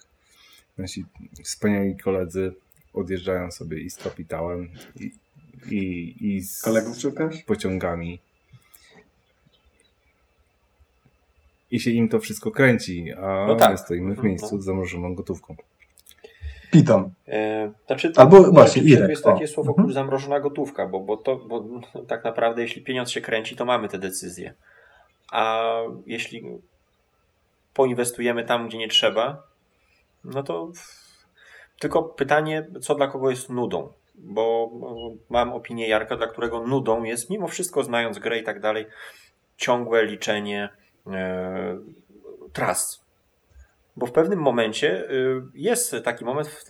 nasi 0.79 1.05
wspaniali 1.45 1.97
koledzy 1.97 2.53
odjeżdżają 2.93 3.51
sobie 3.51 3.81
i 3.81 3.91
z 3.91 3.97
kapitałem, 3.97 4.69
i, 5.01 5.13
i, 5.71 6.15
i 6.21 6.41
z 6.43 6.63
Kolegów 6.63 6.97
pociągami. 7.47 8.19
I 11.71 11.81
się 11.81 11.91
im 11.91 12.09
to 12.09 12.21
wszystko 12.21 12.51
kręci, 12.51 13.13
a 13.13 13.47
no 13.47 13.57
tak. 13.57 13.73
my 13.73 13.79
stoimy 13.79 14.09
w 14.09 14.11
mhm, 14.11 14.29
miejscu 14.29 14.57
no. 14.57 14.63
z 14.63 14.65
zamrożoną 14.65 15.15
gotówką. 15.15 15.57
Piton. 16.71 17.11
E, 17.29 17.71
znaczy, 17.87 18.13
Albo 18.17 18.41
no, 18.41 18.53
właśnie, 18.53 18.83
Irek. 18.83 19.11
jest 19.11 19.25
takie 19.25 19.45
o. 19.45 19.49
słowo 19.49 19.71
mhm. 19.71 19.93
zamrożona 19.93 20.41
gotówka, 20.41 20.87
bo, 20.87 21.01
bo, 21.01 21.17
to, 21.17 21.37
bo 21.37 21.65
tak 22.09 22.25
naprawdę 22.25 22.63
jeśli 22.63 22.83
pieniądz 22.83 23.11
się 23.11 23.21
kręci, 23.21 23.57
to 23.57 23.65
mamy 23.65 23.89
te 23.89 23.99
decyzje. 23.99 24.55
A 25.33 25.73
jeśli 26.07 26.45
poinwestujemy 27.75 28.45
tam, 28.45 28.69
gdzie 28.69 28.79
nie 28.79 28.89
trzeba, 28.89 29.43
no 30.25 30.43
to 30.43 30.69
tylko 31.79 32.03
pytanie, 32.03 32.67
co 32.81 32.95
dla 32.95 33.07
kogo 33.07 33.31
jest 33.31 33.51
nudą. 33.51 33.93
Bo 34.15 34.71
mam 35.31 35.53
opinię 35.53 35.89
Jarka, 35.89 36.17
dla 36.17 36.27
którego 36.27 36.67
nudą 36.67 37.03
jest, 37.03 37.31
mimo 37.31 37.49
wszystko 37.49 37.85
znając 37.85 38.19
grę 38.19 38.39
i 38.39 38.45
tak 38.45 38.61
dalej, 38.61 38.87
ciągłe 39.57 40.05
liczenie 40.05 40.69
e, 41.07 41.79
tras 42.53 43.05
bo 44.01 44.07
w 44.07 44.13
pewnym 44.13 44.39
momencie 44.39 45.11
y, 45.11 45.43
jest 45.55 45.97
taki 46.05 46.25
moment, 46.25 46.65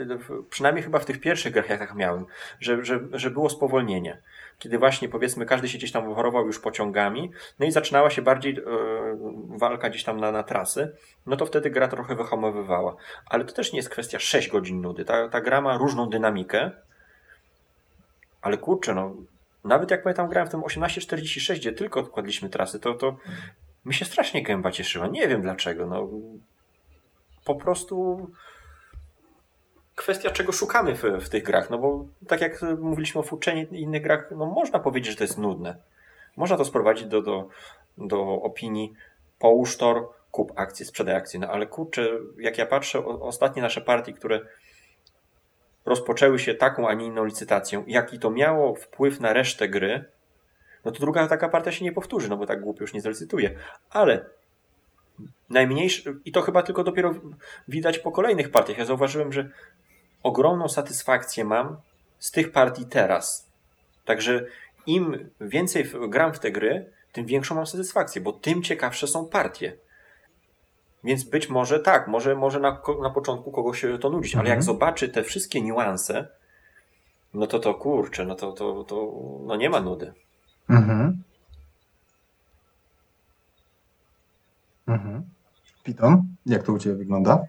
przynajmniej 0.50 0.84
chyba 0.84 0.98
w 0.98 1.04
tych 1.04 1.20
pierwszych 1.20 1.52
grach, 1.52 1.68
jak 1.68 1.78
tak 1.78 1.94
miałem, 1.94 2.26
że, 2.60 2.84
że, 2.84 3.00
że 3.12 3.30
było 3.30 3.50
spowolnienie. 3.50 4.22
Kiedy 4.58 4.78
właśnie 4.78 5.08
powiedzmy 5.08 5.46
każdy 5.46 5.68
się 5.68 5.78
gdzieś 5.78 5.92
tam 5.92 6.14
worował 6.14 6.46
już 6.46 6.58
pociągami, 6.58 7.30
no 7.58 7.66
i 7.66 7.70
zaczynała 7.70 8.10
się 8.10 8.22
bardziej 8.22 8.54
yy, 8.54 8.62
walka 9.58 9.90
gdzieś 9.90 10.04
tam 10.04 10.20
na, 10.20 10.32
na 10.32 10.42
trasy, 10.42 10.96
no 11.26 11.36
to 11.36 11.46
wtedy 11.46 11.70
gra 11.70 11.88
trochę 11.88 12.14
wyhamowywała. 12.14 12.96
Ale 13.26 13.44
to 13.44 13.52
też 13.52 13.72
nie 13.72 13.76
jest 13.76 13.90
kwestia 13.90 14.18
6 14.18 14.48
godzin 14.48 14.80
nudy. 14.80 15.04
Ta, 15.04 15.28
ta 15.28 15.40
gra 15.40 15.60
ma 15.60 15.76
różną 15.76 16.08
dynamikę, 16.08 16.70
ale 18.42 18.58
kurczę, 18.58 18.94
no 18.94 19.14
nawet 19.64 19.90
jak 19.90 20.02
pamiętam 20.02 20.28
grałem 20.28 20.48
w 20.48 20.50
tym 20.50 20.62
1846, 20.62 21.60
gdzie 21.60 21.72
tylko 21.72 22.00
odkładliśmy 22.00 22.48
trasy, 22.48 22.80
to, 22.80 22.94
to 22.94 23.16
mi 23.84 23.94
się 23.94 24.04
strasznie 24.04 24.42
gęba 24.42 24.72
cieszyła. 24.72 25.06
Nie 25.06 25.28
wiem 25.28 25.42
dlaczego. 25.42 25.86
No, 25.86 26.08
po 27.44 27.54
prostu 27.54 28.26
kwestia, 29.94 30.30
czego 30.30 30.52
szukamy 30.52 30.94
w, 30.94 31.02
w 31.02 31.28
tych 31.28 31.42
grach. 31.42 31.70
No 31.70 31.78
bo 31.78 32.04
tak 32.28 32.40
jak 32.40 32.62
mówiliśmy 32.78 33.20
o 33.20 33.24
Fuczenie 33.24 33.66
i 33.70 33.80
innych 33.80 34.02
grach, 34.02 34.28
no 34.30 34.46
można 34.46 34.78
powiedzieć, 34.78 35.10
że 35.10 35.18
to 35.18 35.24
jest 35.24 35.38
nudne. 35.38 35.76
Można 36.36 36.56
to 36.56 36.64
sprowadzić 36.64 37.06
do, 37.06 37.22
do, 37.22 37.48
do 37.98 38.22
opinii 38.42 38.94
połóż 39.38 39.76
tor, 39.76 40.08
kup 40.30 40.52
akcje, 40.56 40.86
sprzedaj 40.86 41.14
akcje. 41.14 41.40
No 41.40 41.48
ale 41.48 41.66
kurczę, 41.66 42.08
jak 42.38 42.58
ja 42.58 42.66
patrzę, 42.66 42.98
o, 42.98 43.20
ostatnie 43.20 43.62
nasze 43.62 43.80
partie, 43.80 44.12
które 44.12 44.40
rozpoczęły 45.84 46.38
się 46.38 46.54
taką, 46.54 46.88
a 46.88 46.94
nie 46.94 47.06
inną 47.06 47.24
licytacją, 47.24 47.84
jaki 47.86 48.18
to 48.18 48.30
miało 48.30 48.74
wpływ 48.74 49.20
na 49.20 49.32
resztę 49.32 49.68
gry, 49.68 50.04
no 50.84 50.92
to 50.92 51.00
druga 51.00 51.26
taka 51.26 51.48
partia 51.48 51.72
się 51.72 51.84
nie 51.84 51.92
powtórzy, 51.92 52.28
no 52.28 52.36
bo 52.36 52.46
tak 52.46 52.60
głupio 52.60 52.82
już 52.82 52.94
nie 52.94 53.00
zlicytuje. 53.00 53.54
Ale 53.90 54.24
najmniejszy, 55.50 56.16
i 56.24 56.32
to 56.32 56.42
chyba 56.42 56.62
tylko 56.62 56.84
dopiero 56.84 57.14
widać 57.68 57.98
po 57.98 58.12
kolejnych 58.12 58.50
partiach. 58.50 58.78
Ja 58.78 58.84
zauważyłem, 58.84 59.32
że 59.32 59.50
ogromną 60.22 60.68
satysfakcję 60.68 61.44
mam 61.44 61.76
z 62.18 62.30
tych 62.30 62.52
partii 62.52 62.86
teraz. 62.86 63.50
Także 64.04 64.46
im 64.86 65.30
więcej 65.40 65.90
gram 66.08 66.34
w 66.34 66.38
te 66.38 66.52
gry, 66.52 66.90
tym 67.12 67.26
większą 67.26 67.54
mam 67.54 67.66
satysfakcję, 67.66 68.20
bo 68.20 68.32
tym 68.32 68.62
ciekawsze 68.62 69.06
są 69.06 69.28
partie. 69.28 69.76
Więc 71.04 71.24
być 71.24 71.48
może 71.48 71.80
tak, 71.80 72.08
może, 72.08 72.34
może 72.34 72.60
na, 72.60 72.82
na 73.02 73.10
początku 73.10 73.52
kogoś 73.52 73.84
to 74.00 74.10
nudzić, 74.10 74.34
ale 74.34 74.48
jak 74.48 74.58
mhm. 74.58 74.62
zobaczy 74.62 75.08
te 75.08 75.22
wszystkie 75.22 75.62
niuanse, 75.62 76.28
no 77.34 77.46
to 77.46 77.58
to 77.58 77.74
kurczę, 77.74 78.24
no 78.24 78.34
to, 78.34 78.52
to, 78.52 78.84
to 78.84 79.12
no 79.46 79.56
nie 79.56 79.70
ma 79.70 79.80
nudy. 79.80 80.12
Mhm. 80.68 81.22
Mhm. 84.90 85.22
Piton, 85.84 86.22
jak 86.46 86.62
to 86.62 86.72
u 86.72 86.78
Ciebie 86.78 86.96
wygląda? 86.96 87.44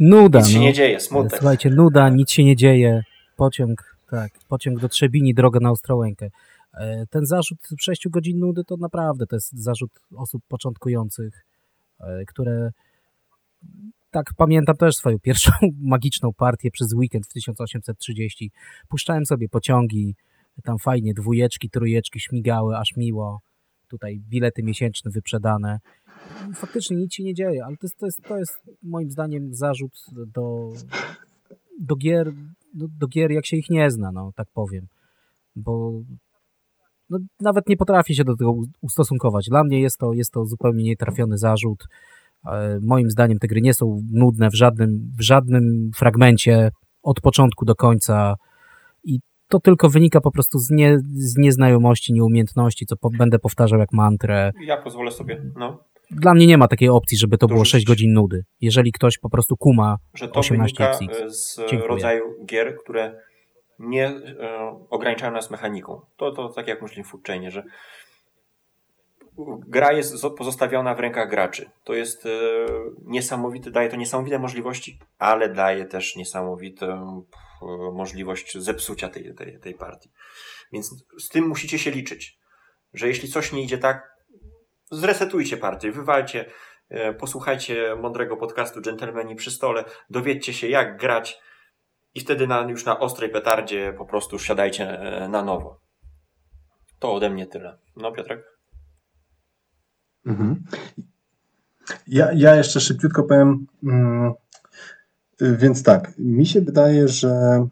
Nuda. 0.00 0.38
Nic 0.38 0.48
się 0.48 0.58
no. 0.58 0.64
nie 0.64 0.72
dzieje, 0.72 1.00
smutek. 1.00 1.38
Słuchajcie, 1.38 1.70
nuda, 1.70 2.08
nic 2.08 2.30
się 2.30 2.44
nie 2.44 2.56
dzieje. 2.56 3.02
Pociąg, 3.36 3.96
tak, 4.10 4.32
pociąg 4.48 4.80
do 4.80 4.88
Trzebini, 4.88 5.34
droga 5.34 5.60
na 5.60 5.70
Ostrołękę. 5.70 6.28
E, 6.74 7.06
ten 7.06 7.26
zarzut 7.26 7.58
6 7.80 8.08
godzin 8.08 8.38
nudy 8.38 8.64
to 8.64 8.76
naprawdę 8.76 9.26
to 9.26 9.36
jest 9.36 9.52
zarzut 9.52 9.90
osób 10.16 10.42
początkujących, 10.48 11.44
e, 12.00 12.24
które 12.24 12.70
tak 14.10 14.26
pamiętam 14.36 14.76
też 14.76 14.96
swoją 14.96 15.18
pierwszą 15.28 15.52
magiczną 15.82 16.32
partię 16.32 16.70
przez 16.70 16.92
weekend 16.94 17.26
w 17.26 17.32
1830. 17.32 18.50
Puszczałem 18.88 19.26
sobie 19.26 19.48
pociągi, 19.48 20.14
tam 20.64 20.78
fajnie 20.78 21.14
dwójeczki, 21.14 21.70
trójeczki 21.70 22.20
śmigały, 22.20 22.76
aż 22.76 22.96
miło 22.96 23.40
tutaj 23.90 24.20
bilety 24.28 24.62
miesięczne 24.62 25.10
wyprzedane. 25.10 25.78
Faktycznie 26.54 26.96
nic 26.96 27.14
się 27.14 27.22
nie 27.22 27.34
dzieje, 27.34 27.64
ale 27.64 27.76
to 27.76 27.86
jest, 27.86 27.98
to 27.98 28.06
jest, 28.06 28.22
to 28.22 28.38
jest 28.38 28.62
moim 28.82 29.10
zdaniem 29.10 29.54
zarzut 29.54 29.92
do, 30.26 30.72
do 31.80 31.96
gier, 31.96 32.32
do, 32.74 32.86
do 32.98 33.06
gier 33.08 33.30
jak 33.30 33.46
się 33.46 33.56
ich 33.56 33.70
nie 33.70 33.90
zna, 33.90 34.12
no 34.12 34.32
tak 34.36 34.48
powiem. 34.54 34.86
Bo 35.56 35.92
no, 37.10 37.18
nawet 37.40 37.68
nie 37.68 37.76
potrafię 37.76 38.14
się 38.14 38.24
do 38.24 38.36
tego 38.36 38.54
ustosunkować. 38.80 39.46
Dla 39.48 39.64
mnie 39.64 39.80
jest 39.80 39.98
to, 39.98 40.12
jest 40.12 40.32
to 40.32 40.44
zupełnie 40.44 40.84
nietrafiony 40.84 41.38
zarzut. 41.38 41.84
E, 42.46 42.78
moim 42.82 43.10
zdaniem 43.10 43.38
te 43.38 43.48
gry 43.48 43.60
nie 43.60 43.74
są 43.74 44.02
nudne 44.12 44.50
w 44.50 44.54
żadnym, 44.54 45.12
w 45.18 45.22
żadnym 45.22 45.90
fragmencie 45.96 46.70
od 47.02 47.20
początku 47.20 47.64
do 47.64 47.74
końca 47.74 48.34
to 49.50 49.60
tylko 49.60 49.88
wynika 49.88 50.20
po 50.20 50.30
prostu 50.30 50.58
z, 50.58 50.70
nie, 50.70 50.98
z 51.14 51.36
nieznajomości, 51.36 52.12
nieumiejętności, 52.12 52.86
co 52.86 52.96
po, 52.96 53.10
będę 53.18 53.38
powtarzał 53.38 53.78
jak 53.78 53.92
mantrę. 53.92 54.52
Ja 54.64 54.76
pozwolę 54.76 55.10
sobie, 55.10 55.42
no. 55.56 55.84
Dla 56.10 56.34
mnie 56.34 56.46
nie 56.46 56.58
ma 56.58 56.68
takiej 56.68 56.88
opcji, 56.88 57.18
żeby 57.18 57.38
to 57.38 57.46
było 57.46 57.64
6 57.64 57.86
godzin 57.86 58.12
nudy. 58.12 58.44
Jeżeli 58.60 58.92
ktoś 58.92 59.18
po 59.18 59.30
prostu 59.30 59.56
kuma 59.56 59.96
że 60.14 60.28
to 60.28 60.40
18 60.40 60.88
wynika 60.98 61.28
z 61.28 61.56
Dziękuję. 61.56 61.88
rodzaju 61.88 62.24
gier, 62.46 62.76
które 62.76 63.20
nie 63.78 64.06
e, 64.06 64.78
ograniczają 64.90 65.32
nas 65.32 65.50
mechaniką. 65.50 66.00
To, 66.16 66.32
to 66.32 66.48
tak 66.48 66.68
jak 66.68 66.82
myślimy 66.82 67.04
w 67.04 67.10
Food 67.10 67.26
Chainie, 67.26 67.50
że 67.50 67.62
gra 69.68 69.92
jest 69.92 70.24
pozostawiona 70.38 70.94
w 70.94 71.00
rękach 71.00 71.30
graczy. 71.30 71.70
To 71.84 71.94
jest 71.94 72.26
e, 72.26 72.30
niesamowite, 73.04 73.70
daje 73.70 73.88
to 73.88 73.96
niesamowite 73.96 74.38
możliwości, 74.38 74.98
ale 75.18 75.54
daje 75.54 75.84
też 75.84 76.16
niesamowitą 76.16 77.22
E, 77.22 77.49
możliwość 77.92 78.58
zepsucia 78.58 79.08
tej, 79.08 79.34
tej, 79.34 79.60
tej 79.60 79.74
partii. 79.74 80.10
Więc 80.72 81.04
z 81.18 81.28
tym 81.28 81.48
musicie 81.48 81.78
się 81.78 81.90
liczyć, 81.90 82.38
że 82.94 83.08
jeśli 83.08 83.28
coś 83.28 83.52
nie 83.52 83.62
idzie 83.62 83.78
tak, 83.78 84.16
zresetujcie 84.90 85.56
partię, 85.56 85.92
wywalcie, 85.92 86.50
e, 86.88 87.14
posłuchajcie 87.14 87.96
mądrego 87.96 88.36
podcastu 88.36 88.80
Gentlemani 88.80 89.34
przy 89.34 89.50
stole, 89.50 89.84
dowiedzcie 90.10 90.52
się 90.52 90.68
jak 90.68 90.96
grać, 90.96 91.40
i 92.14 92.20
wtedy 92.20 92.46
na, 92.46 92.60
już 92.60 92.84
na 92.84 92.98
ostrej 92.98 93.30
petardzie 93.30 93.94
po 93.98 94.04
prostu 94.04 94.38
siadajcie 94.38 95.00
e, 95.00 95.28
na 95.28 95.42
nowo. 95.42 95.80
To 96.98 97.14
ode 97.14 97.30
mnie 97.30 97.46
tyle. 97.46 97.78
No 97.96 98.12
Piotrek? 98.12 98.44
Mhm. 100.26 100.64
Ja, 102.06 102.28
ja 102.34 102.56
jeszcze 102.56 102.80
szybciutko 102.80 103.22
powiem, 103.22 103.66
mm, 103.82 104.32
więc 105.40 105.82
tak, 105.82 106.12
mi 106.18 106.46
się 106.46 106.60
wydaje, 106.60 107.08
że 107.08 107.66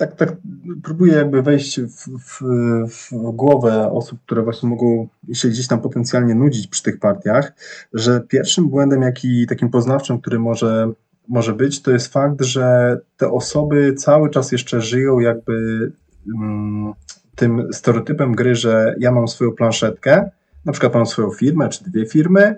tak, 0.00 0.16
tak 0.16 0.36
próbuję 0.82 1.14
jakby 1.14 1.42
wejść 1.42 1.80
w, 1.80 2.18
w, 2.18 2.40
w, 2.88 3.32
głowę 3.32 3.90
osób, 3.92 4.20
które 4.26 4.42
właśnie 4.42 4.68
mogą 4.68 5.08
się 5.32 5.48
gdzieś 5.48 5.66
tam 5.66 5.80
potencjalnie 5.80 6.34
nudzić 6.34 6.66
przy 6.66 6.82
tych 6.82 6.98
partiach, 6.98 7.52
że 7.92 8.20
pierwszym 8.28 8.68
błędem, 8.68 9.02
jaki 9.02 9.46
takim 9.46 9.70
poznawczym, 9.70 10.20
który 10.20 10.38
może, 10.38 10.92
może 11.28 11.52
być, 11.52 11.82
to 11.82 11.90
jest 11.90 12.12
fakt, 12.12 12.42
że 12.44 12.98
te 13.16 13.30
osoby 13.30 13.94
cały 13.94 14.30
czas 14.30 14.52
jeszcze 14.52 14.80
żyją 14.80 15.18
jakby 15.18 15.92
mm, 16.34 16.92
tym 17.34 17.72
stereotypem 17.72 18.34
gry, 18.34 18.54
że 18.54 18.94
ja 18.98 19.12
mam 19.12 19.28
swoją 19.28 19.52
planszetkę, 19.52 20.30
na 20.64 20.72
przykład 20.72 20.94
mam 20.94 21.06
swoją 21.06 21.30
firmę 21.30 21.68
czy 21.68 21.84
dwie 21.84 22.06
firmy, 22.06 22.56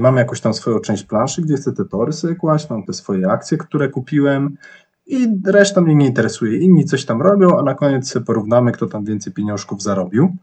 mam 0.00 0.16
jakąś 0.16 0.40
tam 0.40 0.54
swoją 0.54 0.80
część 0.80 1.04
planszy, 1.04 1.42
gdzie 1.42 1.54
chcę 1.56 1.72
te 1.72 1.84
tory 1.84 2.12
sobie 2.12 2.34
kłaść, 2.34 2.70
mam 2.70 2.84
te 2.84 2.92
swoje 2.92 3.30
akcje, 3.30 3.58
które 3.58 3.88
kupiłem, 3.88 4.56
i 5.06 5.28
reszta 5.46 5.80
mnie 5.80 5.94
nie 5.94 6.06
interesuje. 6.06 6.58
Inni 6.58 6.84
coś 6.84 7.04
tam 7.04 7.22
robią, 7.22 7.58
a 7.58 7.62
na 7.62 7.74
koniec 7.74 8.18
porównamy, 8.26 8.72
kto 8.72 8.86
tam 8.86 9.04
więcej 9.04 9.32
pieniążków 9.32 9.82
zarobił. 9.82 10.36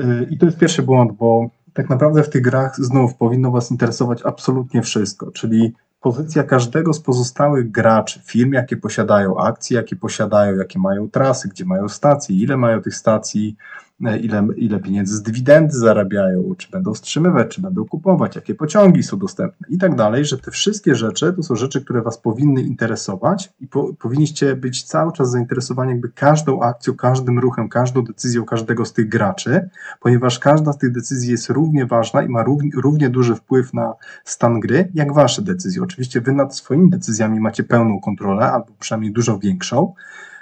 Y, 0.00 0.26
I 0.30 0.38
to 0.38 0.46
jest 0.46 0.58
pierwszy 0.58 0.82
błąd, 0.82 1.12
bo 1.12 1.50
tak 1.72 1.88
naprawdę 1.88 2.22
w 2.22 2.30
tych 2.30 2.42
grach 2.42 2.76
znów 2.76 3.14
powinno 3.14 3.50
Was 3.50 3.70
interesować 3.70 4.22
absolutnie 4.24 4.82
wszystko, 4.82 5.30
czyli 5.30 5.72
pozycja 6.00 6.42
każdego 6.42 6.92
z 6.92 7.00
pozostałych 7.00 7.70
graczy, 7.70 8.20
firm, 8.24 8.52
jakie 8.52 8.76
posiadają 8.76 9.38
akcje, 9.38 9.76
jakie 9.76 9.96
posiadają, 9.96 10.56
jakie 10.56 10.78
mają 10.78 11.10
trasy, 11.10 11.48
gdzie 11.48 11.64
mają 11.64 11.88
stacje, 11.88 12.36
ile 12.36 12.56
mają 12.56 12.82
tych 12.82 12.94
stacji, 12.94 13.56
ile, 14.00 14.46
ile 14.56 14.80
pieniędzy 14.80 15.16
z 15.16 15.22
dywidendy 15.22 15.72
zarabiają, 15.72 16.54
czy 16.58 16.70
będą 16.70 16.94
wstrzymywać, 16.94 17.48
czy 17.48 17.62
będą 17.62 17.84
kupować, 17.84 18.36
jakie 18.36 18.54
pociągi 18.54 19.02
są 19.02 19.18
dostępne 19.18 19.68
i 19.70 19.78
tak 19.78 19.94
dalej, 19.94 20.24
że 20.24 20.38
te 20.38 20.50
wszystkie 20.50 20.94
rzeczy 20.94 21.32
to 21.32 21.42
są 21.42 21.56
rzeczy, 21.56 21.84
które 21.84 22.02
Was 22.02 22.18
powinny 22.18 22.62
interesować 22.62 23.52
i 23.60 23.66
po, 23.66 23.94
powinniście 23.94 24.56
być 24.56 24.82
cały 24.82 25.12
czas 25.12 25.30
zainteresowani 25.30 25.90
jakby 25.90 26.08
każdą 26.08 26.60
akcją, 26.60 26.94
każdym 26.94 27.38
ruchem, 27.38 27.68
każdą 27.68 28.04
decyzją 28.04 28.44
każdego 28.44 28.84
z 28.84 28.92
tych 28.92 29.08
graczy, 29.08 29.68
ponieważ 30.00 30.38
każda 30.38 30.72
z 30.72 30.78
tych 30.78 30.92
decyzji 30.92 31.30
jest 31.30 31.50
równie 31.50 31.86
ważna 31.86 32.22
i 32.22 32.28
ma 32.28 32.42
równie, 32.42 32.70
równie 32.76 33.10
duży 33.10 33.34
wpływ 33.34 33.74
na 33.74 33.94
stan 34.24 34.60
gry, 34.60 34.90
jak 34.94 35.14
Wasze 35.14 35.42
decyzje. 35.42 35.82
Oczywiście 35.82 36.20
Wy 36.20 36.32
nad 36.32 36.56
swoimi 36.56 36.90
decyzjami 36.90 37.40
macie 37.40 37.64
pełną 37.64 38.00
kontrolę, 38.00 38.52
albo 38.52 38.66
przynajmniej 38.78 39.12
dużo 39.12 39.38
większą, 39.38 39.94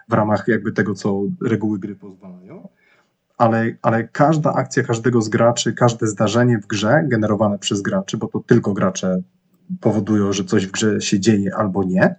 w 0.09 0.12
ramach 0.12 0.48
jakby 0.48 0.72
tego, 0.72 0.94
co 0.94 1.22
reguły 1.42 1.78
gry 1.78 1.96
pozwalają 1.96 2.68
ale, 3.37 3.76
ale 3.82 4.09
każda 4.09 4.53
akcja 4.53 4.82
każdego 4.82 5.22
z 5.22 5.28
graczy, 5.28 5.72
każde 5.72 6.07
zdarzenie 6.07 6.59
w 6.59 6.66
grze 6.66 7.03
generowane 7.05 7.59
przez 7.59 7.82
graczy, 7.82 8.16
bo 8.16 8.28
to 8.28 8.41
tylko 8.41 8.72
gracze 8.72 9.22
powodują, 9.80 10.32
że 10.32 10.45
coś 10.45 10.66
w 10.66 10.70
grze 10.70 11.01
się 11.01 11.20
dzieje 11.20 11.57
albo 11.57 11.84
nie, 11.84 12.14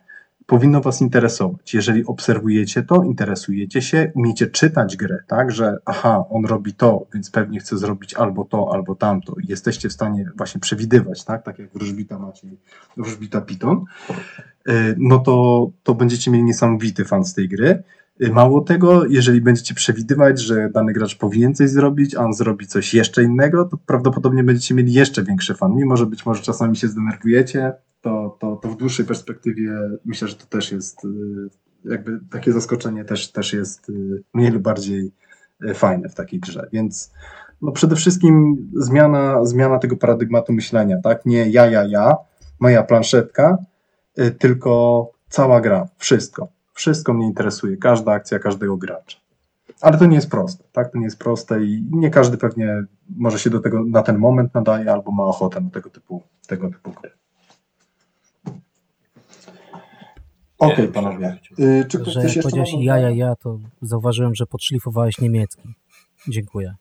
powinno 0.47 0.81
Was 0.81 1.01
interesować. 1.01 1.73
Jeżeli 1.73 2.05
obserwujecie 2.05 2.83
to, 2.83 3.03
interesujecie 3.03 3.81
się, 3.81 4.11
umiecie 4.15 4.47
czytać 4.47 4.97
grę, 4.97 5.17
tak, 5.27 5.51
że 5.51 5.77
aha, 5.85 6.23
on 6.29 6.45
robi 6.45 6.73
to, 6.73 7.05
więc 7.13 7.31
pewnie 7.31 7.59
chce 7.59 7.77
zrobić 7.77 8.13
albo 8.13 8.45
to, 8.45 8.69
albo 8.73 8.95
tamto. 8.95 9.35
I 9.43 9.47
jesteście 9.47 9.89
w 9.89 9.93
stanie 9.93 10.29
właśnie 10.35 10.61
przewidywać, 10.61 11.23
tak, 11.23 11.43
tak 11.43 11.59
jak 11.59 11.73
wróżbita 11.73 12.19
Maciej, 12.19 12.57
wróżbita 12.97 13.41
Piton, 13.41 13.85
y, 14.69 14.95
no 14.97 15.19
to, 15.19 15.67
to 15.83 15.95
będziecie 15.95 16.31
mieli 16.31 16.43
niesamowity 16.43 17.05
fan 17.05 17.25
z 17.25 17.33
tej 17.33 17.49
gry 17.49 17.83
Mało 18.19 18.61
tego, 18.61 19.05
jeżeli 19.05 19.41
będziecie 19.41 19.73
przewidywać, 19.73 20.41
że 20.41 20.69
dany 20.69 20.93
gracz 20.93 21.17
powinien 21.17 21.55
coś 21.55 21.69
zrobić, 21.69 22.15
a 22.15 22.19
on 22.19 22.33
zrobi 22.33 22.67
coś 22.67 22.93
jeszcze 22.93 23.23
innego, 23.23 23.65
to 23.65 23.77
prawdopodobnie 23.85 24.43
będziecie 24.43 24.75
mieli 24.75 24.93
jeszcze 24.93 25.23
większy 25.23 25.55
fan. 25.55 25.75
Mimo, 25.75 25.97
że 25.97 26.05
być 26.05 26.25
może 26.25 26.41
czasami 26.43 26.77
się 26.77 26.87
zdenerwujecie, 26.87 27.73
to, 28.01 28.37
to, 28.39 28.55
to 28.55 28.69
w 28.69 28.77
dłuższej 28.77 29.05
perspektywie 29.05 29.71
myślę, 30.05 30.27
że 30.27 30.35
to 30.35 30.45
też 30.45 30.71
jest 30.71 31.05
y, 31.05 31.09
jakby 31.85 32.19
takie 32.31 32.51
zaskoczenie 32.51 33.05
też, 33.05 33.31
też 33.31 33.53
jest 33.53 33.89
y, 33.89 34.23
mniej 34.33 34.51
lub 34.51 34.63
bardziej 34.63 35.11
y, 35.63 35.73
fajne 35.73 36.09
w 36.09 36.15
takiej 36.15 36.39
grze. 36.39 36.67
Więc 36.73 37.11
no 37.61 37.71
przede 37.71 37.95
wszystkim 37.95 38.55
zmiana, 38.73 39.45
zmiana 39.45 39.79
tego 39.79 39.97
paradygmatu 39.97 40.53
myślenia, 40.53 40.97
tak? 41.03 41.25
Nie 41.25 41.49
ja, 41.49 41.65
ja, 41.65 41.83
ja, 41.83 42.15
moja 42.59 42.83
planszetka, 42.83 43.57
tylko 44.39 45.11
cała 45.29 45.61
gra, 45.61 45.87
wszystko 45.97 46.56
wszystko 46.77 47.13
mnie 47.13 47.25
interesuje, 47.25 47.77
każda 47.77 48.11
akcja 48.11 48.39
każdego 48.39 48.77
gracza. 48.77 49.17
Ale 49.81 49.97
to 49.97 50.05
nie 50.05 50.15
jest 50.15 50.29
proste, 50.29 50.63
tak? 50.71 50.91
To 50.91 50.97
nie 50.97 51.03
jest 51.03 51.19
proste 51.19 51.63
i 51.63 51.83
nie 51.91 52.09
każdy 52.09 52.37
pewnie 52.37 52.83
może 53.17 53.39
się 53.39 53.49
do 53.49 53.59
tego 53.59 53.83
na 53.83 54.03
ten 54.03 54.17
moment 54.17 54.53
nadaje 54.53 54.91
albo 54.91 55.11
ma 55.11 55.23
ochotę 55.23 55.61
na 55.61 55.69
tego 55.69 55.89
typu, 55.89 56.23
tego 56.47 56.69
typu 56.69 56.91
gry. 56.91 57.11
Okej, 60.57 60.73
okay, 60.73 60.87
panowie. 60.87 61.39
Yy, 61.57 61.85
czy 61.87 61.99
ktoś 61.99 62.13
że 62.13 62.21
jak 62.21 62.33
powiedziałeś 62.33 62.73
ja, 62.79 62.97
ja, 62.97 63.09
ja, 63.09 63.35
to 63.35 63.59
zauważyłem, 63.81 64.35
że 64.35 64.45
podszlifowałeś 64.45 65.19
niemiecki. 65.19 65.73
Dziękuję. 66.27 66.75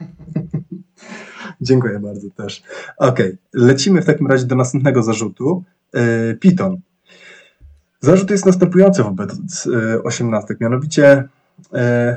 Dziękuję 1.60 1.98
bardzo 1.98 2.30
też. 2.30 2.62
Okej, 2.98 3.26
okay. 3.26 3.38
lecimy 3.52 4.02
w 4.02 4.06
takim 4.06 4.26
razie 4.26 4.46
do 4.46 4.54
następnego 4.54 5.02
zarzutu. 5.02 5.64
Yy, 5.94 6.38
Python. 6.40 6.80
Zarzut 8.04 8.30
jest 8.30 8.46
następujący 8.46 9.02
wobec 9.02 9.66
e, 9.66 10.02
osiemnastek, 10.02 10.60
mianowicie 10.60 11.28
e, 11.74 12.16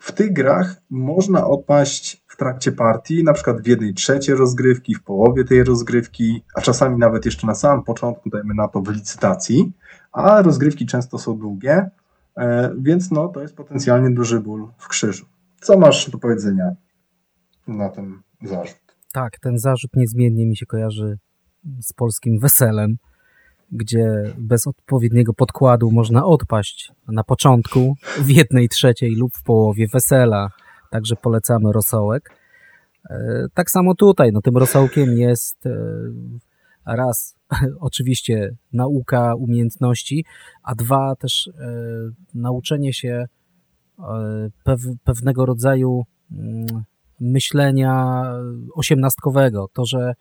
w 0.00 0.12
tych 0.12 0.32
grach 0.32 0.76
można 0.90 1.46
odpaść 1.46 2.24
w 2.28 2.36
trakcie 2.36 2.72
partii, 2.72 3.24
na 3.24 3.32
przykład 3.32 3.62
w 3.62 3.66
jednej 3.66 3.94
trzeciej 3.94 4.34
rozgrywki, 4.34 4.94
w 4.94 5.02
połowie 5.02 5.44
tej 5.44 5.64
rozgrywki, 5.64 6.44
a 6.54 6.60
czasami 6.60 6.98
nawet 6.98 7.24
jeszcze 7.24 7.46
na 7.46 7.54
samym 7.54 7.84
początku, 7.84 8.30
dajmy 8.30 8.54
na 8.54 8.68
to 8.68 8.80
w 8.80 8.88
licytacji, 8.88 9.72
a 10.12 10.42
rozgrywki 10.42 10.86
często 10.86 11.18
są 11.18 11.38
długie, 11.38 11.90
e, 12.36 12.74
więc 12.78 13.10
no, 13.10 13.28
to 13.28 13.42
jest 13.42 13.56
potencjalnie 13.56 14.10
duży 14.10 14.40
ból 14.40 14.68
w 14.78 14.88
krzyżu. 14.88 15.26
Co 15.60 15.78
masz 15.78 16.10
do 16.10 16.18
powiedzenia 16.18 16.70
na 17.68 17.88
ten 17.88 18.22
zarzut? 18.42 18.96
Tak, 19.12 19.38
ten 19.38 19.58
zarzut 19.58 19.90
niezmiennie 19.96 20.46
mi 20.46 20.56
się 20.56 20.66
kojarzy 20.66 21.18
z 21.80 21.92
polskim 21.92 22.38
weselem 22.38 22.96
gdzie 23.72 24.34
bez 24.38 24.66
odpowiedniego 24.66 25.34
podkładu 25.34 25.90
można 25.90 26.24
odpaść 26.24 26.92
na 27.08 27.24
początku, 27.24 27.94
w 28.18 28.30
jednej 28.30 28.68
trzeciej 28.68 29.14
lub 29.16 29.34
w 29.34 29.42
połowie 29.42 29.86
wesela. 29.92 30.48
Także 30.90 31.16
polecamy 31.16 31.72
rosołek. 31.72 32.30
E, 33.10 33.46
tak 33.54 33.70
samo 33.70 33.94
tutaj, 33.94 34.32
no 34.32 34.40
tym 34.40 34.56
rosołkiem 34.56 35.18
jest 35.18 35.66
e, 35.66 35.76
raz 36.86 37.36
oczywiście 37.80 38.54
nauka 38.72 39.34
umiejętności, 39.34 40.24
a 40.62 40.74
dwa 40.74 41.16
też 41.16 41.48
e, 41.48 41.52
nauczenie 42.34 42.92
się 42.92 43.26
pewnego 45.04 45.46
rodzaju 45.46 46.04
mm, 46.32 46.66
myślenia 47.20 48.24
osiemnastkowego. 48.74 49.68
To, 49.72 49.86
że 49.86 50.14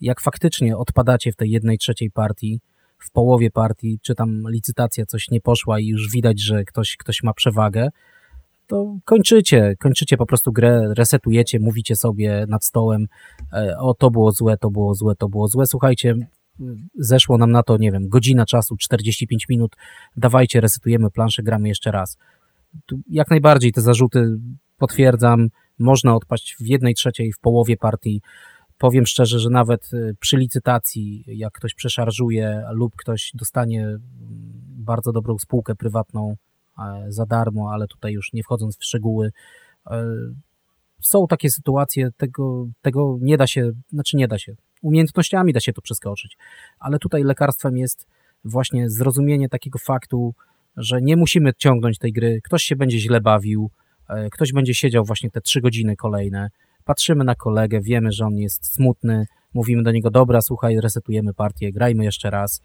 jak 0.00 0.20
faktycznie 0.20 0.76
odpadacie 0.76 1.32
w 1.32 1.36
tej 1.36 1.50
jednej 1.50 1.78
trzeciej 1.78 2.10
partii, 2.10 2.60
w 2.98 3.10
połowie 3.10 3.50
partii, 3.50 3.98
czy 4.02 4.14
tam 4.14 4.42
licytacja 4.48 5.06
coś 5.06 5.30
nie 5.30 5.40
poszła 5.40 5.80
i 5.80 5.86
już 5.86 6.10
widać, 6.10 6.40
że 6.40 6.64
ktoś, 6.64 6.96
ktoś 6.96 7.22
ma 7.22 7.34
przewagę, 7.34 7.88
to 8.66 8.96
kończycie, 9.04 9.74
kończycie 9.78 10.16
po 10.16 10.26
prostu 10.26 10.52
grę, 10.52 10.92
resetujecie, 10.96 11.60
mówicie 11.60 11.96
sobie 11.96 12.44
nad 12.48 12.64
stołem, 12.64 13.06
e, 13.52 13.78
o 13.78 13.94
to 13.94 14.10
było 14.10 14.32
złe, 14.32 14.56
to 14.56 14.70
było 14.70 14.94
złe, 14.94 15.14
to 15.16 15.28
było 15.28 15.48
złe. 15.48 15.66
Słuchajcie, 15.66 16.14
zeszło 16.94 17.38
nam 17.38 17.50
na 17.50 17.62
to, 17.62 17.76
nie 17.76 17.92
wiem, 17.92 18.08
godzina 18.08 18.46
czasu, 18.46 18.76
45 18.76 19.48
minut, 19.48 19.76
dawajcie, 20.16 20.60
resetujemy 20.60 21.10
planszę, 21.10 21.42
gramy 21.42 21.68
jeszcze 21.68 21.90
raz. 21.90 22.18
Jak 23.10 23.30
najbardziej 23.30 23.72
te 23.72 23.80
zarzuty 23.80 24.38
potwierdzam, 24.78 25.48
można 25.78 26.14
odpaść 26.14 26.56
w 26.60 26.66
jednej 26.66 26.94
trzeciej, 26.94 27.32
w 27.32 27.38
połowie 27.38 27.76
partii, 27.76 28.22
Powiem 28.80 29.06
szczerze, 29.06 29.38
że 29.38 29.50
nawet 29.50 29.92
y, 29.92 30.16
przy 30.20 30.36
licytacji, 30.36 31.24
jak 31.26 31.52
ktoś 31.52 31.74
przeszarżuje 31.74 32.62
lub 32.72 32.96
ktoś 32.96 33.30
dostanie 33.34 33.84
mm, 33.84 34.00
bardzo 34.78 35.12
dobrą 35.12 35.38
spółkę 35.38 35.74
prywatną 35.74 36.36
e, 36.78 37.06
za 37.08 37.26
darmo, 37.26 37.70
ale 37.72 37.86
tutaj 37.86 38.12
już 38.12 38.32
nie 38.32 38.42
wchodząc 38.42 38.78
w 38.78 38.84
szczegóły, 38.84 39.32
e, 39.86 40.04
są 41.00 41.26
takie 41.26 41.50
sytuacje, 41.50 42.10
tego, 42.16 42.68
tego 42.82 43.18
nie 43.20 43.36
da 43.36 43.46
się, 43.46 43.70
znaczy 43.92 44.16
nie 44.16 44.28
da 44.28 44.38
się, 44.38 44.54
umiejętnościami 44.82 45.52
da 45.52 45.60
się 45.60 45.72
to 45.72 45.82
przeskoczyć, 45.82 46.36
ale 46.78 46.98
tutaj 46.98 47.22
lekarstwem 47.22 47.76
jest 47.76 48.06
właśnie 48.44 48.90
zrozumienie 48.90 49.48
takiego 49.48 49.78
faktu, 49.78 50.34
że 50.76 51.02
nie 51.02 51.16
musimy 51.16 51.54
ciągnąć 51.54 51.98
tej 51.98 52.12
gry, 52.12 52.40
ktoś 52.44 52.62
się 52.62 52.76
będzie 52.76 52.98
źle 52.98 53.20
bawił, 53.20 53.70
e, 54.08 54.30
ktoś 54.30 54.52
będzie 54.52 54.74
siedział 54.74 55.04
właśnie 55.04 55.30
te 55.30 55.40
trzy 55.40 55.60
godziny 55.60 55.96
kolejne, 55.96 56.50
patrzymy 56.84 57.24
na 57.24 57.34
kolegę, 57.34 57.80
wiemy, 57.80 58.12
że 58.12 58.26
on 58.26 58.36
jest 58.36 58.74
smutny, 58.74 59.26
mówimy 59.54 59.82
do 59.82 59.92
niego, 59.92 60.10
dobra, 60.10 60.40
słuchaj, 60.42 60.80
resetujemy 60.80 61.34
partię, 61.34 61.72
grajmy 61.72 62.04
jeszcze 62.04 62.30
raz. 62.30 62.62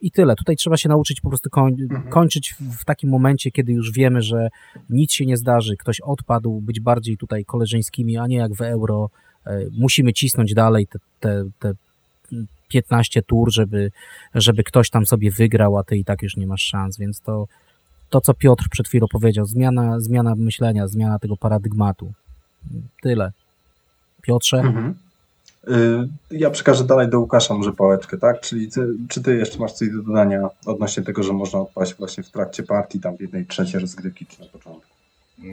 I 0.00 0.10
tyle. 0.10 0.36
Tutaj 0.36 0.56
trzeba 0.56 0.76
się 0.76 0.88
nauczyć 0.88 1.20
po 1.20 1.28
prostu 1.28 1.50
koń, 1.50 1.80
mhm. 1.80 2.10
kończyć 2.10 2.54
w 2.78 2.84
takim 2.84 3.10
momencie, 3.10 3.50
kiedy 3.50 3.72
już 3.72 3.92
wiemy, 3.92 4.22
że 4.22 4.48
nic 4.90 5.12
się 5.12 5.26
nie 5.26 5.36
zdarzy, 5.36 5.76
ktoś 5.76 6.00
odpadł, 6.00 6.60
być 6.60 6.80
bardziej 6.80 7.16
tutaj 7.16 7.44
koleżeńskimi, 7.44 8.16
a 8.16 8.26
nie 8.26 8.36
jak 8.36 8.54
w 8.54 8.62
euro. 8.62 9.10
E, 9.46 9.60
musimy 9.78 10.12
cisnąć 10.12 10.54
dalej 10.54 10.86
te, 10.86 10.98
te, 11.20 11.44
te 11.58 11.74
15 12.68 13.22
tur, 13.22 13.52
żeby, 13.52 13.90
żeby 14.34 14.64
ktoś 14.64 14.90
tam 14.90 15.06
sobie 15.06 15.30
wygrał, 15.30 15.78
a 15.78 15.84
ty 15.84 15.96
i 15.96 16.04
tak 16.04 16.22
już 16.22 16.36
nie 16.36 16.46
masz 16.46 16.62
szans, 16.62 16.98
więc 16.98 17.20
to, 17.20 17.46
to 18.08 18.20
co 18.20 18.34
Piotr 18.34 18.68
przed 18.70 18.88
chwilą 18.88 19.06
powiedział, 19.12 19.46
zmiana, 19.46 20.00
zmiana 20.00 20.34
myślenia, 20.34 20.88
zmiana 20.88 21.18
tego 21.18 21.36
paradygmatu. 21.36 22.12
Tyle. 23.02 23.32
Piotrze? 24.22 24.56
Mhm. 24.56 24.94
Y, 25.68 26.08
ja 26.30 26.50
przekażę 26.50 26.84
dalej 26.84 27.08
do 27.08 27.20
Łukasza 27.20 27.54
może 27.54 27.72
pałeczkę, 27.72 28.18
tak? 28.18 28.40
Czyli 28.40 28.70
ty, 28.70 28.86
czy 29.08 29.22
ty 29.22 29.36
jeszcze 29.36 29.58
masz 29.58 29.72
coś 29.72 29.90
do 29.90 30.02
dodania 30.02 30.48
odnośnie 30.66 31.02
tego, 31.02 31.22
że 31.22 31.32
można 31.32 31.60
odpaść 31.60 31.94
właśnie 31.94 32.22
w 32.24 32.30
trakcie 32.30 32.62
partii, 32.62 33.00
tam 33.00 33.16
w 33.16 33.20
jednej 33.20 33.46
trzeciej 33.46 33.80
rozgrywki, 33.80 34.26
czy 34.26 34.40
na 34.40 34.46
początku? 34.46 34.98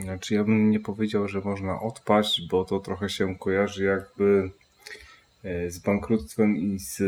Znaczy 0.02 0.34
ja 0.34 0.44
bym 0.44 0.70
nie 0.70 0.80
powiedział, 0.80 1.28
że 1.28 1.40
można 1.40 1.80
odpaść, 1.80 2.48
bo 2.50 2.64
to 2.64 2.80
trochę 2.80 3.08
się 3.08 3.34
kojarzy 3.34 3.84
jakby 3.84 4.50
e, 5.44 5.70
z 5.70 5.78
bankructwem 5.78 6.56
i 6.56 6.78
z 6.78 6.98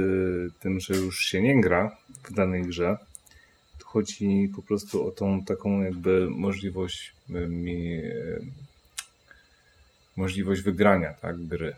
tym, 0.60 0.80
że 0.80 0.94
już 0.94 1.20
się 1.20 1.42
nie 1.42 1.60
gra 1.60 1.96
w 2.24 2.34
danej 2.34 2.62
grze. 2.62 2.96
Tu 3.78 3.86
chodzi 3.86 4.52
po 4.56 4.62
prostu 4.62 5.06
o 5.06 5.10
tą 5.10 5.44
taką 5.44 5.82
jakby 5.82 6.30
możliwość 6.30 7.12
e, 7.30 7.32
mi, 7.32 7.94
e, 7.94 8.12
możliwość 10.18 10.62
wygrania 10.62 11.14
tak, 11.14 11.36
gry. 11.46 11.76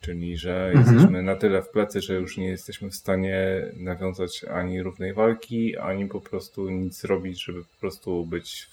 Czyli, 0.00 0.36
że 0.36 0.66
mhm. 0.66 0.94
jesteśmy 0.94 1.22
na 1.22 1.36
tyle 1.36 1.62
w 1.62 1.68
plecy, 1.68 2.00
że 2.00 2.14
już 2.14 2.36
nie 2.36 2.48
jesteśmy 2.48 2.90
w 2.90 2.94
stanie 2.94 3.66
nawiązać 3.76 4.44
ani 4.44 4.82
równej 4.82 5.14
walki, 5.14 5.76
ani 5.76 6.06
po 6.06 6.20
prostu 6.20 6.70
nic 6.70 7.00
zrobić, 7.00 7.44
żeby 7.44 7.64
po 7.64 7.80
prostu 7.80 8.26
być, 8.26 8.68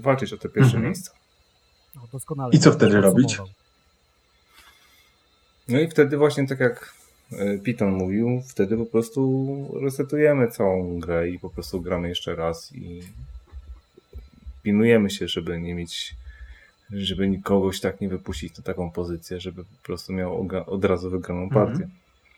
walczyć 0.00 0.32
o 0.32 0.38
te 0.38 0.48
pierwsze 0.48 0.76
mhm. 0.76 0.84
miejsca. 0.84 1.12
No, 1.94 2.08
doskonale. 2.12 2.50
I 2.52 2.58
co 2.58 2.72
wtedy 2.72 3.00
robić? 3.00 3.38
No 5.68 5.80
i 5.80 5.88
wtedy 5.88 6.16
właśnie 6.16 6.46
tak 6.46 6.60
jak 6.60 6.94
e, 7.32 7.58
Piton 7.58 7.92
mówił, 7.92 8.42
wtedy 8.48 8.76
po 8.76 8.86
prostu 8.86 9.80
resetujemy 9.82 10.48
całą 10.48 11.00
grę 11.00 11.30
i 11.30 11.38
po 11.38 11.50
prostu 11.50 11.80
gramy 11.80 12.08
jeszcze 12.08 12.36
raz 12.36 12.72
i 12.74 13.02
pilnujemy 14.62 15.10
się, 15.10 15.28
żeby 15.28 15.60
nie 15.60 15.74
mieć 15.74 16.14
żeby 16.90 17.28
nikogoś 17.28 17.80
tak 17.80 18.00
nie 18.00 18.08
wypuścić 18.08 18.58
na 18.58 18.64
taką 18.64 18.90
pozycję, 18.90 19.40
żeby 19.40 19.64
po 19.64 19.82
prostu 19.82 20.12
miał 20.12 20.48
od 20.66 20.84
razu 20.84 21.10
wygraną 21.10 21.42
mhm. 21.42 21.66
partię. 21.66 21.88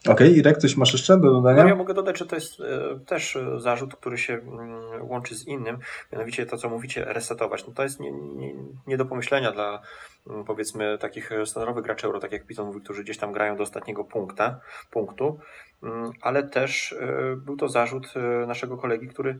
Okej, 0.00 0.12
okay, 0.12 0.28
Irek, 0.28 0.58
coś 0.58 0.76
masz 0.76 0.92
jeszcze 0.92 1.20
do 1.20 1.32
dodania? 1.32 1.62
No 1.62 1.68
ja 1.68 1.74
mogę 1.74 1.94
dodać, 1.94 2.18
że 2.18 2.26
to 2.26 2.34
jest 2.34 2.60
e, 2.60 2.98
też 3.06 3.36
e, 3.36 3.60
zarzut, 3.60 3.96
który 3.96 4.18
się 4.18 4.34
mm, 4.34 5.10
łączy 5.10 5.34
z 5.34 5.46
innym, 5.46 5.78
mianowicie 6.12 6.46
to, 6.46 6.56
co 6.56 6.68
mówicie, 6.68 7.04
resetować. 7.04 7.66
No 7.66 7.74
to 7.74 7.82
jest 7.82 8.00
nie, 8.00 8.12
nie, 8.12 8.54
nie 8.86 8.96
do 8.96 9.04
pomyślenia 9.04 9.52
dla 9.52 9.82
mm, 10.26 10.44
powiedzmy 10.44 10.98
takich 10.98 11.30
standardowych 11.44 11.84
graczy 11.84 12.06
euro, 12.06 12.20
tak 12.20 12.32
jak 12.32 12.46
Piton 12.46 12.66
mówi, 12.66 12.80
którzy 12.80 13.04
gdzieś 13.04 13.18
tam 13.18 13.32
grają 13.32 13.56
do 13.56 13.62
ostatniego 13.62 14.04
punkta, 14.04 14.60
punktu, 14.90 15.38
mm, 15.82 16.10
ale 16.20 16.42
też 16.42 16.92
e, 16.92 17.36
był 17.36 17.56
to 17.56 17.68
zarzut 17.68 18.14
naszego 18.46 18.76
kolegi, 18.76 19.08
który 19.08 19.38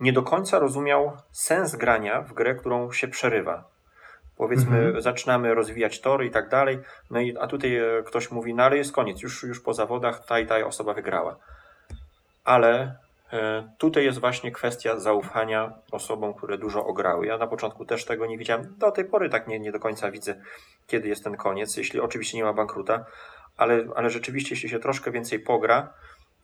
nie 0.00 0.12
do 0.12 0.22
końca 0.22 0.58
rozumiał 0.58 1.12
sens 1.32 1.76
grania 1.76 2.22
w 2.22 2.32
grę, 2.32 2.54
którą 2.54 2.92
się 2.92 3.08
przerywa. 3.08 3.64
Powiedzmy, 4.36 4.78
mhm. 4.78 5.02
zaczynamy 5.02 5.54
rozwijać 5.54 6.00
tory 6.00 6.26
i 6.26 6.30
tak 6.30 6.48
dalej, 6.48 6.78
no 7.10 7.20
i 7.20 7.36
a 7.38 7.46
tutaj 7.46 7.76
e, 7.76 8.02
ktoś 8.06 8.30
mówi, 8.30 8.54
no 8.54 8.62
ale 8.62 8.76
jest 8.76 8.92
koniec, 8.92 9.22
już, 9.22 9.42
już 9.42 9.60
po 9.60 9.74
zawodach 9.74 10.26
ta 10.26 10.38
i 10.38 10.46
ta 10.46 10.66
osoba 10.66 10.94
wygrała. 10.94 11.36
Ale 12.44 12.96
e, 13.32 13.68
tutaj 13.78 14.04
jest 14.04 14.18
właśnie 14.18 14.52
kwestia 14.52 14.98
zaufania 14.98 15.72
osobom, 15.92 16.34
które 16.34 16.58
dużo 16.58 16.86
ograły. 16.86 17.26
Ja 17.26 17.38
na 17.38 17.46
początku 17.46 17.84
też 17.84 18.04
tego 18.04 18.26
nie 18.26 18.38
widziałem, 18.38 18.74
do 18.78 18.90
tej 18.90 19.04
pory 19.04 19.28
tak 19.28 19.48
nie, 19.48 19.60
nie 19.60 19.72
do 19.72 19.80
końca 19.80 20.10
widzę, 20.10 20.34
kiedy 20.86 21.08
jest 21.08 21.24
ten 21.24 21.36
koniec, 21.36 21.76
jeśli 21.76 22.00
oczywiście 22.00 22.38
nie 22.38 22.44
ma 22.44 22.52
bankruta, 22.52 23.04
ale, 23.56 23.84
ale 23.94 24.10
rzeczywiście, 24.10 24.54
jeśli 24.54 24.68
się 24.68 24.78
troszkę 24.78 25.10
więcej 25.10 25.38
pogra, 25.38 25.92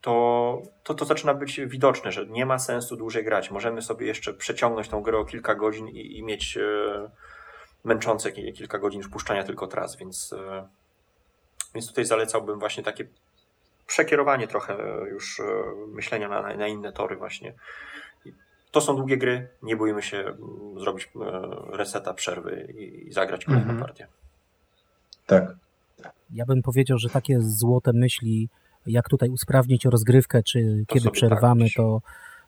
to, 0.03 0.63
to 0.83 0.95
to 0.95 1.05
zaczyna 1.05 1.35
być 1.35 1.61
widoczne, 1.61 2.13
że 2.13 2.27
nie 2.27 2.47
ma 2.47 2.59
sensu 2.59 2.97
dłużej 2.97 3.25
grać. 3.25 3.51
Możemy 3.51 3.83
sobie 3.83 4.07
jeszcze 4.07 4.35
przeciągnąć 4.35 4.89
tą 4.89 5.03
grę 5.03 5.19
o 5.19 5.25
kilka 5.25 5.55
godzin 5.55 5.89
i, 5.89 6.19
i 6.19 6.23
mieć 6.23 6.57
e, 6.57 7.11
męczące 7.85 8.33
kilka 8.33 8.79
godzin 8.79 9.03
wpuszczania 9.03 9.45
tylko 9.45 9.67
tras, 9.67 9.97
więc, 9.97 10.33
e, 10.33 10.69
więc 11.75 11.89
tutaj 11.89 12.05
zalecałbym 12.05 12.59
właśnie 12.59 12.83
takie 12.83 13.07
przekierowanie 13.87 14.49
trochę 14.49 14.77
już 15.11 15.41
e, 15.41 15.45
myślenia 15.89 16.29
na, 16.29 16.57
na 16.57 16.67
inne 16.67 16.93
tory 16.93 17.17
właśnie. 17.17 17.55
To 18.71 18.81
są 18.81 18.97
długie 18.97 19.17
gry, 19.17 19.49
nie 19.63 19.77
bójmy 19.77 20.03
się 20.03 20.19
mm, 20.19 20.39
zrobić 20.81 21.11
e, 21.17 21.77
reseta, 21.77 22.15
przerwy 22.15 22.75
i, 22.79 23.09
i 23.09 23.13
zagrać 23.13 23.45
kolejną 23.45 23.71
mhm. 23.71 23.87
partię. 23.87 24.07
Tak. 25.27 25.45
Ja 26.33 26.47
bym 26.47 26.63
powiedział, 26.63 26.99
że 26.99 27.09
takie 27.09 27.41
złote 27.41 27.93
myśli 27.93 28.49
jak 28.87 29.09
tutaj 29.09 29.29
usprawnić 29.29 29.85
rozgrywkę, 29.85 30.43
czy 30.43 30.85
to 30.89 30.95
kiedy 30.95 31.11
przerwamy, 31.11 31.65
tak 31.65 31.77
to, 31.77 32.01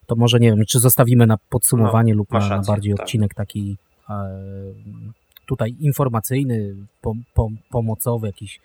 to 0.06 0.16
może 0.16 0.40
nie 0.40 0.50
wiem, 0.50 0.64
czy 0.68 0.80
zostawimy 0.80 1.26
na 1.26 1.38
podsumowanie 1.48 2.12
no, 2.12 2.18
lub 2.18 2.32
na, 2.32 2.48
na, 2.48 2.62
bardziej 2.62 2.94
tak. 2.94 3.02
odcinek 3.02 3.34
taki 3.34 3.76
e, 4.10 4.14
tutaj 5.46 5.76
informacyjny, 5.80 6.74
pom, 7.00 7.22
pom, 7.34 7.56
pomocowy, 7.70 8.26
jakiś, 8.26 8.60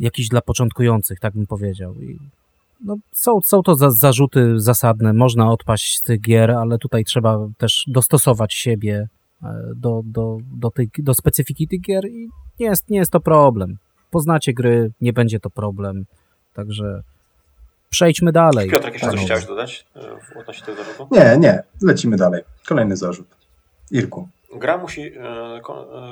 jakiś 0.00 0.28
dla 0.28 0.40
początkujących, 0.40 1.20
tak 1.20 1.34
bym 1.34 1.46
powiedział. 1.46 1.94
I 1.94 2.18
no, 2.84 2.96
są, 3.12 3.40
są 3.44 3.62
to 3.62 3.74
za, 3.74 3.90
zarzuty 3.90 4.60
zasadne, 4.60 5.12
można 5.12 5.50
odpaść 5.50 5.98
z 5.98 6.02
tych 6.02 6.20
gier, 6.20 6.50
ale 6.50 6.78
tutaj 6.78 7.04
trzeba 7.04 7.38
też 7.58 7.84
dostosować 7.86 8.54
siebie 8.54 9.08
e, 9.42 9.48
do, 9.76 10.02
do, 10.04 10.38
do, 10.54 10.70
tej, 10.70 10.90
do 10.98 11.14
specyfiki 11.14 11.68
tych 11.68 11.80
gier 11.80 12.08
i 12.08 12.28
nie 12.60 12.66
jest, 12.66 12.90
nie 12.90 12.98
jest 12.98 13.12
to 13.12 13.20
problem. 13.20 13.76
Poznacie 14.10 14.52
gry, 14.52 14.92
nie 15.00 15.12
będzie 15.12 15.40
to 15.40 15.50
problem. 15.50 16.04
Także 16.56 17.02
przejdźmy 17.90 18.32
dalej. 18.32 18.70
Piotr, 18.70 18.92
jeszcze 18.92 19.10
coś 19.10 19.24
chciałeś 19.24 19.44
dodać 19.44 19.86
e, 19.96 20.00
w 20.00 20.36
odnośnie 20.36 20.66
tego 20.66 20.84
zarzutu? 20.84 21.08
Nie, 21.10 21.36
nie. 21.38 21.62
Lecimy 21.82 22.16
dalej. 22.16 22.42
Kolejny 22.68 22.96
zarzut. 22.96 23.26
Irku. 23.90 24.28
Gra 24.54 24.78
musi 24.78 25.02
e, 25.02 25.20
e, 25.20 25.60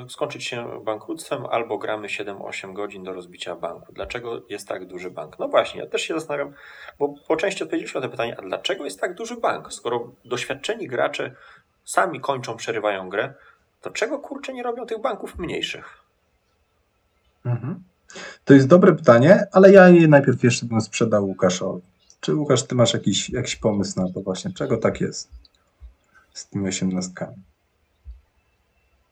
skończyć 0.09 0.43
się 0.43 0.81
bankructwem 0.83 1.45
albo 1.45 1.77
gramy 1.77 2.07
7-8 2.07 2.73
godzin 2.73 3.03
do 3.03 3.13
rozbicia 3.13 3.55
banku. 3.55 3.93
Dlaczego 3.93 4.41
jest 4.49 4.67
tak 4.67 4.85
duży 4.85 5.11
bank? 5.11 5.39
No 5.39 5.47
właśnie, 5.47 5.81
ja 5.81 5.87
też 5.87 6.01
się 6.01 6.13
zastanawiam, 6.13 6.53
bo 6.99 7.13
po 7.27 7.35
części 7.35 7.63
odpowiedzieliśmy 7.63 8.01
na 8.01 8.07
to 8.07 8.11
pytanie, 8.11 8.35
a 8.39 8.41
dlaczego 8.41 8.85
jest 8.85 8.99
tak 8.99 9.15
duży 9.15 9.35
bank? 9.35 9.73
Skoro 9.73 10.11
doświadczeni 10.25 10.87
gracze 10.87 11.35
sami 11.85 12.19
kończą, 12.19 12.57
przerywają 12.57 13.09
grę, 13.09 13.33
to 13.81 13.89
czego 13.89 14.19
kurczę 14.19 14.53
nie 14.53 14.63
robią 14.63 14.85
tych 14.85 15.01
banków 15.01 15.37
mniejszych? 15.37 15.97
Mhm. 17.45 17.83
To 18.45 18.53
jest 18.53 18.67
dobre 18.67 18.93
pytanie, 18.93 19.47
ale 19.51 19.71
ja 19.71 19.89
je 19.89 20.07
najpierw 20.07 20.43
jeszcze 20.43 20.65
bym 20.65 20.81
sprzedał 20.81 21.27
Łukaszowi. 21.27 21.81
Czy 22.21 22.35
Łukasz, 22.35 22.63
ty 22.63 22.75
masz 22.75 22.93
jakiś, 22.93 23.29
jakiś 23.29 23.55
pomysł 23.55 23.99
na 23.99 24.13
to 24.13 24.21
właśnie? 24.21 24.53
Czego 24.53 24.77
tak 24.77 25.01
jest 25.01 25.29
z 26.33 26.47
tymi 26.47 26.67
osiemnastkami? 26.67 27.35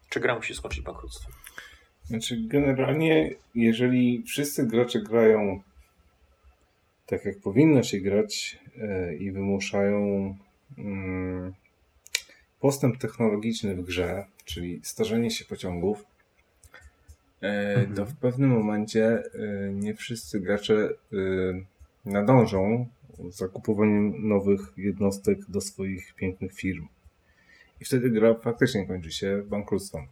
Czy 0.10 0.20
gra 0.20 0.36
musi 0.36 0.56
skończyć 0.56 0.82
bankructwo? 0.82 1.30
Znaczy, 2.04 2.38
generalnie, 2.48 3.36
jeżeli 3.56 4.24
wszyscy 4.24 4.68
gracze 4.68 5.02
grają 5.02 5.62
tak, 7.06 7.26
jak 7.26 7.40
powinno 7.40 7.84
się 7.84 8.00
grać 8.00 8.60
yy, 8.76 9.16
i 9.16 9.32
wymuszają 9.32 10.36
yy, 10.78 11.54
postęp 12.60 12.98
technologiczny 12.98 13.76
w 13.76 13.86
grze, 13.86 14.26
czyli 14.46 14.80
starzenie 14.84 15.32
się 15.32 15.46
pociągów, 15.46 16.06
mhm. 17.48 17.96
to 17.96 18.06
w 18.06 18.16
pewnym 18.16 18.50
momencie 18.50 19.24
e, 19.34 19.74
nie 19.74 19.96
wszyscy 19.96 20.40
gracze 20.40 20.74
e, 20.74 21.16
nadążą 22.06 22.88
z 23.30 23.38
zakupowaniem 23.38 24.28
nowych 24.28 24.60
jednostek 24.78 25.40
do 25.50 25.62
swoich 25.62 26.14
pięknych 26.16 26.54
firm. 26.54 26.88
I 27.82 27.86
wtedy 27.86 28.10
gra 28.10 28.34
faktycznie 28.34 28.88
kończy 28.88 29.12
się 29.12 29.44
bankructwem. 29.50 30.08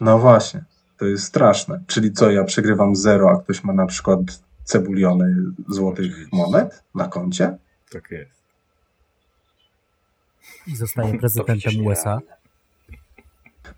No 0.00 0.18
właśnie, 0.18 0.64
to 0.98 1.06
jest 1.06 1.24
straszne. 1.24 1.82
Czyli 1.86 2.12
co, 2.12 2.30
ja 2.30 2.44
przegrywam 2.44 2.96
zero, 2.96 3.30
a 3.30 3.42
ktoś 3.42 3.64
ma 3.64 3.72
na 3.72 3.86
przykład 3.86 4.20
cebuliony 4.64 5.34
złotych 5.68 6.32
monet 6.32 6.82
na 6.94 7.08
koncie? 7.08 7.56
Tak 7.90 8.10
jest. 8.10 8.42
I 10.66 10.76
zostaje 10.76 11.18
prezydentem 11.18 11.86
USA. 11.86 12.20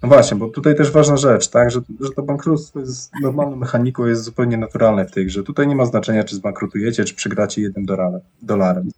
No 0.04 0.08
właśnie, 0.08 0.36
bo 0.36 0.48
tutaj 0.48 0.76
też 0.76 0.90
ważna 0.90 1.16
rzecz, 1.16 1.48
tak, 1.48 1.70
że, 1.70 1.80
że 2.00 2.10
to 2.10 2.22
bankructwo 2.22 2.80
jest 2.80 3.12
normalną 3.22 3.56
mechaniką, 3.56 4.06
jest 4.06 4.22
zupełnie 4.22 4.56
naturalne 4.56 5.06
w 5.06 5.10
tej 5.10 5.26
grze. 5.26 5.42
Tutaj 5.42 5.66
nie 5.66 5.76
ma 5.76 5.86
znaczenia, 5.86 6.24
czy 6.24 6.36
zbankrutujecie, 6.36 7.04
czy 7.04 7.14
przegracie 7.14 7.62
jednym 7.62 7.86
dolarem. 8.42 8.90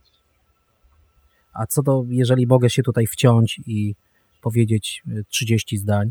A 1.53 1.67
co 1.67 1.83
do, 1.83 2.05
jeżeli 2.09 2.47
mogę 2.47 2.71
się 2.71 2.83
tutaj 2.83 3.07
wciąć 3.07 3.61
i 3.67 3.95
powiedzieć 4.43 5.03
30 5.29 5.77
e, 5.77 5.79
zdań, 5.79 6.11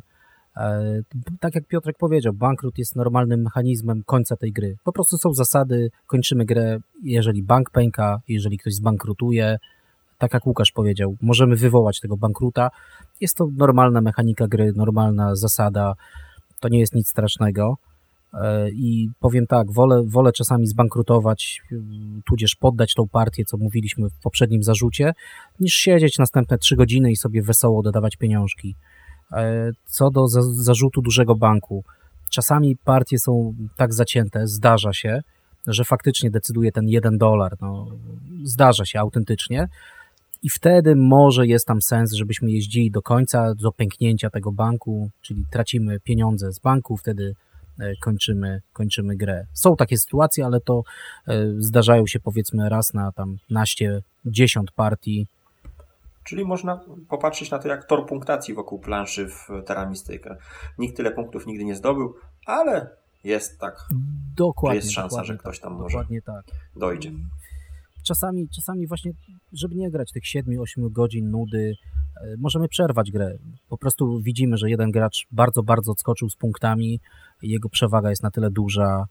E, 0.57 1.01
tak 1.39 1.55
jak 1.55 1.67
Piotrek 1.67 1.97
powiedział, 1.97 2.33
bankrut 2.33 2.77
jest 2.77 2.95
normalnym 2.95 3.41
mechanizmem 3.41 4.03
końca 4.05 4.35
tej 4.35 4.51
gry. 4.51 4.77
Po 4.83 4.91
prostu 4.91 5.17
są 5.17 5.33
zasady, 5.33 5.89
kończymy 6.07 6.45
grę, 6.45 6.79
jeżeli 7.03 7.43
bank 7.43 7.69
pęka, 7.69 8.21
jeżeli 8.27 8.57
ktoś 8.57 8.73
zbankrutuje, 8.73 9.57
tak 10.17 10.33
jak 10.33 10.47
Łukasz 10.47 10.71
powiedział, 10.71 11.15
możemy 11.21 11.55
wywołać 11.55 11.99
tego 11.99 12.17
bankruta. 12.17 12.69
Jest 13.21 13.37
to 13.37 13.47
normalna 13.57 14.01
mechanika 14.01 14.47
gry, 14.47 14.73
normalna 14.75 15.35
zasada, 15.35 15.93
to 16.59 16.69
nie 16.69 16.79
jest 16.79 16.95
nic 16.95 17.09
strasznego. 17.09 17.77
E, 18.33 18.69
I 18.69 19.09
powiem 19.19 19.47
tak, 19.47 19.71
wolę, 19.71 20.03
wolę 20.07 20.31
czasami 20.31 20.67
zbankrutować, 20.67 21.61
tudzież 22.25 22.55
poddać 22.55 22.93
tą 22.93 23.07
partię, 23.07 23.45
co 23.45 23.57
mówiliśmy 23.57 24.09
w 24.09 24.19
poprzednim 24.23 24.63
zarzucie, 24.63 25.13
niż 25.59 25.73
siedzieć 25.73 26.17
następne 26.17 26.57
trzy 26.57 26.75
godziny 26.75 27.11
i 27.11 27.15
sobie 27.15 27.41
wesoło 27.41 27.83
dodawać 27.83 28.15
pieniążki. 28.15 28.75
E, 29.31 29.71
co 29.85 30.09
do 30.09 30.27
za 30.27 30.41
zarzutu 30.41 31.01
dużego 31.01 31.35
banku, 31.35 31.83
czasami 32.29 32.77
partie 32.77 33.19
są 33.19 33.53
tak 33.77 33.93
zacięte, 33.93 34.47
zdarza 34.47 34.93
się, 34.93 35.21
że 35.67 35.83
faktycznie 35.83 36.31
decyduje 36.31 36.71
ten 36.71 36.87
jeden 36.87 37.17
dolar. 37.17 37.55
No, 37.61 37.87
zdarza 38.43 38.85
się 38.85 38.99
autentycznie. 38.99 39.67
I 40.43 40.49
wtedy 40.49 40.95
może 40.95 41.47
jest 41.47 41.67
tam 41.67 41.81
sens, 41.81 42.13
żebyśmy 42.13 42.51
jeździli 42.51 42.91
do 42.91 43.01
końca, 43.01 43.55
do 43.55 43.71
pęknięcia 43.71 44.29
tego 44.29 44.51
banku, 44.51 45.09
czyli 45.21 45.45
tracimy 45.51 45.99
pieniądze 45.99 46.53
z 46.53 46.59
banku, 46.59 46.97
wtedy 46.97 47.35
e, 47.79 47.93
kończymy, 48.01 48.61
kończymy 48.73 49.15
grę. 49.15 49.45
Są 49.53 49.75
takie 49.75 49.97
sytuacje, 49.97 50.45
ale 50.45 50.61
to 50.61 50.83
e, 51.27 51.45
zdarzają 51.57 52.07
się 52.07 52.19
powiedzmy 52.19 52.69
raz 52.69 52.93
na 52.93 53.11
tam 53.11 53.37
naście, 53.49 54.01
dziesiąt 54.25 54.71
partii 54.71 55.27
Czyli 56.25 56.45
można 56.45 56.79
popatrzeć 57.09 57.51
na 57.51 57.59
to 57.59 57.67
jak 57.67 57.85
tor 57.85 58.05
punktacji 58.05 58.53
wokół 58.53 58.79
planszy 58.79 59.27
w 59.27 59.47
Terra 59.65 59.89
Mystica. 59.89 60.35
Nikt 60.77 60.97
tyle 60.97 61.11
punktów 61.11 61.45
nigdy 61.45 61.65
nie 61.65 61.75
zdobył, 61.75 62.15
ale 62.45 62.89
jest 63.23 63.59
tak. 63.59 63.85
Dokładnie. 64.37 64.75
Jest 64.75 64.91
szansa, 64.91 65.23
że 65.23 65.37
ktoś 65.37 65.59
tam 65.59 65.73
tak, 65.73 65.81
może 65.81 65.97
tak. 66.25 66.45
dojdzie. 66.75 67.11
Czasami, 68.07 68.49
czasami 68.49 68.87
właśnie, 68.87 69.11
żeby 69.53 69.75
nie 69.75 69.91
grać 69.91 70.11
tych 70.11 70.23
7-8 70.23 70.91
godzin 70.91 71.31
nudy, 71.31 71.73
e, 72.21 72.35
możemy 72.37 72.67
przerwać 72.67 73.11
grę. 73.11 73.37
Po 73.69 73.77
prostu 73.77 74.19
widzimy, 74.21 74.57
że 74.57 74.69
jeden 74.69 74.91
gracz 74.91 75.25
bardzo, 75.31 75.63
bardzo 75.63 75.91
odskoczył 75.91 76.29
z 76.29 76.35
punktami, 76.35 76.99
jego 77.41 77.69
przewaga 77.69 78.09
jest 78.09 78.23
na 78.23 78.31
tyle 78.31 78.51
duża. 78.51 79.05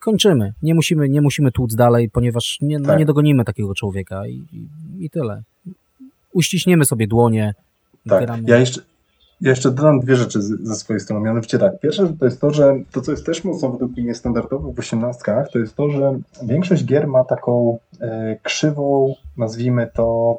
Kończymy. 0.00 0.54
Nie 0.62 0.74
musimy, 0.74 1.08
nie 1.08 1.20
musimy 1.20 1.52
tłuc 1.52 1.74
dalej, 1.74 2.10
ponieważ 2.10 2.58
nie, 2.60 2.78
no 2.78 2.84
tak. 2.84 2.94
no, 2.94 2.98
nie 2.98 3.06
dogonimy 3.06 3.44
takiego 3.44 3.74
człowieka 3.74 4.26
i, 4.26 4.34
i, 4.52 4.68
i 5.04 5.10
tyle 5.10 5.42
uściśniemy 6.32 6.84
sobie 6.84 7.06
dłonie. 7.06 7.54
Tak, 8.08 8.48
ja 8.48 8.58
jeszcze, 8.58 8.80
jeszcze 9.40 9.70
dodam 9.70 10.00
dwie 10.00 10.16
rzeczy 10.16 10.42
ze 10.42 10.74
swojej 10.74 11.00
strony. 11.00 11.24
Mianowicie 11.24 11.58
tak, 11.58 11.80
pierwsze 11.80 12.14
to 12.20 12.24
jest 12.24 12.40
to, 12.40 12.50
że 12.50 12.76
to, 12.92 13.00
co 13.00 13.10
jest 13.10 13.26
też 13.26 13.44
mocno 13.44 13.70
według 13.70 13.96
mnie 13.96 14.14
standardowe 14.14 14.72
w 14.72 14.78
osiemnastkach, 14.78 15.50
to 15.52 15.58
jest 15.58 15.74
to, 15.74 15.90
że 15.90 16.18
większość 16.42 16.84
gier 16.84 17.06
ma 17.08 17.24
taką 17.24 17.78
e, 18.00 18.36
krzywą, 18.42 19.14
nazwijmy 19.36 19.90
to, 19.94 20.38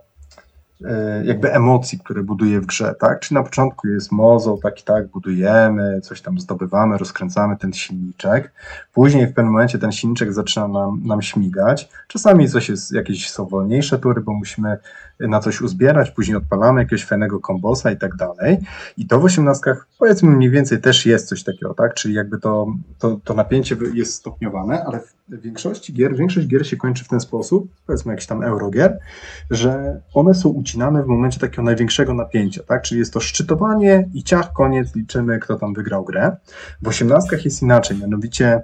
jakby 1.24 1.54
emocji, 1.54 2.00
które 2.00 2.24
buduje 2.24 2.62
w 2.62 2.66
grze, 2.66 2.96
tak? 3.00 3.20
Czy 3.20 3.34
na 3.34 3.44
początku 3.44 3.88
jest 3.88 4.12
mozo, 4.12 4.58
tak 4.64 4.82
i 4.82 4.84
tak, 4.84 5.08
budujemy, 5.08 6.02
coś 6.02 6.22
tam 6.22 6.40
zdobywamy, 6.40 6.98
rozkręcamy 6.98 7.58
ten 7.58 7.74
silniczek. 7.74 8.52
Później 8.94 9.28
w 9.28 9.34
pewnym 9.34 9.54
momencie 9.54 9.80
ten 9.80 9.92
silniczek 9.92 10.34
zaczyna 10.34 10.68
nam, 10.68 11.02
nam 11.06 11.22
śmigać. 11.22 11.90
Czasami 12.08 12.50
coś 12.50 12.70
jest, 12.70 12.92
jakieś 12.92 13.30
są 13.30 13.46
wolniejsze 13.46 14.00
tury, 14.00 14.22
bo 14.22 14.34
musimy 14.34 14.78
na 15.20 15.40
coś 15.40 15.62
uzbierać, 15.62 16.12
później 16.12 16.38
odpalamy 16.38 16.82
jakiegoś 16.82 17.06
fajnego 17.06 17.40
kombosa 17.40 17.92
i 17.92 17.98
tak 17.98 18.16
dalej. 18.16 18.58
I 18.98 19.08
to 19.08 19.20
w 19.20 19.26
osiemnastkach 19.26 19.88
powiedzmy 20.00 20.30
mniej 20.30 20.50
więcej 20.50 20.82
też 20.82 21.06
jest 21.06 21.28
coś 21.28 21.44
takiego, 21.44 21.74
tak? 21.74 21.94
Czyli 21.94 22.14
jakby 22.14 22.40
to, 22.40 22.68
to, 23.00 23.20
to 23.24 23.34
napięcie 23.34 23.76
jest 23.94 24.14
stopniowane, 24.14 24.84
ale 24.84 25.00
w 25.00 25.19
większości 25.38 25.94
gier, 25.94 26.16
większość 26.16 26.48
gier 26.48 26.68
się 26.68 26.78
kończy 26.78 27.04
w 27.04 27.08
ten 27.08 27.20
sposób, 27.20 27.68
powiedzmy 27.86 28.14
jakiś 28.14 28.28
tam 28.28 28.44
eurogier, 28.44 29.00
że 29.52 30.02
one 30.14 30.34
są 30.34 30.50
ucinane 30.50 31.04
w 31.04 31.08
momencie 31.08 31.40
takiego 31.40 31.64
największego 31.64 32.14
napięcia, 32.14 32.64
tak? 32.64 32.82
Czyli 32.82 33.00
jest 33.00 33.14
to 33.14 33.20
szczytowanie 33.20 34.10
i 34.14 34.24
ciach, 34.24 34.54
koniec, 34.54 34.96
liczymy, 34.96 35.40
kto 35.40 35.56
tam 35.56 35.74
wygrał 35.74 36.04
grę. 36.04 36.38
W 36.82 36.88
osiemnastkach 36.88 37.46
jest 37.46 37.62
inaczej, 37.62 37.98
mianowicie 37.98 38.62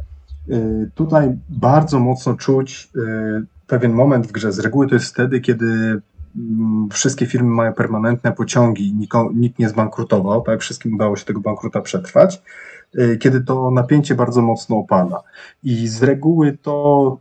y, 0.49 0.89
tutaj 0.95 1.38
bardzo 1.49 1.99
mocno 1.99 2.34
czuć 2.34 2.89
y, 2.95 3.45
pewien 3.68 3.93
moment 3.93 4.28
w 4.28 4.32
grze. 4.32 4.51
Z 4.51 4.59
reguły 4.59 4.88
to 4.88 4.95
jest 4.95 5.13
wtedy, 5.13 5.39
kiedy 5.39 6.01
mm, 6.36 6.89
wszystkie 6.91 7.26
firmy 7.26 7.49
mają 7.49 7.74
permanentne 7.74 8.32
pociągi, 8.32 8.95
nikt 9.34 9.59
nie 9.59 9.70
zbankrutował, 9.70 10.41
tak? 10.41 10.61
Wszystkim 10.61 10.93
udało 10.93 11.16
się 11.16 11.26
tego 11.26 11.39
bankruta 11.39 11.82
przetrwać. 11.82 12.41
Y, 13.00 13.18
kiedy 13.18 13.41
to 13.41 13.72
napięcie 13.72 14.16
bardzo 14.16 14.41
mocno 14.41 14.78
opada. 14.78 15.24
I 15.64 15.88
z 15.88 16.04
reguły 16.04 16.58
to 16.62 17.18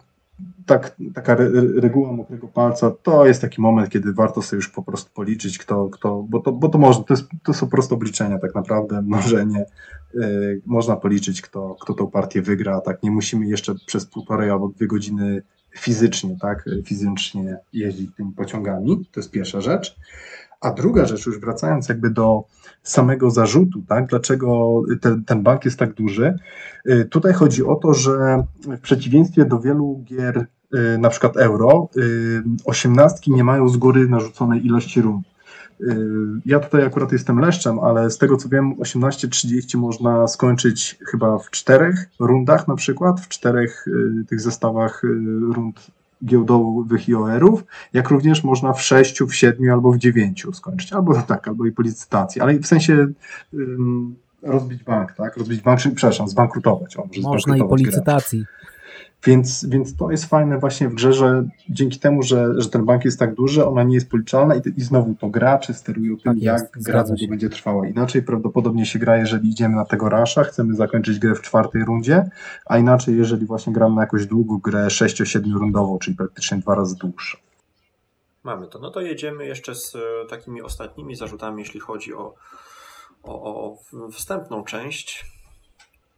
tak, 0.67 0.97
taka 1.15 1.33
re, 1.33 1.51
reguła 1.77 2.13
mokrego 2.13 2.49
palca 2.49 2.91
to 3.03 3.27
jest 3.27 3.41
taki 3.41 3.61
moment, 3.61 3.89
kiedy 3.89 4.13
warto 4.13 4.43
sobie 4.43 4.59
już 4.59 4.69
po 4.69 4.83
prostu 4.83 5.11
policzyć, 5.15 5.59
kto, 5.59 5.89
kto 5.89 6.25
bo, 6.29 6.41
to, 6.41 6.53
bo 6.53 6.69
to 6.69 6.79
można, 6.79 7.05
to, 7.05 7.15
jest, 7.15 7.27
to 7.43 7.55
są 7.55 7.67
proste 7.69 7.95
obliczenia 7.95 8.39
tak 8.39 8.55
naprawdę, 8.55 9.03
mnożenie. 9.07 9.65
Yy, 10.15 10.61
można 10.67 10.97
policzyć, 10.97 11.43
kto, 11.43 11.77
kto 11.81 11.95
tą 11.95 12.11
partię 12.11 12.43
wygra, 12.43 12.81
tak 12.81 13.03
nie 13.03 13.11
musimy 13.11 13.47
jeszcze 13.47 13.75
przez 13.87 14.07
półtorej 14.07 14.51
albo 14.51 14.69
dwie 14.69 14.87
godziny 14.87 15.43
fizycznie, 15.79 16.37
tak, 16.41 16.65
fizycznie 16.85 17.57
jeździć 17.73 18.11
tymi 18.17 18.33
pociągami, 18.33 19.07
to 19.13 19.21
jest 19.21 19.31
pierwsza 19.31 19.61
rzecz. 19.61 19.97
A 20.65 20.71
druga 20.71 21.07
rzecz, 21.07 21.27
już 21.27 21.41
wracając 21.41 21.89
jakby 21.89 22.11
do 22.11 22.45
samego 22.83 23.31
zarzutu, 23.31 23.83
tak, 23.89 24.07
dlaczego 24.07 24.83
ten, 25.01 25.25
ten 25.25 25.43
bank 25.43 25.65
jest 25.65 25.79
tak 25.79 25.95
duży, 25.95 26.39
y, 26.89 27.05
tutaj 27.05 27.33
chodzi 27.33 27.65
o 27.65 27.75
to, 27.75 27.95
że 27.95 28.45
w 28.67 28.81
przeciwieństwie 28.81 29.45
do 29.45 29.61
wielu 29.61 30.01
gier, 30.05 30.47
y, 30.75 30.99
na 30.99 31.09
przykład 31.09 31.37
euro, 31.37 31.89
y, 31.97 32.43
osiemnastki 32.65 33.33
nie 33.33 33.45
mają 33.45 33.69
z 33.69 33.77
góry 33.77 34.09
narzuconej 34.09 34.67
ilości 34.67 35.03
rund. 35.03 35.27
Ja 36.47 36.61
tutaj 36.61 36.87
akurat 36.87 37.13
jestem 37.13 37.39
leszczem, 37.39 37.79
ale 37.79 38.11
z 38.11 38.19
tego 38.19 38.37
co 38.37 38.49
wiem, 38.49 38.75
18-30 38.79 39.79
można 39.79 40.29
skończyć 40.29 40.99
chyba 41.11 41.39
w 41.39 41.51
czterech 41.51 42.07
rundach 42.21 42.69
na 42.69 42.75
przykład, 42.75 43.21
w 43.21 43.29
czterech 43.29 43.87
tych 44.29 44.41
zestawach 44.41 45.03
rund 45.55 45.91
giełdowych 46.25 47.09
IOR-ów, 47.09 47.65
jak 47.93 48.11
również 48.11 48.45
można 48.45 48.73
w 48.73 48.83
sześciu, 48.83 49.27
w 49.27 49.35
siedmiu 49.35 49.73
albo 49.73 49.93
w 49.93 49.99
dziewięciu 49.99 50.53
skończyć, 50.53 50.93
albo 50.93 51.23
tak, 51.23 51.49
albo 51.49 51.67
i 51.67 51.73
po 51.73 51.83
licytacji, 51.83 52.41
ale 52.41 52.59
w 52.59 52.67
sensie 52.67 53.07
rozbić 54.43 54.83
bank, 54.83 55.13
tak? 55.13 55.37
Rozbić 55.37 55.61
bank, 55.61 55.81
przepraszam, 55.81 56.29
zbankrutować. 56.29 56.97
O, 56.97 57.09
można 57.23 57.57
i 57.57 57.61
po 57.61 57.77
licytacji. 57.77 58.39
Grę. 58.39 58.74
Więc, 59.27 59.67
więc 59.69 59.97
to 59.97 60.11
jest 60.11 60.25
fajne 60.25 60.59
właśnie 60.59 60.89
w 60.89 60.95
grze, 60.95 61.13
że 61.13 61.49
dzięki 61.69 61.99
temu, 61.99 62.23
że, 62.23 62.49
że 62.57 62.69
ten 62.69 62.85
bank 62.85 63.05
jest 63.05 63.19
tak 63.19 63.35
duży, 63.35 63.67
ona 63.67 63.83
nie 63.83 63.95
jest 63.95 64.11
policzalna 64.11 64.55
i, 64.55 64.61
i 64.77 64.83
znowu 64.83 65.15
to 65.15 65.29
gracze 65.29 65.75
sterują 65.75 66.17
tym, 66.17 66.35
tak 66.35 66.43
jak 66.43 66.71
gra 66.77 67.05
długo 67.05 67.27
będzie 67.29 67.49
trwała. 67.51 67.89
Inaczej 67.89 68.23
prawdopodobnie 68.23 68.87
się 68.87 68.99
gra, 68.99 69.17
jeżeli 69.17 69.49
idziemy 69.51 69.77
na 69.77 69.85
tego 69.85 70.09
rasza, 70.09 70.45
chcemy 70.45 70.75
zakończyć 70.75 71.19
grę 71.19 71.35
w 71.35 71.41
czwartej 71.41 71.85
rundzie, 71.85 72.31
a 72.67 72.79
inaczej, 72.79 73.17
jeżeli 73.17 73.47
właśnie 73.47 73.73
gramy 73.73 73.95
na 73.95 74.01
jakąś 74.01 74.27
długą 74.27 74.59
grę 74.59 74.87
6-7 74.87 75.53
rundową, 75.55 75.99
czyli 75.99 76.17
praktycznie 76.17 76.59
dwa 76.59 76.75
razy 76.75 76.97
dłuższą. 76.97 77.39
Mamy 78.45 78.67
to. 78.69 78.79
No 78.79 78.91
to 78.91 79.01
jedziemy 79.01 79.47
jeszcze 79.47 79.75
z 79.75 79.97
e, 79.97 80.01
takimi 80.31 80.63
ostatnimi 80.63 81.17
zarzutami, 81.17 81.63
jeśli 81.63 81.81
chodzi 81.81 82.15
o, 82.15 82.35
o, 83.23 83.43
o 83.55 83.79
wstępną 84.13 84.65
część, 84.65 85.25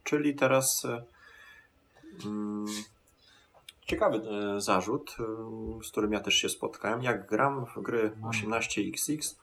czyli 0.03 0.35
teraz. 0.35 0.85
E, 0.85 1.03
mm, 2.25 2.65
ciekawy 3.87 4.17
e, 4.17 4.61
zarzut, 4.61 5.17
e, 5.19 5.83
z 5.83 5.91
którym 5.91 6.13
ja 6.13 6.19
też 6.19 6.35
się 6.35 6.49
spotkałem. 6.49 7.03
Jak 7.03 7.29
gram 7.29 7.65
w 7.65 7.81
gry 7.81 8.11
18XX, 8.23 9.35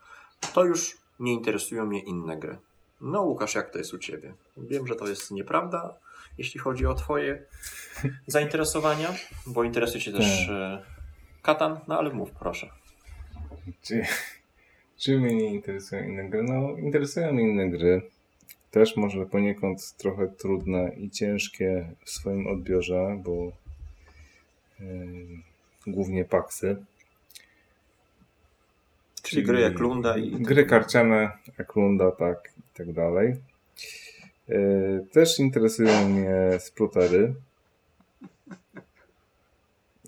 to 0.54 0.64
już 0.64 0.96
nie 1.20 1.32
interesują 1.32 1.86
mnie 1.86 2.00
inne 2.00 2.36
gry. 2.36 2.58
No 3.00 3.22
Łukasz, 3.22 3.54
jak 3.54 3.70
to 3.70 3.78
jest 3.78 3.94
u 3.94 3.98
Ciebie? 3.98 4.34
Wiem, 4.56 4.86
że 4.86 4.94
to 4.94 5.08
jest 5.08 5.30
nieprawda, 5.30 5.94
jeśli 6.38 6.60
chodzi 6.60 6.86
o 6.86 6.94
Twoje 6.94 7.42
zainteresowania, 8.26 9.14
bo 9.46 9.64
interesuje 9.64 10.00
Cię 10.00 10.12
też 10.12 10.46
tak. 10.46 10.56
e, 10.56 10.82
Katan, 11.42 11.80
no 11.88 11.98
ale 11.98 12.10
mów 12.10 12.30
proszę. 12.30 12.70
Czy, 13.82 14.02
czy 14.96 15.18
mnie 15.18 15.34
nie 15.34 15.54
interesują 15.54 16.02
inne 16.02 16.28
gry? 16.30 16.42
No, 16.42 16.76
interesują 16.78 17.32
mnie 17.32 17.42
inne 17.42 17.70
gry. 17.70 18.02
Też 18.70 18.96
może 18.96 19.26
poniekąd 19.26 19.96
trochę 19.96 20.28
trudne 20.28 20.92
i 20.96 21.10
ciężkie 21.10 21.94
w 22.04 22.10
swoim 22.10 22.46
odbiorze, 22.46 23.20
bo 23.24 23.52
głównie 25.86 26.24
paksy. 26.24 26.76
Czyli 29.22 29.42
gry 29.42 29.60
jak 29.60 29.78
Lunda 29.78 30.16
i... 30.16 30.30
Gry 30.30 30.66
karciane 30.66 31.30
jak 31.58 31.76
Lunda, 31.76 32.10
tak 32.10 32.52
i 32.58 32.76
tak 32.76 32.92
dalej. 32.92 33.36
E, 34.48 34.56
też 35.12 35.38
interesują 35.38 36.08
mnie 36.08 36.36
splutery. 36.58 37.34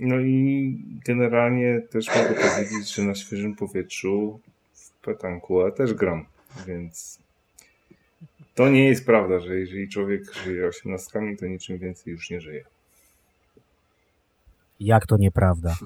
No 0.01 0.21
i 0.21 0.79
generalnie 1.07 1.81
też 1.91 2.07
mogę 2.09 2.35
powiedzieć, 2.35 2.95
że 2.95 3.03
na 3.03 3.15
świeżym 3.15 3.57
powietrzu 3.57 4.41
w 4.75 4.91
petankuę 4.91 5.73
też 5.73 5.95
gram, 5.95 6.25
więc 6.67 7.19
To 8.55 8.69
nie 8.69 8.89
jest 8.89 9.07
prawda, 9.07 9.41
że 9.41 9.59
jeżeli 9.59 9.89
człowiek 9.89 10.35
żyje 10.35 10.67
osiemnastkami, 10.67 11.37
to 11.37 11.47
niczym 11.47 11.79
więcej 11.79 12.13
już 12.13 12.31
nie 12.31 12.41
żyje. 12.41 12.65
Jak 14.81 15.07
to 15.07 15.17
nieprawda? 15.17 15.77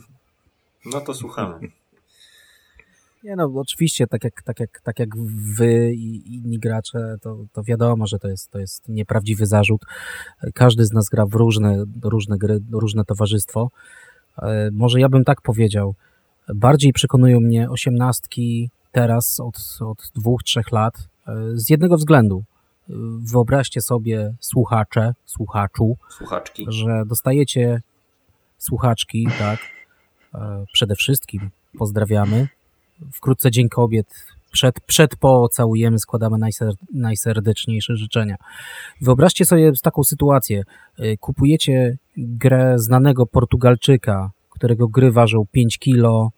No 0.87 1.01
to 1.01 1.15
słuchamy. 1.15 1.71
Nie 3.25 3.37
no, 3.37 3.53
oczywiście, 3.55 4.07
tak 4.07 4.25
jak, 4.25 4.43
tak 4.43 4.61
jak, 4.61 4.81
tak 4.81 4.99
jak 4.99 5.17
wy 5.57 5.93
i 5.95 6.35
inni 6.35 6.59
gracze, 6.59 7.17
to, 7.23 7.39
to 7.53 7.63
wiadomo, 7.63 8.07
że 8.07 8.19
to 8.19 8.29
jest, 8.29 8.51
to 8.51 8.59
jest 8.59 8.89
nieprawdziwy 8.89 9.47
zarzut. 9.47 9.81
Każdy 10.55 10.85
z 10.85 10.93
nas 10.93 11.09
gra 11.09 11.27
w 11.27 11.35
różne, 11.35 11.85
różne 12.03 12.39
gry, 12.39 12.61
różne 12.73 13.05
towarzystwo. 13.05 13.71
E, 14.43 14.71
może 14.73 15.01
ja 15.01 15.09
bym 15.09 15.25
tak 15.25 15.41
powiedział. 15.43 15.95
Bardziej 16.55 16.93
przekonują 16.93 17.41
mnie 17.41 17.71
osiemnastki 17.71 18.71
teraz 18.93 19.41
od, 19.41 19.79
od 19.81 20.11
dwóch, 20.15 20.43
trzech 20.43 20.73
lat 20.73 20.95
e, 21.29 21.33
z 21.55 21.71
jednego 21.71 21.97
względu. 21.97 22.45
Wyobraźcie 23.19 23.81
sobie 23.81 24.35
słuchacze, 24.41 25.15
słuchaczu, 25.25 25.97
Słuchaczki. 26.09 26.67
że 26.69 27.03
dostajecie 27.07 27.83
słuchaczki, 28.61 29.29
tak, 29.39 29.59
e, 30.35 30.65
przede 30.73 30.95
wszystkim 30.95 31.51
pozdrawiamy. 31.79 32.49
Wkrótce 33.13 33.51
Dzień 33.51 33.69
Kobiet. 33.69 34.07
Przed, 34.53 34.81
przed 34.81 35.17
po 35.17 35.49
całujemy, 35.49 35.99
składamy 35.99 36.39
najser, 36.39 36.73
najserdeczniejsze 36.95 37.97
życzenia. 37.97 38.37
Wyobraźcie 39.01 39.45
sobie 39.45 39.73
taką 39.83 40.05
sytuację. 40.05 40.63
E, 40.99 41.17
kupujecie 41.17 41.97
grę 42.17 42.79
znanego 42.79 43.27
Portugalczyka, 43.27 44.31
którego 44.51 44.89
gry 44.89 45.13
ważą 45.13 45.45
5 45.53 45.79
kilo 45.79 46.31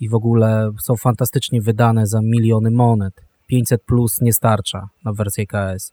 i 0.00 0.08
w 0.08 0.14
ogóle 0.14 0.70
są 0.80 0.96
fantastycznie 0.96 1.62
wydane 1.62 2.06
za 2.06 2.20
miliony 2.22 2.70
monet. 2.70 3.14
500 3.46 3.82
plus 3.82 4.20
nie 4.20 4.32
starcza 4.32 4.88
na 5.04 5.12
wersję 5.12 5.46
KS. 5.46 5.92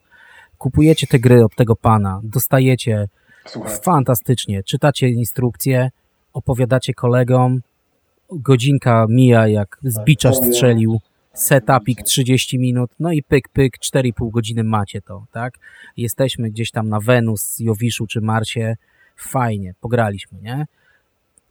Kupujecie 0.58 1.08
te 1.08 1.20
gry 1.20 1.46
od 1.46 1.56
tego 1.56 1.76
pana, 1.76 2.22
dostajecie 2.24 3.08
Słuchaj. 3.48 3.78
fantastycznie, 3.84 4.64
czytacie 4.64 5.10
instrukcje, 5.10 5.90
opowiadacie 6.34 6.94
kolegom, 6.94 7.62
godzinka 8.32 9.06
mija 9.10 9.48
jak 9.48 9.78
z 9.84 10.04
bicza 10.04 10.34
strzelił, 10.34 11.00
setupik 11.34 12.04
30 12.04 12.60
minut, 12.60 12.92
no 13.00 13.12
i 13.12 13.24
pyk, 13.24 13.50
pyk, 13.50 13.78
4,5 13.78 14.32
godziny 14.32 14.64
macie 14.64 15.02
to, 15.02 15.26
tak? 15.32 15.54
Jesteśmy 15.98 16.50
gdzieś 16.50 16.72
tam 16.72 16.90
na 16.90 17.00
Wenus, 17.00 17.60
Jowiszu 17.60 18.08
czy 18.08 18.22
Marsie, 18.22 18.76
fajnie, 19.18 19.74
pograliśmy, 19.82 20.42
nie? 20.42 20.66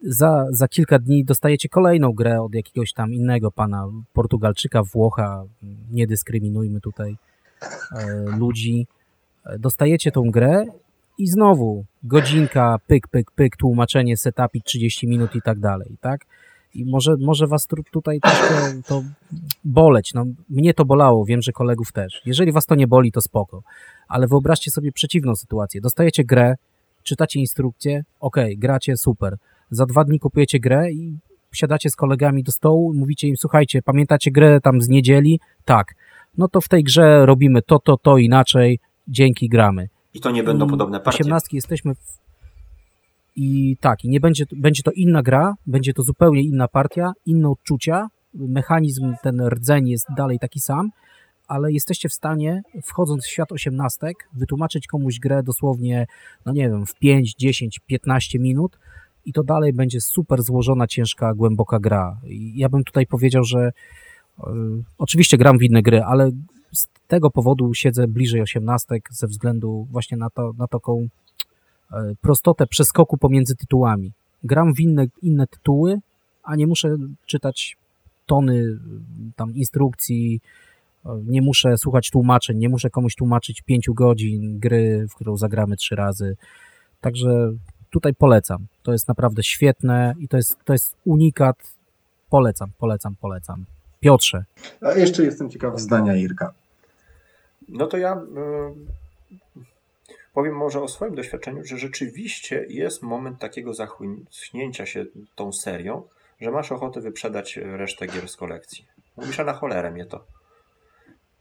Za, 0.03 0.47
za 0.51 0.69
kilka 0.69 0.99
dni 0.99 1.25
dostajecie 1.25 1.69
kolejną 1.69 2.13
grę 2.13 2.43
od 2.43 2.55
jakiegoś 2.55 2.93
tam 2.93 3.13
innego 3.13 3.51
pana, 3.51 3.87
Portugalczyka, 4.13 4.83
Włocha, 4.83 5.45
nie 5.91 6.07
dyskryminujmy 6.07 6.81
tutaj 6.81 7.17
e, 7.93 8.07
ludzi. 8.39 8.87
E, 9.47 9.59
Dostajecie 9.59 10.13
tą 10.13 10.31
grę 10.31 10.65
i 11.19 11.27
znowu 11.27 11.85
godzinka, 12.03 12.79
pyk, 12.87 13.09
pyk, 13.09 13.31
pyk, 13.31 13.57
tłumaczenie, 13.57 14.17
setupik 14.17 14.65
30 14.65 15.09
minut 15.09 15.35
i 15.35 15.43
tak 15.43 15.61
dalej, 15.61 15.97
tak? 16.01 16.27
I 16.75 16.85
może, 16.85 17.17
może 17.21 17.47
was 17.47 17.67
tu, 17.67 17.77
tutaj 17.93 18.21
troszkę 18.21 18.83
to 18.87 19.03
boleć. 19.65 20.15
No, 20.15 20.25
mnie 20.51 20.75
to 20.75 20.85
bolało, 20.85 21.25
wiem, 21.25 21.43
że 21.43 21.53
kolegów 21.53 21.93
też. 21.93 22.23
Jeżeli 22.27 22.53
was 22.53 22.67
to 22.67 22.75
nie 22.75 22.87
boli, 22.87 23.13
to 23.13 23.21
spoko. 23.21 23.63
Ale 24.09 24.27
wyobraźcie 24.27 24.71
sobie 24.71 24.93
przeciwną 24.93 25.37
sytuację. 25.37 25.81
Dostajecie 25.81 26.25
grę, 26.25 26.55
czytacie 27.03 27.41
instrukcję, 27.41 28.05
okej, 28.21 28.59
gracie, 28.59 28.97
super. 28.97 29.37
Za 29.71 29.87
dwa 29.87 30.05
dni 30.05 30.19
kupujecie 30.19 30.61
grę 30.61 30.93
i 30.93 31.19
siadacie 31.53 31.91
z 31.91 31.97
kolegami 31.97 32.43
do 32.43 32.53
stołu, 32.53 32.95
mówicie 32.95 33.29
im, 33.29 33.37
słuchajcie, 33.37 33.83
pamiętacie 33.83 34.31
grę 34.31 34.61
tam 34.61 34.83
z 34.83 34.89
niedzieli? 34.89 35.41
Tak. 35.65 35.95
No 36.39 36.49
to 36.49 36.61
w 36.61 36.69
tej 36.69 36.85
grze 36.85 37.27
robimy 37.27 37.63
to, 37.63 37.79
to, 37.79 37.97
to 37.97 38.19
inaczej, 38.19 38.79
dzięki 39.09 39.49
gramy. 39.49 39.89
I 40.17 40.21
to 40.21 40.31
nie 40.31 40.43
będą 40.43 40.67
podobne 40.67 41.01
partie. 41.01 41.25
18 41.25 41.49
jesteśmy 41.53 41.95
w... 41.95 41.99
i 43.37 43.77
tak, 43.81 44.05
i 44.05 44.09
nie 44.09 44.21
będzie, 44.21 44.45
będzie 44.53 44.83
to 44.83 44.91
inna 44.91 45.23
gra, 45.23 45.55
będzie 45.67 45.93
to 45.95 46.03
zupełnie 46.03 46.43
inna 46.43 46.69
partia, 46.69 47.13
inne 47.27 47.49
odczucia, 47.49 48.09
mechanizm, 48.35 49.15
ten 49.23 49.41
rdzeń 49.41 49.89
jest 49.89 50.07
dalej 50.17 50.39
taki 50.39 50.61
sam, 50.61 50.91
ale 51.49 51.73
jesteście 51.73 52.09
w 52.09 52.13
stanie, 52.13 52.63
wchodząc 52.85 53.25
w 53.25 53.29
świat 53.29 53.53
osiemnastek, 53.53 54.29
wytłumaczyć 54.35 54.87
komuś 54.87 55.19
grę 55.19 55.43
dosłownie, 55.43 56.07
no 56.47 56.53
nie 56.53 56.69
wiem, 56.69 56.87
w 56.87 56.95
5, 56.95 57.35
10, 57.35 57.81
15 57.87 58.39
minut 58.39 58.79
i 59.25 59.33
to 59.33 59.43
dalej 59.43 59.73
będzie 59.73 60.01
super 60.01 60.43
złożona, 60.43 60.87
ciężka, 60.87 61.35
głęboka 61.35 61.79
gra. 61.79 62.21
I 62.27 62.59
ja 62.59 62.69
bym 62.69 62.85
tutaj 62.85 63.07
powiedział, 63.07 63.45
że 63.45 63.69
y, 63.69 64.43
oczywiście 64.99 65.39
gram 65.39 65.59
w 65.59 65.63
inne 65.63 65.83
gry, 65.83 66.03
ale 66.03 66.31
z 66.73 66.89
tego 67.07 67.31
powodu 67.31 67.75
siedzę 67.75 68.09
bliżej 68.09 68.43
osiemnastek 68.43 69.09
ze 69.11 69.27
względu 69.27 69.87
właśnie 69.91 70.17
na, 70.17 70.31
to, 70.31 70.53
na 70.59 70.67
taką 70.67 71.09
e, 71.93 72.13
prostotę 72.21 72.67
przeskoku 72.67 73.19
pomiędzy 73.19 73.57
tytułami. 73.57 74.13
Gram 74.45 74.75
w 74.75 74.81
inne, 74.81 75.07
inne 75.23 75.47
tytuły, 75.47 75.99
a 76.43 76.57
nie 76.57 76.67
muszę 76.67 76.97
czytać 77.27 77.77
tony 78.27 78.55
y, 78.55 78.79
tam 79.37 79.55
instrukcji, 79.55 80.41
e, 81.07 81.21
nie 81.25 81.43
muszę 81.43 81.79
słuchać 81.79 82.11
tłumaczeń, 82.11 82.59
nie 82.59 82.69
muszę 82.69 82.91
komuś 82.91 83.15
tłumaczyć 83.15 83.63
pięciu 83.63 83.95
godzin 83.95 84.59
gry, 84.59 85.07
w 85.11 85.15
którą 85.15 85.37
zagramy 85.37 85.77
trzy 85.77 85.97
razy. 85.97 86.37
Także 87.01 87.53
tutaj 87.91 88.15
polecam. 88.15 88.67
To 88.83 88.93
jest 88.93 89.09
naprawdę 89.09 89.43
świetne 89.43 90.15
i 90.19 90.29
to 90.29 90.37
jest, 90.37 90.57
to 90.65 90.73
jest 90.73 90.97
unikat. 91.05 91.75
Polecam, 92.31 92.71
polecam, 92.79 93.17
polecam. 93.21 93.76
Piotrze, 94.07 94.45
A 94.81 94.93
jeszcze 94.93 95.25
jestem 95.25 95.51
ciekaw 95.51 95.81
zdania 95.81 96.17
Irka. 96.17 96.53
No 97.69 97.87
to 97.87 97.99
ja 97.99 98.17
y, 98.17 98.19
powiem 100.35 100.57
może 100.57 100.83
o 100.83 100.89
swoim 100.89 101.15
doświadczeniu, 101.15 101.65
że 101.65 101.79
rzeczywiście 101.79 102.67
jest 102.69 103.03
moment 103.03 103.39
takiego 103.39 103.75
zachłyśnięcia 103.75 104.87
się 104.87 105.05
tą 105.35 105.53
serią, 105.53 106.03
że 106.41 106.51
masz 106.51 106.73
ochotę 106.73 107.01
wyprzedać 107.01 107.57
resztę 107.57 108.07
gier 108.07 108.29
z 108.29 108.37
kolekcji. 108.37 108.87
Mówisz, 109.17 109.41
a 109.41 109.45
na 109.45 109.53
cholerę 109.53 109.91
mnie 109.91 110.07
to. 110.07 110.25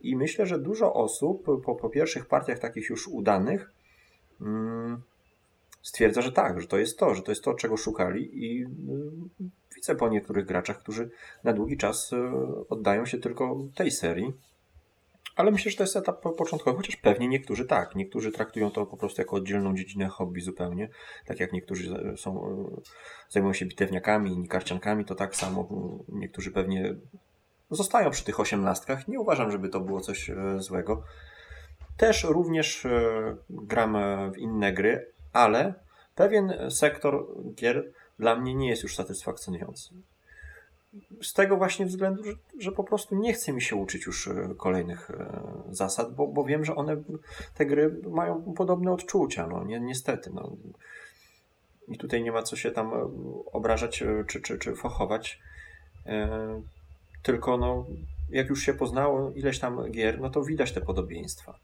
I 0.01 0.15
myślę, 0.15 0.45
że 0.45 0.59
dużo 0.59 0.93
osób 0.93 1.45
po, 1.65 1.75
po 1.75 1.89
pierwszych 1.89 2.25
partiach 2.25 2.59
takich 2.59 2.89
już 2.89 3.07
udanych 3.07 3.71
mm, 4.41 5.01
stwierdza, 5.81 6.21
że 6.21 6.31
tak, 6.31 6.61
że 6.61 6.67
to 6.67 6.77
jest 6.77 6.99
to, 6.99 7.15
że 7.15 7.21
to 7.21 7.31
jest 7.31 7.43
to, 7.43 7.53
czego 7.53 7.77
szukali 7.77 8.45
i 8.45 8.63
y, 8.63 8.67
widzę 9.75 9.95
po 9.95 10.09
niektórych 10.09 10.45
graczach, 10.45 10.79
którzy 10.79 11.09
na 11.43 11.53
długi 11.53 11.77
czas 11.77 12.13
y, 12.13 12.17
oddają 12.69 13.05
się 13.05 13.17
tylko 13.17 13.57
tej 13.75 13.91
serii. 13.91 14.33
Ale 15.35 15.51
myślę, 15.51 15.71
że 15.71 15.77
to 15.77 15.83
jest 15.83 15.95
etap 15.95 16.21
po- 16.21 16.31
początkowy, 16.31 16.77
chociaż 16.77 16.95
pewnie 16.95 17.27
niektórzy 17.27 17.65
tak. 17.65 17.95
Niektórzy 17.95 18.31
traktują 18.31 18.71
to 18.71 18.85
po 18.85 18.97
prostu 18.97 19.21
jako 19.21 19.35
oddzielną 19.35 19.75
dziedzinę 19.75 20.07
hobby 20.07 20.41
zupełnie. 20.41 20.89
Tak 21.25 21.39
jak 21.39 21.53
niektórzy 21.53 21.95
e, 21.95 22.17
są, 22.17 22.47
e, 22.47 22.81
zajmują 23.29 23.53
się 23.53 23.65
bitewniakami, 23.65 24.31
inni 24.31 24.47
karciankami, 24.47 25.05
to 25.05 25.15
tak 25.15 25.35
samo 25.35 25.61
e, 25.61 26.15
niektórzy 26.19 26.51
pewnie 26.51 26.95
zostają 27.69 28.09
przy 28.11 28.23
tych 28.23 28.39
osiemnastkach. 28.39 29.07
Nie 29.07 29.19
uważam, 29.19 29.51
żeby 29.51 29.69
to 29.69 29.79
było 29.79 30.01
coś 30.01 30.29
e, 30.29 30.35
złego. 30.57 31.03
Też 31.97 32.23
również 32.23 32.85
e, 32.85 33.35
gram 33.49 33.95
e, 33.95 34.31
w 34.31 34.37
inne 34.37 34.73
gry, 34.73 35.11
ale 35.33 35.73
pewien 36.15 36.53
sektor 36.69 37.27
gier 37.55 37.91
dla 38.19 38.35
mnie 38.35 38.55
nie 38.55 38.69
jest 38.69 38.83
już 38.83 38.95
satysfakcjonujący. 38.95 39.89
Z 41.21 41.33
tego 41.33 41.57
właśnie 41.57 41.85
względu, 41.85 42.23
że, 42.23 42.31
że 42.59 42.71
po 42.71 42.83
prostu 42.83 43.15
nie 43.15 43.33
chce 43.33 43.53
mi 43.53 43.61
się 43.61 43.75
uczyć 43.75 44.05
już 44.05 44.27
e, 44.27 44.49
kolejnych 44.57 45.11
e, 45.11 45.41
zasad, 45.71 46.15
bo, 46.15 46.27
bo 46.27 46.43
wiem, 46.43 46.65
że 46.65 46.75
one, 46.75 47.03
te 47.55 47.65
gry 47.65 47.95
mają 48.09 48.53
podobne 48.53 48.91
odczucia, 48.91 49.47
no 49.47 49.63
ni- 49.63 49.81
niestety. 49.81 50.31
No. 50.33 50.51
I 51.87 51.97
tutaj 51.97 52.23
nie 52.23 52.31
ma 52.31 52.43
co 52.43 52.55
się 52.55 52.71
tam 52.71 52.93
e, 52.93 53.09
obrażać 53.51 54.03
czy, 54.27 54.41
czy, 54.41 54.57
czy 54.59 54.75
fochować. 54.75 55.39
Tylko 57.23 57.57
no, 57.57 57.85
jak 58.29 58.49
już 58.49 58.61
się 58.61 58.73
poznało 58.73 59.31
ileś 59.31 59.59
tam 59.59 59.91
gier, 59.91 60.21
no 60.21 60.29
to 60.29 60.43
widać 60.43 60.71
te 60.71 60.81
podobieństwa. 60.81 61.59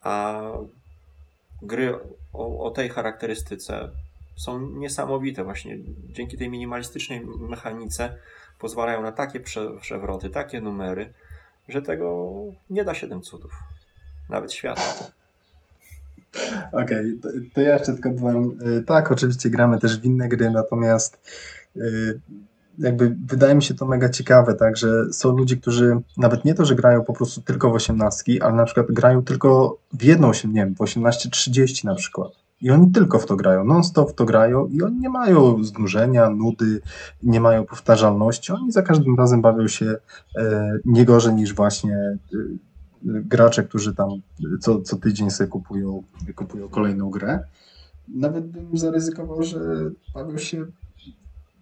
A 0.00 0.42
gry 1.62 1.98
o, 2.32 2.64
o 2.64 2.70
tej 2.70 2.88
charakterystyce 2.88 3.90
są 4.36 4.70
niesamowite 4.70 5.44
właśnie. 5.44 5.78
Dzięki 6.08 6.38
tej 6.38 6.50
minimalistycznej 6.50 7.26
mechanice 7.26 8.16
pozwalają 8.58 9.02
na 9.02 9.12
takie 9.12 9.40
prze, 9.40 9.70
przewroty, 9.80 10.30
takie 10.30 10.60
numery, 10.60 11.12
że 11.68 11.82
tego 11.82 12.32
nie 12.70 12.84
da 12.84 12.94
siedem 12.94 13.22
cudów. 13.22 13.52
Nawet 14.30 14.52
świata. 14.52 14.82
Okej, 16.72 17.18
to, 17.22 17.28
to 17.54 17.60
ja 17.60 17.74
jeszcze 17.74 17.92
tylko 17.92 18.10
dodam. 18.10 18.58
y, 18.78 18.82
Tak, 18.82 19.12
oczywiście 19.12 19.50
gramy 19.50 19.78
też 19.78 20.00
w 20.00 20.04
inne 20.04 20.28
gry, 20.28 20.50
natomiast 20.50 21.30
y, 21.76 22.20
jakby 22.78 23.16
wydaje 23.26 23.54
mi 23.54 23.62
się 23.62 23.74
to 23.74 23.86
mega 23.86 24.08
ciekawe, 24.08 24.54
tak, 24.54 24.76
że 24.76 25.12
są 25.12 25.36
ludzie, 25.36 25.56
którzy 25.56 25.96
nawet 26.16 26.44
nie 26.44 26.54
to, 26.54 26.64
że 26.64 26.74
grają 26.74 27.04
po 27.04 27.12
prostu 27.12 27.42
tylko 27.42 27.70
w 27.70 27.74
osiemnastki, 27.74 28.40
ale 28.40 28.54
na 28.54 28.64
przykład 28.64 28.86
grają 28.86 29.24
tylko 29.24 29.78
w 29.92 30.02
jedną, 30.02 30.30
nie 30.44 30.64
wiem, 30.64 30.74
w 30.74 30.78
18.30 30.78 31.84
na 31.84 31.94
przykład. 31.94 32.43
I 32.64 32.70
oni 32.70 32.92
tylko 32.92 33.18
w 33.18 33.26
to 33.26 33.36
grają, 33.36 33.64
non-stop 33.64 34.10
w 34.10 34.14
to 34.14 34.24
grają 34.24 34.66
i 34.66 34.82
oni 34.82 34.98
nie 35.00 35.08
mają 35.08 35.64
znużenia, 35.64 36.30
nudy, 36.30 36.80
nie 37.22 37.40
mają 37.40 37.64
powtarzalności. 37.64 38.52
Oni 38.52 38.72
za 38.72 38.82
każdym 38.82 39.16
razem 39.16 39.42
bawią 39.42 39.68
się 39.68 39.96
e, 40.36 40.78
nie 40.84 41.04
gorzej 41.04 41.34
niż 41.34 41.54
właśnie 41.54 41.96
e, 41.96 42.18
gracze, 43.02 43.64
którzy 43.64 43.94
tam 43.94 44.08
co, 44.60 44.80
co 44.80 44.96
tydzień 44.96 45.30
sobie 45.30 45.50
kupują, 45.50 46.02
kupują 46.34 46.68
kolejną 46.68 47.10
grę. 47.10 47.44
Nawet 48.08 48.46
bym 48.46 48.78
zaryzykował, 48.78 49.42
że 49.42 49.60
bawią 50.14 50.38
się 50.38 50.66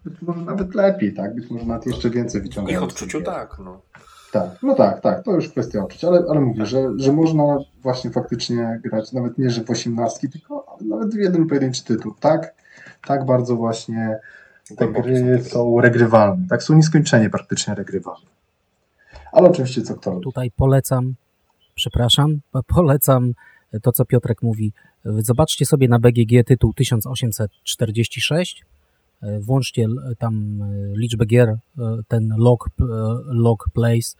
być 0.04 0.22
może 0.22 0.40
nawet 0.40 0.74
lepiej, 0.74 1.14
tak? 1.14 1.34
Być 1.34 1.50
może 1.50 1.66
nawet 1.66 1.86
jeszcze 1.86 2.10
więcej 2.10 2.42
wyciągają. 2.42 2.78
Ich 2.78 2.84
odczuciu 2.84 3.22
tak, 3.22 3.56
no. 3.64 3.80
Tak, 4.32 4.62
no 4.62 4.74
tak, 4.74 5.00
tak, 5.00 5.24
to 5.24 5.32
już 5.32 5.48
kwestia 5.48 5.84
odczucia, 5.84 6.08
ale, 6.08 6.22
ale 6.30 6.40
mówię, 6.40 6.66
że, 6.66 6.88
że 6.96 7.12
można 7.12 7.58
właśnie 7.82 8.10
faktycznie 8.10 8.80
grać 8.84 9.12
nawet 9.12 9.38
nie, 9.38 9.50
że 9.50 9.64
w 9.64 9.70
osiemnastki, 9.70 10.28
tylko 10.28 10.76
nawet 10.80 11.14
w 11.14 11.18
jeden 11.18 11.46
pojedynczy 11.46 11.84
tytuł, 11.84 12.14
tak? 12.20 12.54
Tak 13.06 13.26
bardzo 13.26 13.56
właśnie 13.56 14.18
te 14.76 14.88
gry 14.88 15.44
są 15.44 15.80
regrywalne, 15.80 16.46
tak? 16.48 16.62
Są 16.62 16.74
nieskończenie 16.74 17.30
praktycznie 17.30 17.74
regrywalne. 17.74 18.26
Ale 19.32 19.48
oczywiście 19.50 19.82
co 19.82 19.94
kto 19.94 20.20
Tutaj 20.20 20.50
polecam, 20.56 21.14
przepraszam, 21.74 22.40
polecam 22.76 23.32
to, 23.82 23.92
co 23.92 24.04
Piotrek 24.04 24.42
mówi. 24.42 24.72
Zobaczcie 25.04 25.66
sobie 25.66 25.88
na 25.88 25.98
BGG 25.98 26.46
tytuł 26.46 26.72
1846, 26.72 28.64
włączcie 29.40 29.86
tam 30.18 30.64
liczbę 30.96 31.26
gier, 31.26 31.56
ten 32.08 32.34
log, 32.38 32.68
log 33.26 33.64
place, 33.74 34.16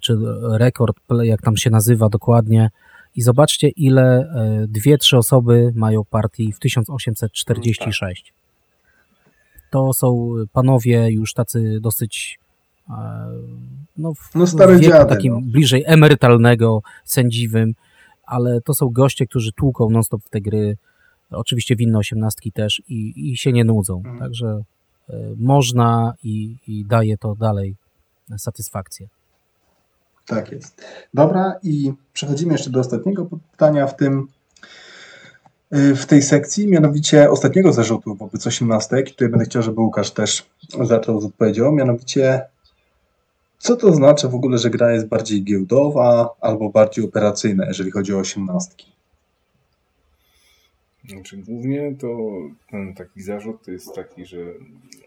czy 0.00 0.16
rekord, 0.52 0.96
jak 1.22 1.42
tam 1.42 1.56
się 1.56 1.70
nazywa 1.70 2.08
dokładnie, 2.08 2.70
i 3.16 3.22
zobaczcie, 3.22 3.68
ile 3.68 4.32
dwie, 4.68 4.98
trzy 4.98 5.16
osoby 5.16 5.72
mają 5.74 6.04
partii 6.04 6.52
w 6.52 6.58
1846. 6.58 8.34
To 9.70 9.92
są 9.92 10.34
panowie 10.52 11.10
już 11.10 11.32
tacy 11.32 11.78
dosyć 11.80 12.38
no, 13.96 14.14
w, 14.14 14.34
no 14.34 14.46
stary 14.46 14.76
w 14.76 14.80
wieku 14.80 14.92
dziady, 14.92 15.08
takim 15.08 15.32
no. 15.32 15.40
bliżej 15.42 15.84
emerytalnego, 15.86 16.82
sędziwym, 17.04 17.74
ale 18.24 18.60
to 18.60 18.74
są 18.74 18.88
goście, 18.88 19.26
którzy 19.26 19.52
tłuką 19.52 19.90
non-stop 19.90 20.22
w 20.24 20.28
te 20.28 20.40
gry, 20.40 20.76
oczywiście 21.30 21.76
winne 21.76 21.98
osiemnastki 21.98 22.52
też 22.52 22.82
i, 22.88 23.30
i 23.30 23.36
się 23.36 23.52
nie 23.52 23.64
nudzą, 23.64 23.96
Mhm. 23.96 24.18
także 24.18 24.62
y, 25.10 25.12
można 25.36 26.14
i, 26.22 26.56
i 26.66 26.84
daje 26.84 27.18
to 27.18 27.34
dalej 27.34 27.76
satysfakcję. 28.38 29.08
Tak 30.26 30.52
jest. 30.52 30.84
Dobra, 31.14 31.54
i 31.62 31.92
przechodzimy 32.12 32.52
jeszcze 32.52 32.70
do 32.70 32.80
ostatniego 32.80 33.28
pytania 33.50 33.86
w 33.86 33.96
tym 33.96 34.28
y, 35.74 35.96
w 35.96 36.06
tej 36.06 36.22
sekcji, 36.22 36.68
mianowicie 36.68 37.30
ostatniego 37.30 37.72
zarzutu 37.72 38.14
wobec 38.14 38.46
osiemnastek. 38.46 39.10
Tutaj 39.10 39.28
będę 39.28 39.44
chciał, 39.44 39.62
żeby 39.62 39.80
Łukasz 39.80 40.10
też 40.10 40.46
zaczął 40.84 41.20
z 41.20 41.24
odpowiedzią, 41.24 41.72
mianowicie 41.72 42.42
co 43.58 43.76
to 43.76 43.94
znaczy 43.94 44.28
w 44.28 44.34
ogóle, 44.34 44.58
że 44.58 44.70
gra 44.70 44.92
jest 44.92 45.06
bardziej 45.06 45.44
giełdowa 45.44 46.34
albo 46.40 46.70
bardziej 46.70 47.04
operacyjna, 47.04 47.66
jeżeli 47.66 47.90
chodzi 47.90 48.14
o 48.14 48.18
osiemnastki? 48.18 48.95
Znaczy, 51.08 51.36
głównie 51.36 51.94
to 51.98 52.18
ten 52.70 52.94
taki 52.94 53.22
zarzut 53.22 53.68
jest 53.68 53.94
taki, 53.94 54.26
że 54.26 54.38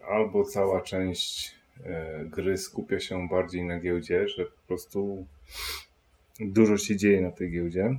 albo 0.08 0.44
cała 0.44 0.80
część 0.80 1.54
e, 1.84 2.24
gry 2.24 2.58
skupia 2.58 3.00
się 3.00 3.28
bardziej 3.28 3.64
na 3.64 3.80
giełdzie, 3.80 4.28
że 4.28 4.44
po 4.44 4.66
prostu 4.66 5.26
dużo 6.40 6.78
się 6.78 6.96
dzieje 6.96 7.20
na 7.20 7.30
tej 7.30 7.50
giełdzie, 7.50 7.96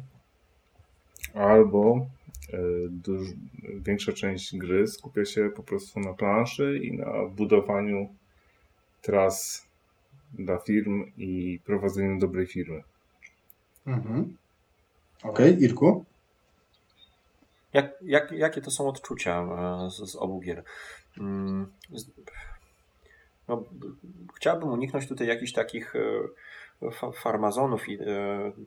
albo 1.34 2.08
e, 2.54 2.58
duż, 2.90 3.28
większa 3.64 4.14
część 4.14 4.58
gry 4.58 4.88
skupia 4.88 5.26
się 5.26 5.50
po 5.56 5.64
prostu 5.64 6.00
na 6.00 6.14
planszy 6.14 6.80
i 6.84 6.98
na 6.98 7.26
budowaniu 7.26 8.10
tras 9.02 9.68
dla 10.34 10.58
firm 10.58 11.12
i 11.18 11.60
prowadzeniu 11.66 12.20
dobrej 12.20 12.48
firmy. 12.48 12.84
Mhm. 13.86 14.38
Okej, 15.24 15.52
okay, 15.52 15.62
Irku? 15.62 16.06
Jak, 17.74 17.92
jak, 18.02 18.32
jakie 18.32 18.62
to 18.62 18.72
są 18.72 18.88
odczucia 18.88 19.42
e, 19.42 19.90
z, 19.90 20.12
z 20.12 20.16
obu 20.16 20.40
gier? 20.40 20.64
Mm, 21.18 21.72
No, 23.48 23.64
chciałbym 24.36 24.70
uniknąć 24.70 25.08
tutaj 25.08 25.28
jakichś 25.28 25.52
takich 25.54 25.94
e, 25.96 26.92
fa- 26.92 27.12
farmazonów 27.12 27.90
i 27.90 27.94
e, 28.02 28.06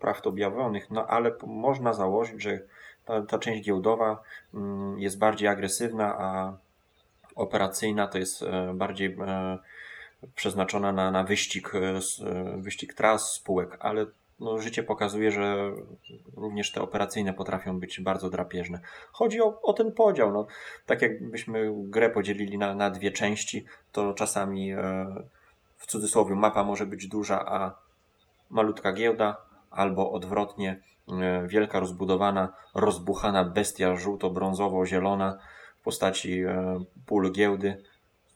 prawd 0.01 0.27
objawionych, 0.27 0.91
no 0.91 1.07
ale 1.07 1.33
można 1.47 1.93
założyć, 1.93 2.43
że 2.43 2.61
ta, 3.05 3.23
ta 3.23 3.39
część 3.39 3.65
giełdowa 3.65 4.23
mm, 4.55 4.99
jest 5.01 5.19
bardziej 5.19 5.49
agresywna, 5.49 6.19
a 6.19 6.57
operacyjna 7.35 8.07
to 8.07 8.19
jest 8.19 8.45
bardziej 8.75 9.17
przeznaczona 10.35 10.93
na, 10.93 11.11
na 11.11 11.25
wyścig, 11.25 11.73
wyścig 12.57 12.95
tras, 12.95 13.33
spółek, 13.33 13.77
ale 13.81 14.07
no, 14.41 14.59
życie 14.59 14.83
pokazuje, 14.83 15.31
że 15.31 15.73
również 16.37 16.73
te 16.73 16.83
operacyjne 16.83 17.35
potrafią 17.35 17.81
być 17.81 18.01
bardzo 18.01 18.31
drapieżne. 18.31 18.81
Chodzi 19.13 19.41
o, 19.41 19.61
o 19.63 19.73
ten 19.73 19.93
podział. 19.93 20.33
No, 20.33 20.47
tak 20.87 21.03
jakbyśmy 21.03 21.73
grę 21.77 22.11
podzielili 22.11 22.59
na, 22.59 22.75
na 22.75 22.91
dwie 22.91 23.11
części, 23.11 23.65
to 23.93 24.15
czasami 24.15 24.73
e, 24.73 24.79
w 25.77 25.87
cudzysłowie 25.87 26.35
mapa 26.35 26.65
może 26.65 26.87
być 26.87 27.09
duża, 27.09 27.45
a 27.47 27.75
malutka 28.51 28.93
giełda, 28.93 29.37
albo 29.71 30.13
odwrotnie, 30.13 30.81
e, 31.09 31.47
wielka, 31.49 31.81
rozbudowana, 31.81 32.53
rozbuchana 32.75 33.45
bestia 33.45 33.97
żółto-brązowo-zielona 33.97 35.39
w 35.81 35.85
postaci 35.85 36.43
e, 36.43 36.85
pól 37.07 37.33
giełdy 37.33 37.83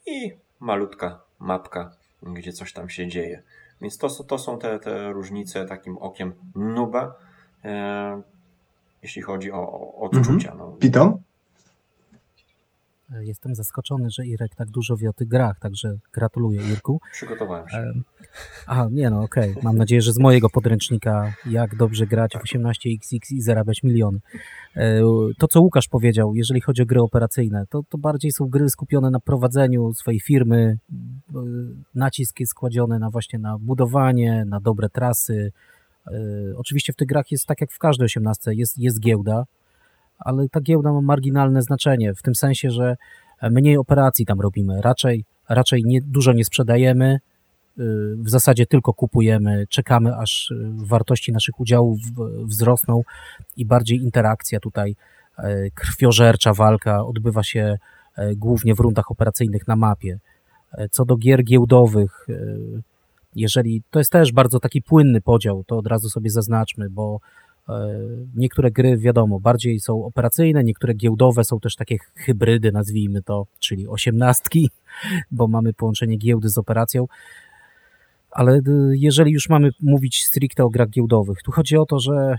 i 0.07 0.33
malutka 0.61 1.21
mapka, 1.39 1.93
gdzie 2.23 2.53
coś 2.53 2.73
tam 2.73 2.89
się 2.89 3.09
dzieje. 3.09 3.43
Więc 3.81 3.99
to, 3.99 4.09
są- 4.11 4.25
to 4.25 4.39
są 4.39 4.59
te, 4.59 4.79
te 4.79 5.13
różnice 5.13 5.67
takim 5.67 5.99
okiem 5.99 6.33
nuba, 6.55 7.15
e, 7.65 8.23
jeśli 9.03 9.23
chodzi 9.23 9.53
o, 9.53 9.59
o 9.73 9.95
odczucia. 10.01 10.55
No, 10.59 10.73
Piton? 10.81 11.19
Jestem 13.21 13.55
zaskoczony, 13.55 14.11
że 14.11 14.27
Irek 14.27 14.55
tak 14.55 14.69
dużo 14.71 14.97
wie 14.97 15.11
o 15.11 15.13
tych 15.13 15.29
grach, 15.29 15.59
także 15.61 15.95
gratuluję 16.13 16.61
Irku. 16.73 17.01
przygotowałem 17.13 17.69
się. 17.69 17.93
Aha, 18.67 18.89
nie 18.93 19.11
no, 19.11 19.23
okej. 19.23 19.55
Mam 19.63 19.77
nadzieję, 19.77 20.03
że 20.03 20.13
z 20.13 20.19
mojego 20.19 20.51
podręcznika 20.51 21.33
jak 21.47 21.77
dobrze 21.77 22.07
grać 22.07 22.33
w 22.33 22.43
18xx 22.43 23.33
i 23.33 23.43
zarabiać 23.43 23.83
miliony. 23.83 24.19
E, 24.77 25.01
To, 25.39 25.49
co 25.49 25.61
Łukasz 25.61 25.89
powiedział, 25.89 26.35
jeżeli 26.35 26.61
chodzi 26.61 26.83
o 26.83 26.87
gry 26.87 27.01
operacyjne, 27.03 27.65
to, 27.71 27.83
to 27.89 27.99
bardziej 27.99 28.33
są 28.33 28.47
gry 28.49 28.69
skupione 28.69 29.11
na 29.11 29.21
prowadzeniu 29.21 29.95
swojej 29.95 30.21
firmy. 30.21 30.79
e, 31.35 31.39
Nacisk 31.95 32.41
jest 32.41 32.55
kładziony 32.55 32.99
na 32.99 33.11
właśnie 33.11 33.39
na 33.39 33.59
budowanie, 33.59 34.45
na 34.47 34.61
dobre 34.61 34.89
trasy. 34.89 35.53
E, 36.07 36.13
Oczywiście 36.57 36.93
w 36.93 36.97
tych 36.97 37.09
grach 37.09 37.31
jest 37.31 37.47
tak 37.47 37.61
jak 37.61 37.73
w 37.73 37.79
każdej 37.79 38.05
18, 38.07 38.55
jest, 38.55 38.79
jest 38.79 39.01
giełda, 39.01 39.45
ale 40.19 40.49
ta 40.49 40.61
giełda 40.61 40.93
ma 40.93 41.01
marginalne 41.01 41.63
znaczenie, 41.63 42.15
w 42.15 42.23
tym 42.23 42.35
sensie, 42.35 42.71
że 42.71 42.97
mniej 43.51 43.77
operacji 43.77 44.27
tam 44.27 44.41
robimy. 44.41 44.83
Raczej, 44.83 45.25
raczej 45.49 45.83
nie, 45.85 46.01
dużo 46.03 46.33
nie 46.33 46.45
sprzedajemy, 46.45 47.15
y, 47.15 47.83
w 48.17 48.31
zasadzie 48.31 48.67
tylko 48.67 48.93
kupujemy, 48.93 49.67
czekamy 49.69 50.17
aż 50.17 50.51
y, 50.51 50.71
wartości 50.75 51.33
naszych 51.33 51.61
udziałów 51.61 51.99
wzrosną 52.45 53.03
i 53.57 53.67
bardziej 53.67 53.99
interakcja 53.99 54.61
tutaj, 54.61 54.97
e, 55.39 55.71
krwiożercza 55.71 56.55
walka 56.55 57.05
odbywa 57.05 57.43
się 57.43 57.79
głównie 58.37 58.75
w 58.75 58.81
rundach 58.81 59.11
operacyjnych 59.11 59.69
na 59.69 59.77
mapie. 59.77 60.19
Co 60.91 61.05
do 61.05 61.17
gier 61.17 61.45
giełdowych, 61.45 62.27
jeżeli 63.37 63.83
to 63.91 63.99
jest 63.99 64.13
też 64.13 64.33
bardzo 64.33 64.61
taki 64.61 64.83
płynny 64.83 65.21
podział, 65.21 65.65
to 65.65 65.79
od 65.79 65.87
razu 65.87 66.09
sobie 66.09 66.31
zaznaczmy, 66.31 66.91
bo 66.91 67.21
niektóre 68.35 68.71
gry, 68.71 68.97
wiadomo, 68.97 69.41
bardziej 69.41 69.81
są 69.81 70.05
operacyjne, 70.05 70.65
niektóre 70.65 70.95
giełdowe 70.95 71.45
są 71.45 71.61
też 71.61 71.77
takie 71.77 71.97
hybrydy, 72.15 72.73
nazwijmy 72.73 73.23
to, 73.23 73.47
czyli 73.59 73.89
osiemnastki, 73.89 74.71
bo 75.31 75.49
mamy 75.49 75.75
połączenie 75.75 76.17
giełdy 76.17 76.49
z 76.49 76.59
operacją. 76.59 77.07
Ale 78.31 78.57
y, 78.57 78.63
jeżeli 78.93 79.33
już 79.33 79.49
mamy 79.49 79.71
mówić 79.81 80.25
stricte 80.25 80.65
o 80.65 80.69
grach 80.69 80.89
giełdowych, 80.89 81.43
tu 81.43 81.53
chodzi 81.53 81.77
o 81.77 81.87
to, 81.87 82.01
że 82.01 82.13
e, 82.13 82.37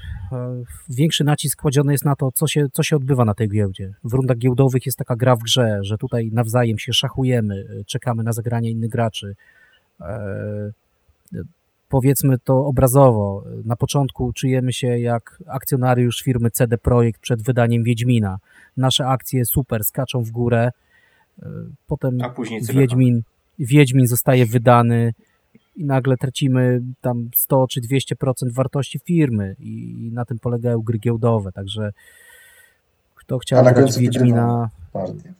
większy 0.89 1.23
nacisk 1.23 1.61
kładziony 1.61 1.91
jest 1.91 2.05
na 2.05 2.15
to, 2.15 2.31
co 2.31 2.47
się, 2.47 2.67
co 2.73 2.83
się 2.83 2.95
odbywa 2.95 3.25
na 3.25 3.33
tej 3.33 3.49
giełdzie. 3.49 3.93
W 4.03 4.13
rundach 4.13 4.37
giełdowych 4.37 4.85
jest 4.85 4.97
taka 4.97 5.15
gra 5.15 5.35
w 5.35 5.39
grze, 5.39 5.79
że 5.81 5.97
tutaj 5.97 6.29
nawzajem 6.33 6.77
się 6.79 6.93
szachujemy, 6.93 7.83
czekamy 7.85 8.23
na 8.23 8.33
zagranie 8.33 8.71
innych 8.71 8.89
graczy. 8.89 9.35
Powiedzmy 11.89 12.37
to 12.37 12.65
obrazowo, 12.65 13.43
na 13.65 13.75
początku 13.75 14.33
czujemy 14.33 14.73
się 14.73 14.87
jak 14.99 15.43
akcjonariusz 15.47 16.21
firmy 16.21 16.51
CD 16.51 16.77
Projekt 16.77 17.21
przed 17.21 17.41
wydaniem 17.41 17.83
Wiedźmina. 17.83 18.39
Nasze 18.77 19.07
akcje 19.07 19.45
super 19.45 19.83
skaczą 19.83 20.23
w 20.23 20.31
górę, 20.31 20.71
e, 21.41 21.49
potem 21.87 22.21
A 22.21 22.29
później 22.29 22.61
cyberpunk. 22.61 22.89
Wiedźmin, 22.89 23.21
Wiedźmin 23.59 24.07
zostaje 24.07 24.45
wydany 24.45 25.13
i 25.75 25.85
nagle 25.85 26.17
tracimy 26.17 26.81
tam 27.01 27.29
100 27.35 27.67
czy 27.67 27.81
200% 27.81 28.53
wartości 28.53 28.99
firmy 28.99 29.55
i 29.59 30.09
na 30.13 30.25
tym 30.25 30.39
polegają 30.39 30.81
gry 30.81 30.99
giełdowe, 30.99 31.51
także 31.51 31.91
kto 33.15 33.39
chciał 33.39 33.63
grać 33.63 33.97
Wiedźmina, 33.97 34.69
Partię. 34.93 35.33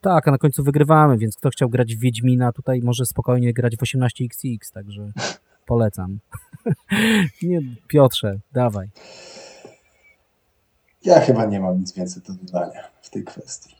tak, 0.00 0.28
a 0.28 0.30
na 0.30 0.38
końcu 0.38 0.64
wygrywamy, 0.64 1.18
więc 1.18 1.36
kto 1.36 1.50
chciał 1.50 1.68
grać 1.68 1.96
w 1.96 2.00
Wiedźmina, 2.00 2.52
tutaj 2.52 2.80
może 2.80 3.06
spokojnie 3.06 3.52
grać 3.52 3.76
w 3.76 3.80
18xx, 3.80 4.72
także 4.72 5.02
polecam. 5.68 6.18
nie, 7.42 7.60
Piotrze, 7.88 8.40
dawaj. 8.52 8.88
Ja 11.04 11.20
chyba 11.20 11.46
nie 11.46 11.60
mam 11.60 11.78
nic 11.78 11.92
więcej 11.94 12.22
do 12.22 12.32
dodania 12.32 12.82
w 13.02 13.10
tej 13.10 13.24
kwestii. 13.24 13.74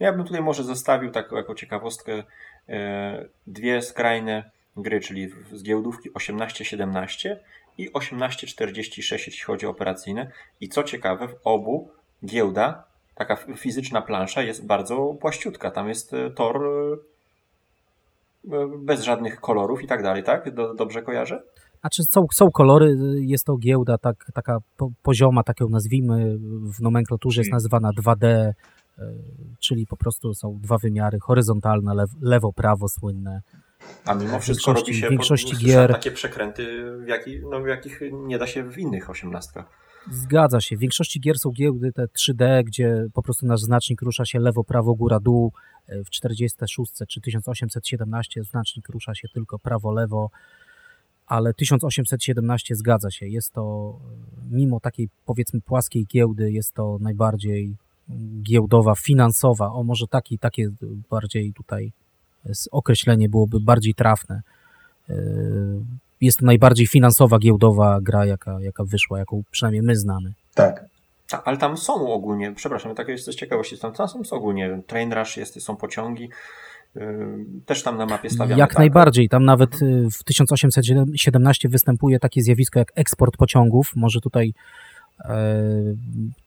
Ja 0.00 0.12
bym 0.12 0.24
tutaj 0.24 0.42
może 0.42 0.64
zostawił 0.64 1.10
taką 1.10 1.36
jako 1.36 1.54
ciekawostkę 1.54 2.22
e, 2.68 3.24
dwie 3.46 3.82
skrajne 3.82 4.50
gry, 4.76 5.00
czyli 5.00 5.30
z 5.52 5.62
giełdówki 5.62 6.10
18-17 6.10 7.36
i 7.78 7.90
18-46, 7.90 9.12
jeśli 9.12 9.44
chodzi 9.44 9.66
o 9.66 9.70
operacyjne. 9.70 10.30
I 10.60 10.68
co 10.68 10.82
ciekawe, 10.82 11.28
w 11.28 11.34
obu 11.44 11.90
giełda, 12.24 12.84
taka 13.14 13.36
fizyczna 13.36 14.02
plansza 14.02 14.42
jest 14.42 14.66
bardzo 14.66 15.14
płaściutka. 15.20 15.70
Tam 15.70 15.88
jest 15.88 16.14
e, 16.14 16.30
tor 16.30 16.56
e, 16.56 17.09
bez 18.78 19.02
żadnych 19.02 19.40
kolorów 19.40 19.82
i 19.82 19.86
tak 19.86 20.02
dalej, 20.02 20.22
tak? 20.24 20.54
Dobrze 20.76 21.02
kojarzę? 21.02 21.42
Znaczy 21.80 22.02
są, 22.02 22.26
są 22.32 22.50
kolory, 22.50 22.96
jest 23.20 23.44
to 23.44 23.56
giełda 23.56 23.98
tak, 23.98 24.26
taka 24.34 24.58
pozioma, 25.02 25.42
tak 25.42 25.60
ją 25.60 25.68
nazwijmy, 25.68 26.38
w 26.74 26.80
nomenklaturze 26.80 27.40
jest 27.40 27.52
nazywana 27.52 27.90
2D, 27.92 28.24
e, 28.24 28.54
czyli 29.60 29.86
po 29.86 29.96
prostu 29.96 30.34
są 30.34 30.58
dwa 30.62 30.78
wymiary, 30.78 31.18
horyzontalne, 31.20 31.94
lew, 31.94 32.10
lewo, 32.20 32.52
prawo 32.52 32.88
słynne. 32.88 33.42
A 34.04 34.14
mimo 34.14 34.40
wszystko 34.40 34.72
robi 34.72 34.94
się 34.94 35.08
większości 35.08 35.56
gier 35.56 35.92
takie 35.92 36.10
przekręty, 36.10 36.66
w, 37.04 37.08
jaki, 37.08 37.40
no, 37.50 37.60
w 37.60 37.66
jakich 37.66 38.00
nie 38.12 38.38
da 38.38 38.46
się 38.46 38.70
w 38.70 38.78
innych 38.78 39.10
osiemnastkach. 39.10 39.64
Zgadza 40.10 40.60
się. 40.60 40.76
W 40.76 40.80
większości 40.80 41.20
gier 41.20 41.38
są 41.38 41.50
giełdy 41.50 41.92
te 41.92 42.04
3D, 42.04 42.64
gdzie 42.64 43.06
po 43.14 43.22
prostu 43.22 43.46
nasz 43.46 43.60
znacznik 43.60 44.02
rusza 44.02 44.24
się 44.24 44.38
lewo, 44.38 44.64
prawo, 44.64 44.94
góra, 44.94 45.20
dół. 45.20 45.52
W 45.88 46.10
46 46.10 46.92
czy 47.08 47.20
1817 47.20 48.44
znacznik 48.44 48.88
rusza 48.88 49.14
się 49.14 49.28
tylko 49.28 49.58
prawo, 49.58 49.92
lewo 49.92 50.30
ale 51.30 51.54
1817 51.54 52.74
zgadza 52.74 53.10
się. 53.10 53.26
Jest 53.28 53.52
to, 53.52 53.96
mimo 54.50 54.80
takiej 54.80 55.08
powiedzmy 55.26 55.60
płaskiej 55.60 56.06
giełdy, 56.06 56.52
jest 56.52 56.74
to 56.74 56.98
najbardziej 57.00 57.76
giełdowa, 58.42 58.94
finansowa, 58.94 59.72
o 59.72 59.82
może 59.82 60.06
taki, 60.06 60.38
takie 60.38 60.68
bardziej 61.10 61.52
tutaj 61.52 61.92
określenie 62.70 63.28
byłoby 63.28 63.60
bardziej 63.60 63.94
trafne. 63.94 64.40
E, 65.10 65.14
jest 66.20 66.38
to 66.38 66.46
najbardziej 66.46 66.86
finansowa, 66.86 67.38
giełdowa 67.38 68.00
gra, 68.02 68.26
jaka, 68.26 68.60
jaka 68.60 68.84
wyszła, 68.84 69.18
jaką 69.18 69.42
przynajmniej 69.50 69.82
my 69.82 69.96
znamy. 69.96 70.32
Tak. 70.54 70.84
Ale 71.44 71.56
tam 71.56 71.76
są 71.76 72.12
ogólnie, 72.12 72.52
przepraszam, 72.52 72.94
tak 72.94 73.08
jest 73.08 73.26
z 73.26 73.34
ciekawości, 73.34 73.78
tam, 73.78 73.92
tam 73.92 74.08
są 74.08 74.36
ogólnie 74.36 74.82
train 74.86 75.12
rush, 75.12 75.36
jest, 75.36 75.62
są 75.62 75.76
pociągi, 75.76 76.30
też 77.66 77.82
tam 77.82 77.98
na 77.98 78.06
mapie 78.06 78.30
stawiamy. 78.30 78.60
Jak 78.60 78.70
tak? 78.70 78.78
najbardziej. 78.78 79.28
Tam 79.28 79.44
nawet 79.44 79.82
y, 79.82 80.08
w 80.10 80.24
1817 80.24 81.68
występuje 81.68 82.18
takie 82.18 82.42
zjawisko 82.42 82.78
jak 82.78 82.92
eksport 82.94 83.36
pociągów. 83.36 83.92
Może 83.96 84.20
tutaj 84.20 84.54
e, 85.24 85.62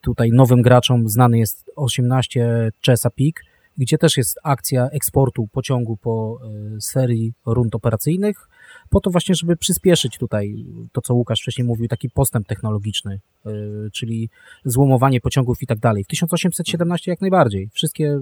tutaj 0.00 0.30
nowym 0.32 0.62
graczom 0.62 1.08
znany 1.08 1.38
jest 1.38 1.70
18 1.76 2.70
Chesapeake, 2.86 3.42
gdzie 3.78 3.98
też 3.98 4.16
jest 4.16 4.38
akcja 4.42 4.88
eksportu 4.88 5.48
pociągu 5.52 5.96
po 5.96 6.38
e, 6.76 6.80
serii 6.80 7.32
rund 7.46 7.74
operacyjnych, 7.74 8.48
po 8.90 9.00
to 9.00 9.10
właśnie, 9.10 9.34
żeby 9.34 9.56
przyspieszyć 9.56 10.18
tutaj 10.18 10.66
to, 10.92 11.00
co 11.00 11.14
Łukasz 11.14 11.40
wcześniej 11.40 11.66
mówił, 11.66 11.88
taki 11.88 12.10
postęp 12.10 12.46
technologiczny, 12.46 13.20
e, 13.46 13.50
czyli 13.92 14.28
złomowanie 14.64 15.20
pociągów 15.20 15.62
i 15.62 15.66
tak 15.66 15.78
dalej. 15.78 16.04
W 16.04 16.06
1817 16.06 17.10
jak 17.10 17.20
najbardziej. 17.20 17.68
Wszystkie 17.72 18.20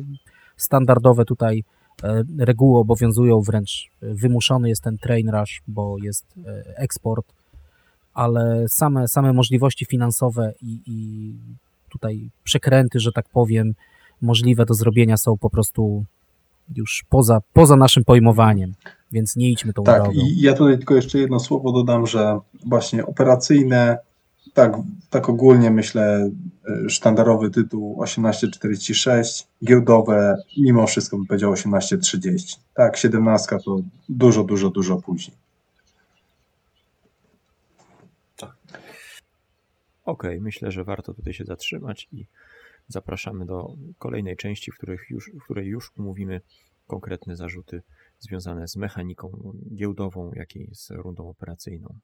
standardowe 0.56 1.24
tutaj 1.24 1.64
E, 2.02 2.22
reguły 2.39 2.80
obowiązują, 2.80 3.40
wręcz 3.40 3.89
wymuszony 4.02 4.68
jest 4.68 4.82
ten 4.82 4.98
train 4.98 5.30
rush, 5.30 5.62
bo 5.68 5.97
jest 6.02 6.26
e, 6.47 6.76
eksport, 6.76 7.26
ale 8.14 8.68
same, 8.68 9.09
same 9.09 9.32
możliwości 9.32 9.84
finansowe 9.84 10.52
i, 10.62 10.80
i 10.86 11.32
tutaj 11.89 12.30
przekręty, 12.44 13.01
że 13.01 13.12
tak 13.12 13.28
powiem, 13.28 13.74
możliwe 14.22 14.66
do 14.66 14.74
zrobienia 14.74 15.16
są 15.16 15.39
po 15.39 15.51
prostu 15.51 16.05
już 16.76 17.05
poza, 17.09 17.40
poza 17.52 17.76
naszym 17.76 18.05
pojmowaniem, 18.05 18.74
więc 19.12 19.36
nie 19.36 19.51
idźmy 19.51 19.72
tą 19.72 19.84
tak, 19.84 20.02
drogą. 20.02 20.18
Tak, 20.18 20.28
i 20.28 20.40
ja 20.40 20.55
tutaj 20.55 20.76
tylko 20.76 20.94
jeszcze 20.94 21.18
jedno 21.18 21.40
słowo 21.40 21.72
dodam, 21.72 22.06
że 22.06 22.39
właśnie 22.66 23.06
operacyjne 23.06 23.98
tak, 24.55 24.72
tak 25.10 25.28
ogólnie 25.28 25.70
myślę, 25.70 26.30
e, 26.68 26.89
sztandarowy 26.89 27.51
tytuł 27.51 28.05
1846, 28.05 29.48
giełdowe 29.64 30.36
mimo 30.59 30.86
wszystko 30.86 31.16
bym 31.16 31.26
powiedział 31.26 31.55
1830. 31.55 32.56
Tak, 32.74 32.97
17 32.97 33.59
to 33.64 33.80
dużo, 34.09 34.44
dużo, 34.44 34.70
dużo 34.70 34.97
później. 34.97 35.36
Tak. 38.36 38.55
Okej, 40.05 40.30
okay, 40.30 40.40
myślę, 40.40 40.70
że 40.70 40.84
warto 40.84 41.14
tutaj 41.14 41.34
się 41.34 41.44
zatrzymać 41.44 42.09
i 42.12 42.26
zapraszamy 42.88 43.46
do 43.46 43.76
kolejnej 43.98 44.36
części, 44.36 44.72
w, 44.72 44.76
których 44.76 45.10
już, 45.10 45.30
w 45.40 45.44
której 45.44 45.66
już 45.66 45.92
umówimy 45.96 46.40
konkretne 46.86 47.36
zarzuty 47.36 47.82
związane 48.18 48.68
z 48.68 48.76
mechaniką 48.76 49.52
giełdową, 49.74 50.32
jak 50.32 50.56
i 50.56 50.68
z 50.74 50.90
rundą 50.90 51.28
operacyjną. 51.28 51.98